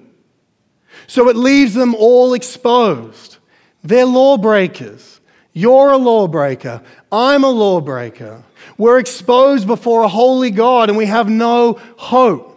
So 1.07 1.29
it 1.29 1.35
leaves 1.35 1.73
them 1.73 1.95
all 1.95 2.35
exposed. 2.35 3.37
They're 3.81 4.05
lawbreakers. 4.05 5.12
You're 5.53 5.91
a 5.91 5.97
lawbreaker. 5.97 6.81
I'm 7.11 7.43
a 7.43 7.49
lawbreaker. 7.49 8.43
We're 8.77 8.99
exposed 8.99 9.67
before 9.67 10.03
a 10.03 10.07
holy 10.07 10.49
God 10.49 10.89
and 10.89 10.97
we 10.97 11.05
have 11.05 11.29
no 11.29 11.79
hope. 11.97 12.49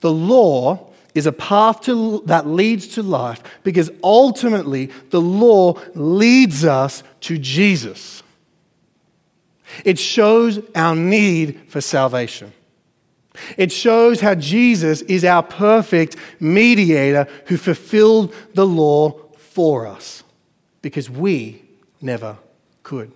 The 0.00 0.12
law 0.12 0.90
is 1.14 1.26
a 1.26 1.32
path 1.32 1.82
to, 1.82 2.22
that 2.26 2.46
leads 2.46 2.88
to 2.88 3.02
life 3.02 3.42
because 3.62 3.90
ultimately 4.02 4.90
the 5.10 5.20
law 5.20 5.78
leads 5.94 6.64
us 6.64 7.02
to 7.20 7.38
Jesus. 7.38 8.22
It 9.84 9.98
shows 9.98 10.60
our 10.74 10.94
need 10.94 11.60
for 11.68 11.80
salvation. 11.80 12.52
It 13.56 13.72
shows 13.72 14.20
how 14.20 14.34
Jesus 14.34 15.00
is 15.02 15.24
our 15.24 15.42
perfect 15.42 16.16
mediator 16.38 17.26
who 17.46 17.56
fulfilled 17.56 18.34
the 18.54 18.66
law 18.66 19.18
for 19.52 19.86
us 19.86 20.22
because 20.80 21.08
we 21.10 21.62
never 22.00 22.38
could. 22.82 23.12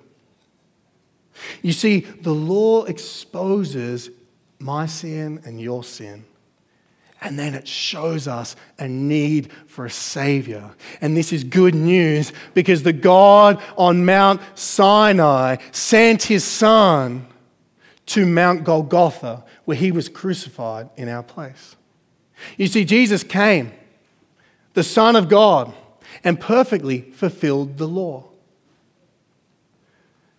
You 1.63 1.73
see, 1.73 2.01
the 2.01 2.33
law 2.33 2.85
exposes 2.85 4.11
my 4.59 4.87
sin 4.87 5.43
and 5.45 5.61
your 5.61 5.85
sin. 5.85 6.25
And 7.21 7.39
then 7.39 7.55
it 7.55 7.67
shows 7.67 8.29
us 8.29 8.57
a 8.79 8.87
need 8.87 9.51
for 9.67 9.87
a 9.87 9.91
Savior. 9.91 10.71
And 11.01 11.17
this 11.17 11.33
is 11.33 11.45
good 11.45 11.75
news 11.75 12.33
because 12.55 12.83
the 12.83 12.93
God 12.93 13.63
on 13.77 14.05
Mount 14.05 14.41
Sinai 14.55 15.57
sent 15.73 16.25
his 16.25 16.45
Son 16.45 17.27
to 18.07 18.27
Mount 18.27 18.65
Golgotha, 18.65 19.45
where 19.65 19.77
he 19.77 19.91
was 19.91 20.09
crucified 20.09 20.91
in 20.97 21.09
our 21.09 21.23
place. 21.23 21.75
You 22.57 22.67
see, 22.67 22.85
Jesus 22.85 23.25
came, 23.25 23.73
the 24.75 24.85
Son 24.85 25.17
of 25.17 25.29
God 25.29 25.73
and 26.25 26.41
perfectly 26.41 27.03
fulfilled 27.13 27.79
the 27.79 27.89
law. 27.89 28.25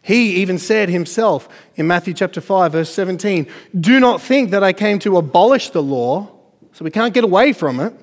He 0.01 0.37
even 0.37 0.57
said 0.57 0.89
himself 0.89 1.49
in 1.75 1.87
Matthew 1.87 2.13
chapter 2.13 2.39
5 2.39 2.71
verse 2.71 2.89
17, 2.89 3.45
"Do 3.77 3.99
not 3.99 4.21
think 4.21 4.51
that 4.51 4.63
I 4.63 4.71
came 4.71 4.99
to 4.99 5.17
abolish 5.17 5.69
the 5.71 5.83
law, 5.83 6.29
so 6.71 6.85
we 6.85 6.91
can't 6.91 7.13
get 7.13 7.25
away 7.25 7.51
from 7.51 7.79
it. 7.79 7.93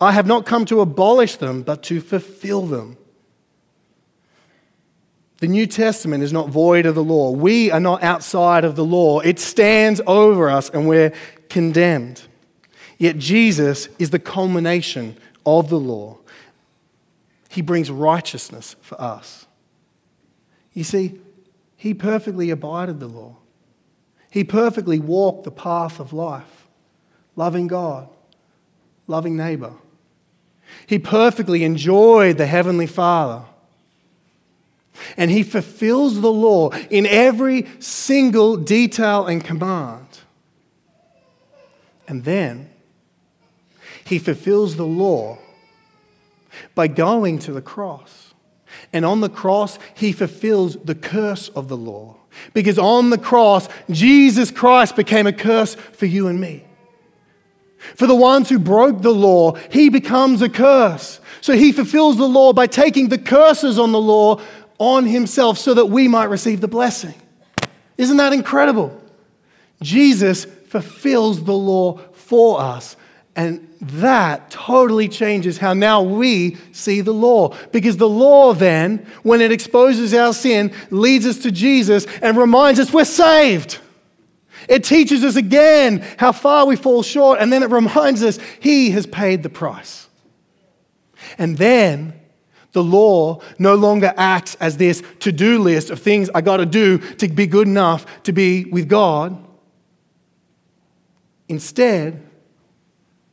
I 0.00 0.12
have 0.12 0.26
not 0.26 0.46
come 0.46 0.64
to 0.66 0.80
abolish 0.80 1.36
them, 1.36 1.62
but 1.62 1.82
to 1.84 2.00
fulfill 2.00 2.62
them." 2.62 2.96
The 5.40 5.48
New 5.48 5.66
Testament 5.66 6.24
is 6.24 6.32
not 6.32 6.48
void 6.48 6.84
of 6.86 6.94
the 6.94 7.04
law. 7.04 7.30
We 7.30 7.70
are 7.70 7.78
not 7.78 8.02
outside 8.02 8.64
of 8.64 8.74
the 8.74 8.84
law. 8.84 9.20
It 9.20 9.38
stands 9.38 10.00
over 10.06 10.50
us 10.50 10.68
and 10.70 10.88
we're 10.88 11.12
condemned. 11.48 12.22
Yet 12.96 13.18
Jesus 13.18 13.88
is 14.00 14.10
the 14.10 14.18
culmination 14.18 15.16
of 15.46 15.68
the 15.68 15.78
law. 15.78 16.18
He 17.48 17.62
brings 17.62 17.90
righteousness 17.90 18.76
for 18.80 19.00
us. 19.00 19.46
You 20.72 20.84
see, 20.84 21.18
he 21.76 21.94
perfectly 21.94 22.50
abided 22.50 23.00
the 23.00 23.08
law. 23.08 23.36
He 24.30 24.44
perfectly 24.44 24.98
walked 24.98 25.44
the 25.44 25.50
path 25.50 25.98
of 25.98 26.12
life. 26.12 26.66
loving 27.36 27.68
God, 27.68 28.08
loving 29.06 29.36
neighbor. 29.36 29.72
He 30.86 30.98
perfectly 30.98 31.62
enjoyed 31.62 32.36
the 32.36 32.46
Heavenly 32.46 32.88
Father. 32.88 33.44
And 35.16 35.30
he 35.30 35.44
fulfills 35.44 36.20
the 36.20 36.32
law 36.32 36.70
in 36.90 37.06
every 37.06 37.68
single 37.78 38.56
detail 38.56 39.26
and 39.26 39.42
command. 39.42 40.06
And 42.08 42.24
then 42.24 42.70
he 44.04 44.18
fulfills 44.18 44.74
the 44.76 44.86
law 44.86 45.38
by 46.74 46.88
going 46.88 47.38
to 47.40 47.52
the 47.52 47.62
cross. 47.62 48.34
And 48.92 49.04
on 49.04 49.20
the 49.20 49.28
cross, 49.28 49.78
he 49.94 50.12
fulfills 50.12 50.76
the 50.76 50.94
curse 50.94 51.48
of 51.50 51.68
the 51.68 51.76
law. 51.76 52.16
Because 52.54 52.78
on 52.78 53.10
the 53.10 53.18
cross, 53.18 53.68
Jesus 53.90 54.50
Christ 54.50 54.96
became 54.96 55.26
a 55.26 55.32
curse 55.32 55.74
for 55.74 56.06
you 56.06 56.28
and 56.28 56.40
me. 56.40 56.64
For 57.78 58.06
the 58.06 58.14
ones 58.14 58.48
who 58.48 58.58
broke 58.58 59.02
the 59.02 59.14
law, 59.14 59.54
he 59.70 59.88
becomes 59.88 60.42
a 60.42 60.48
curse. 60.48 61.20
So 61.40 61.54
he 61.54 61.72
fulfills 61.72 62.16
the 62.16 62.28
law 62.28 62.52
by 62.52 62.66
taking 62.66 63.08
the 63.08 63.18
curses 63.18 63.78
on 63.78 63.92
the 63.92 64.00
law 64.00 64.40
on 64.78 65.06
himself 65.06 65.58
so 65.58 65.74
that 65.74 65.86
we 65.86 66.08
might 66.08 66.24
receive 66.24 66.60
the 66.60 66.68
blessing. 66.68 67.14
Isn't 67.96 68.16
that 68.18 68.32
incredible? 68.32 69.00
Jesus 69.80 70.44
fulfills 70.44 71.44
the 71.44 71.54
law 71.54 71.98
for 72.12 72.60
us. 72.60 72.96
And 73.38 73.72
that 73.80 74.50
totally 74.50 75.08
changes 75.08 75.58
how 75.58 75.72
now 75.72 76.02
we 76.02 76.56
see 76.72 77.02
the 77.02 77.14
law. 77.14 77.54
Because 77.70 77.96
the 77.96 78.08
law, 78.08 78.52
then, 78.52 79.06
when 79.22 79.40
it 79.40 79.52
exposes 79.52 80.12
our 80.12 80.34
sin, 80.34 80.74
leads 80.90 81.24
us 81.24 81.38
to 81.44 81.52
Jesus 81.52 82.04
and 82.20 82.36
reminds 82.36 82.80
us 82.80 82.92
we're 82.92 83.04
saved. 83.04 83.78
It 84.68 84.82
teaches 84.82 85.22
us 85.22 85.36
again 85.36 86.04
how 86.16 86.32
far 86.32 86.66
we 86.66 86.74
fall 86.74 87.04
short, 87.04 87.38
and 87.38 87.52
then 87.52 87.62
it 87.62 87.70
reminds 87.70 88.24
us 88.24 88.40
He 88.58 88.90
has 88.90 89.06
paid 89.06 89.44
the 89.44 89.48
price. 89.48 90.08
And 91.38 91.56
then 91.56 92.14
the 92.72 92.82
law 92.82 93.40
no 93.56 93.76
longer 93.76 94.12
acts 94.16 94.56
as 94.56 94.78
this 94.78 95.00
to 95.20 95.30
do 95.30 95.60
list 95.60 95.90
of 95.90 96.02
things 96.02 96.28
I 96.34 96.40
got 96.40 96.56
to 96.56 96.66
do 96.66 96.98
to 96.98 97.28
be 97.28 97.46
good 97.46 97.68
enough 97.68 98.04
to 98.24 98.32
be 98.32 98.64
with 98.64 98.88
God. 98.88 99.38
Instead, 101.48 102.27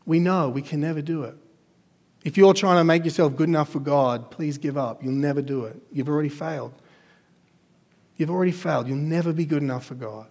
we 0.06 0.20
know 0.20 0.50
we 0.50 0.62
can 0.62 0.82
never 0.82 1.02
do 1.02 1.24
it. 1.24 1.36
If 2.24 2.38
you're 2.38 2.54
trying 2.54 2.78
to 2.78 2.84
make 2.84 3.06
yourself 3.06 3.36
good 3.36 3.50
enough 3.50 3.70
for 3.70 3.80
God, 3.80 4.32
please 4.32 4.58
give 4.58 4.78
up. 4.78 5.04
You'll 5.04 5.14
never 5.14 5.42
do 5.42 5.66
it. 5.66 5.80
You've 5.92 6.10
already 6.10 6.30
failed. 6.30 6.74
You've 8.18 8.32
already 8.32 8.52
failed. 8.52 8.88
You'll 8.88 8.98
never 8.98 9.34
be 9.34 9.46
good 9.46 9.62
enough 9.62 9.86
for 9.86 9.96
God. 9.96 10.28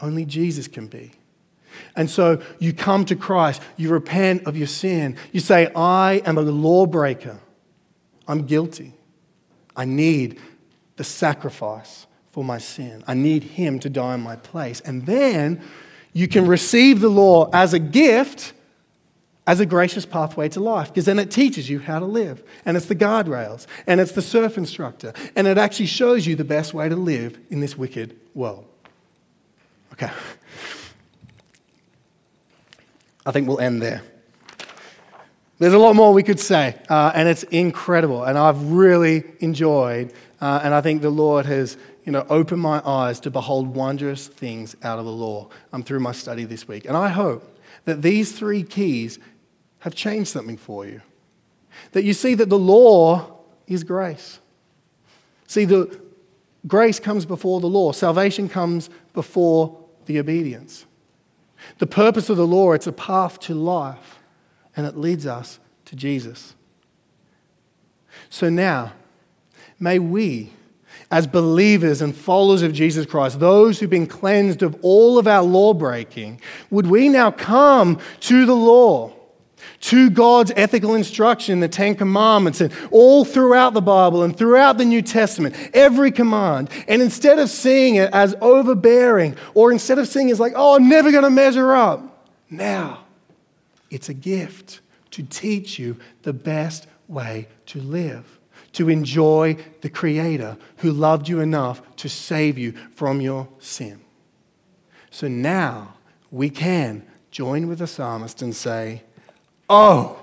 Only 0.00 0.24
Jesus 0.24 0.66
can 0.66 0.86
be. 0.86 1.12
And 1.94 2.10
so 2.10 2.42
you 2.58 2.72
come 2.72 3.04
to 3.06 3.16
Christ, 3.16 3.62
you 3.76 3.90
repent 3.90 4.46
of 4.46 4.56
your 4.56 4.66
sin, 4.66 5.16
you 5.32 5.40
say, 5.40 5.70
I 5.74 6.22
am 6.24 6.36
a 6.38 6.42
lawbreaker. 6.42 7.38
I'm 8.26 8.46
guilty. 8.46 8.94
I 9.76 9.84
need 9.84 10.40
the 10.96 11.04
sacrifice 11.04 12.06
for 12.32 12.44
my 12.44 12.58
sin. 12.58 13.04
I 13.06 13.14
need 13.14 13.42
Him 13.42 13.78
to 13.80 13.90
die 13.90 14.14
in 14.14 14.20
my 14.20 14.36
place. 14.36 14.80
And 14.80 15.06
then 15.06 15.62
you 16.12 16.28
can 16.28 16.46
receive 16.46 17.00
the 17.00 17.08
law 17.08 17.48
as 17.52 17.72
a 17.72 17.78
gift, 17.78 18.52
as 19.50 19.58
a 19.58 19.66
gracious 19.66 20.06
pathway 20.06 20.48
to 20.48 20.60
life, 20.60 20.86
because 20.90 21.06
then 21.06 21.18
it 21.18 21.28
teaches 21.28 21.68
you 21.68 21.80
how 21.80 21.98
to 21.98 22.04
live. 22.04 22.40
And 22.64 22.76
it's 22.76 22.86
the 22.86 22.94
guardrails, 22.94 23.66
and 23.84 24.00
it's 24.00 24.12
the 24.12 24.22
surf 24.22 24.56
instructor, 24.56 25.12
and 25.34 25.48
it 25.48 25.58
actually 25.58 25.86
shows 25.86 26.24
you 26.24 26.36
the 26.36 26.44
best 26.44 26.72
way 26.72 26.88
to 26.88 26.94
live 26.94 27.36
in 27.50 27.58
this 27.58 27.76
wicked 27.76 28.16
world. 28.32 28.64
Okay. 29.94 30.08
I 33.26 33.32
think 33.32 33.48
we'll 33.48 33.58
end 33.58 33.82
there. 33.82 34.02
There's 35.58 35.74
a 35.74 35.78
lot 35.78 35.96
more 35.96 36.12
we 36.12 36.22
could 36.22 36.38
say, 36.38 36.76
uh, 36.88 37.10
and 37.12 37.28
it's 37.28 37.42
incredible. 37.42 38.22
And 38.22 38.38
I've 38.38 38.70
really 38.70 39.24
enjoyed, 39.40 40.12
uh, 40.40 40.60
and 40.62 40.72
I 40.72 40.80
think 40.80 41.02
the 41.02 41.10
Lord 41.10 41.46
has 41.46 41.76
you 42.04 42.12
know, 42.12 42.24
opened 42.30 42.62
my 42.62 42.80
eyes 42.84 43.18
to 43.20 43.32
behold 43.32 43.74
wondrous 43.74 44.28
things 44.28 44.76
out 44.84 45.00
of 45.00 45.06
the 45.06 45.10
law 45.10 45.48
um, 45.72 45.82
through 45.82 46.00
my 46.00 46.12
study 46.12 46.44
this 46.44 46.68
week. 46.68 46.84
And 46.84 46.96
I 46.96 47.08
hope 47.08 47.58
that 47.84 48.02
these 48.02 48.32
three 48.32 48.62
keys 48.62 49.18
have 49.80 49.94
changed 49.94 50.30
something 50.30 50.56
for 50.56 50.86
you. 50.86 51.02
That 51.92 52.04
you 52.04 52.14
see 52.14 52.34
that 52.34 52.48
the 52.48 52.58
law 52.58 53.38
is 53.66 53.84
grace. 53.84 54.38
See, 55.46 55.64
the 55.64 56.00
grace 56.66 57.00
comes 57.00 57.24
before 57.24 57.60
the 57.60 57.66
law, 57.66 57.92
salvation 57.92 58.48
comes 58.48 58.90
before 59.12 59.78
the 60.06 60.18
obedience. 60.18 60.86
The 61.78 61.86
purpose 61.86 62.30
of 62.30 62.36
the 62.36 62.46
law, 62.46 62.72
it's 62.72 62.86
a 62.86 62.92
path 62.92 63.38
to 63.40 63.54
life, 63.54 64.18
and 64.76 64.86
it 64.86 64.96
leads 64.96 65.26
us 65.26 65.58
to 65.86 65.96
Jesus. 65.96 66.54
So 68.28 68.48
now, 68.48 68.92
may 69.78 69.98
we, 69.98 70.52
as 71.10 71.26
believers 71.26 72.02
and 72.02 72.14
followers 72.14 72.62
of 72.62 72.72
Jesus 72.72 73.06
Christ, 73.06 73.40
those 73.40 73.78
who've 73.78 73.90
been 73.90 74.06
cleansed 74.06 74.62
of 74.62 74.78
all 74.82 75.18
of 75.18 75.26
our 75.26 75.42
law 75.42 75.74
breaking, 75.74 76.40
would 76.70 76.86
we 76.86 77.08
now 77.08 77.30
come 77.30 77.98
to 78.20 78.46
the 78.46 78.54
law? 78.54 79.12
To 79.80 80.10
God's 80.10 80.52
ethical 80.56 80.94
instruction, 80.94 81.60
the 81.60 81.68
Ten 81.68 81.94
Commandments, 81.94 82.60
and 82.60 82.72
all 82.90 83.24
throughout 83.24 83.72
the 83.72 83.80
Bible 83.80 84.22
and 84.22 84.36
throughout 84.36 84.78
the 84.78 84.84
New 84.84 85.02
Testament, 85.02 85.54
every 85.72 86.12
command. 86.12 86.68
And 86.86 87.00
instead 87.00 87.38
of 87.38 87.48
seeing 87.48 87.96
it 87.96 88.10
as 88.12 88.34
overbearing, 88.40 89.36
or 89.54 89.72
instead 89.72 89.98
of 89.98 90.06
seeing 90.06 90.28
it 90.28 90.32
as 90.32 90.40
like, 90.40 90.52
oh, 90.54 90.76
I'm 90.76 90.88
never 90.88 91.10
going 91.10 91.24
to 91.24 91.30
measure 91.30 91.72
up, 91.72 92.28
now 92.50 93.04
it's 93.90 94.08
a 94.08 94.14
gift 94.14 94.80
to 95.12 95.22
teach 95.22 95.78
you 95.78 95.96
the 96.22 96.32
best 96.32 96.86
way 97.08 97.48
to 97.66 97.80
live, 97.80 98.38
to 98.72 98.88
enjoy 98.88 99.56
the 99.80 99.90
Creator 99.90 100.58
who 100.78 100.92
loved 100.92 101.28
you 101.28 101.40
enough 101.40 101.82
to 101.96 102.08
save 102.08 102.58
you 102.58 102.72
from 102.94 103.20
your 103.20 103.48
sin. 103.58 104.00
So 105.10 105.26
now 105.26 105.94
we 106.30 106.50
can 106.50 107.04
join 107.30 107.66
with 107.66 107.78
the 107.78 107.86
psalmist 107.86 108.42
and 108.42 108.54
say, 108.54 109.02
Oh, 109.72 110.20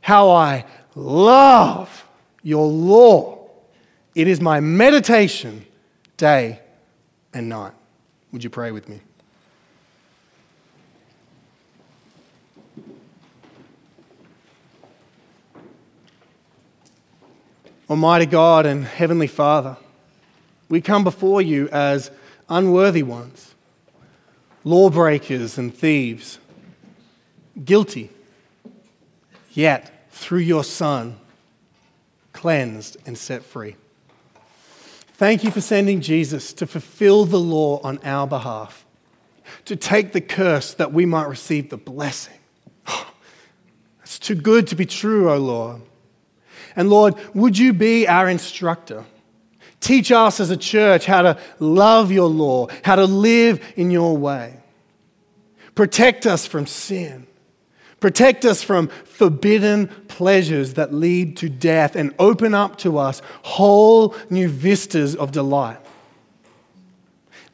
how 0.00 0.30
I 0.30 0.64
love 0.96 2.04
your 2.42 2.66
law. 2.66 3.46
It 4.16 4.26
is 4.26 4.40
my 4.40 4.58
meditation 4.58 5.64
day 6.16 6.58
and 7.32 7.48
night. 7.48 7.74
Would 8.32 8.42
you 8.42 8.50
pray 8.50 8.72
with 8.72 8.88
me? 8.88 9.00
Almighty 17.88 18.26
God 18.26 18.66
and 18.66 18.84
Heavenly 18.84 19.28
Father, 19.28 19.76
we 20.68 20.80
come 20.80 21.04
before 21.04 21.40
you 21.40 21.68
as 21.68 22.10
unworthy 22.48 23.04
ones, 23.04 23.54
lawbreakers 24.64 25.56
and 25.56 25.72
thieves, 25.72 26.40
guilty 27.64 28.10
yet 29.58 30.08
through 30.10 30.38
your 30.38 30.62
Son, 30.62 31.18
cleansed 32.32 32.96
and 33.06 33.18
set 33.18 33.42
free. 33.42 33.74
Thank 35.14 35.42
you 35.42 35.50
for 35.50 35.60
sending 35.60 36.00
Jesus 36.00 36.52
to 36.54 36.66
fulfill 36.66 37.24
the 37.24 37.40
law 37.40 37.80
on 37.82 37.98
our 38.04 38.28
behalf, 38.28 38.86
to 39.64 39.74
take 39.74 40.12
the 40.12 40.20
curse 40.20 40.74
that 40.74 40.92
we 40.92 41.06
might 41.06 41.26
receive 41.26 41.70
the 41.70 41.76
blessing. 41.76 42.38
It's 44.02 44.18
too 44.18 44.36
good 44.36 44.68
to 44.68 44.74
be 44.74 44.86
true, 44.86 45.30
O 45.30 45.36
Lord. 45.36 45.82
And 46.74 46.88
Lord, 46.88 47.14
would 47.34 47.58
you 47.58 47.74
be 47.74 48.08
our 48.08 48.26
instructor? 48.26 49.04
Teach 49.80 50.10
us 50.10 50.40
as 50.40 50.50
a 50.50 50.56
church 50.56 51.04
how 51.04 51.20
to 51.20 51.38
love 51.58 52.10
your 52.10 52.30
law, 52.30 52.68
how 52.82 52.96
to 52.96 53.04
live 53.04 53.62
in 53.76 53.90
your 53.90 54.16
way. 54.16 54.54
Protect 55.74 56.24
us 56.24 56.46
from 56.46 56.66
sin. 56.66 57.27
Protect 58.00 58.44
us 58.44 58.62
from 58.62 58.88
forbidden 59.04 59.88
pleasures 60.06 60.74
that 60.74 60.94
lead 60.94 61.36
to 61.38 61.48
death 61.48 61.96
and 61.96 62.14
open 62.18 62.54
up 62.54 62.78
to 62.78 62.98
us 62.98 63.20
whole 63.42 64.14
new 64.30 64.48
vistas 64.48 65.16
of 65.16 65.32
delight. 65.32 65.78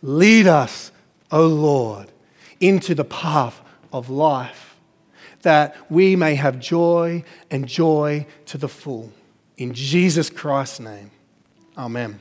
Lead 0.03 0.47
us, 0.47 0.93
O 1.31 1.47
Lord, 1.47 2.13
into 2.61 2.95
the 2.95 3.05
path 3.05 3.61
of 3.93 4.11
life 4.11 4.77
that 5.45 5.77
we 5.91 6.17
may 6.17 6.35
have 6.35 6.59
joy 6.59 7.23
and 7.51 7.67
joy 7.67 8.27
to 8.47 8.59
the 8.59 8.69
full. 8.69 9.13
In 9.57 9.73
Jesus 9.73 10.29
Christ's 10.29 10.81
name, 10.81 11.11
amen. 11.79 12.21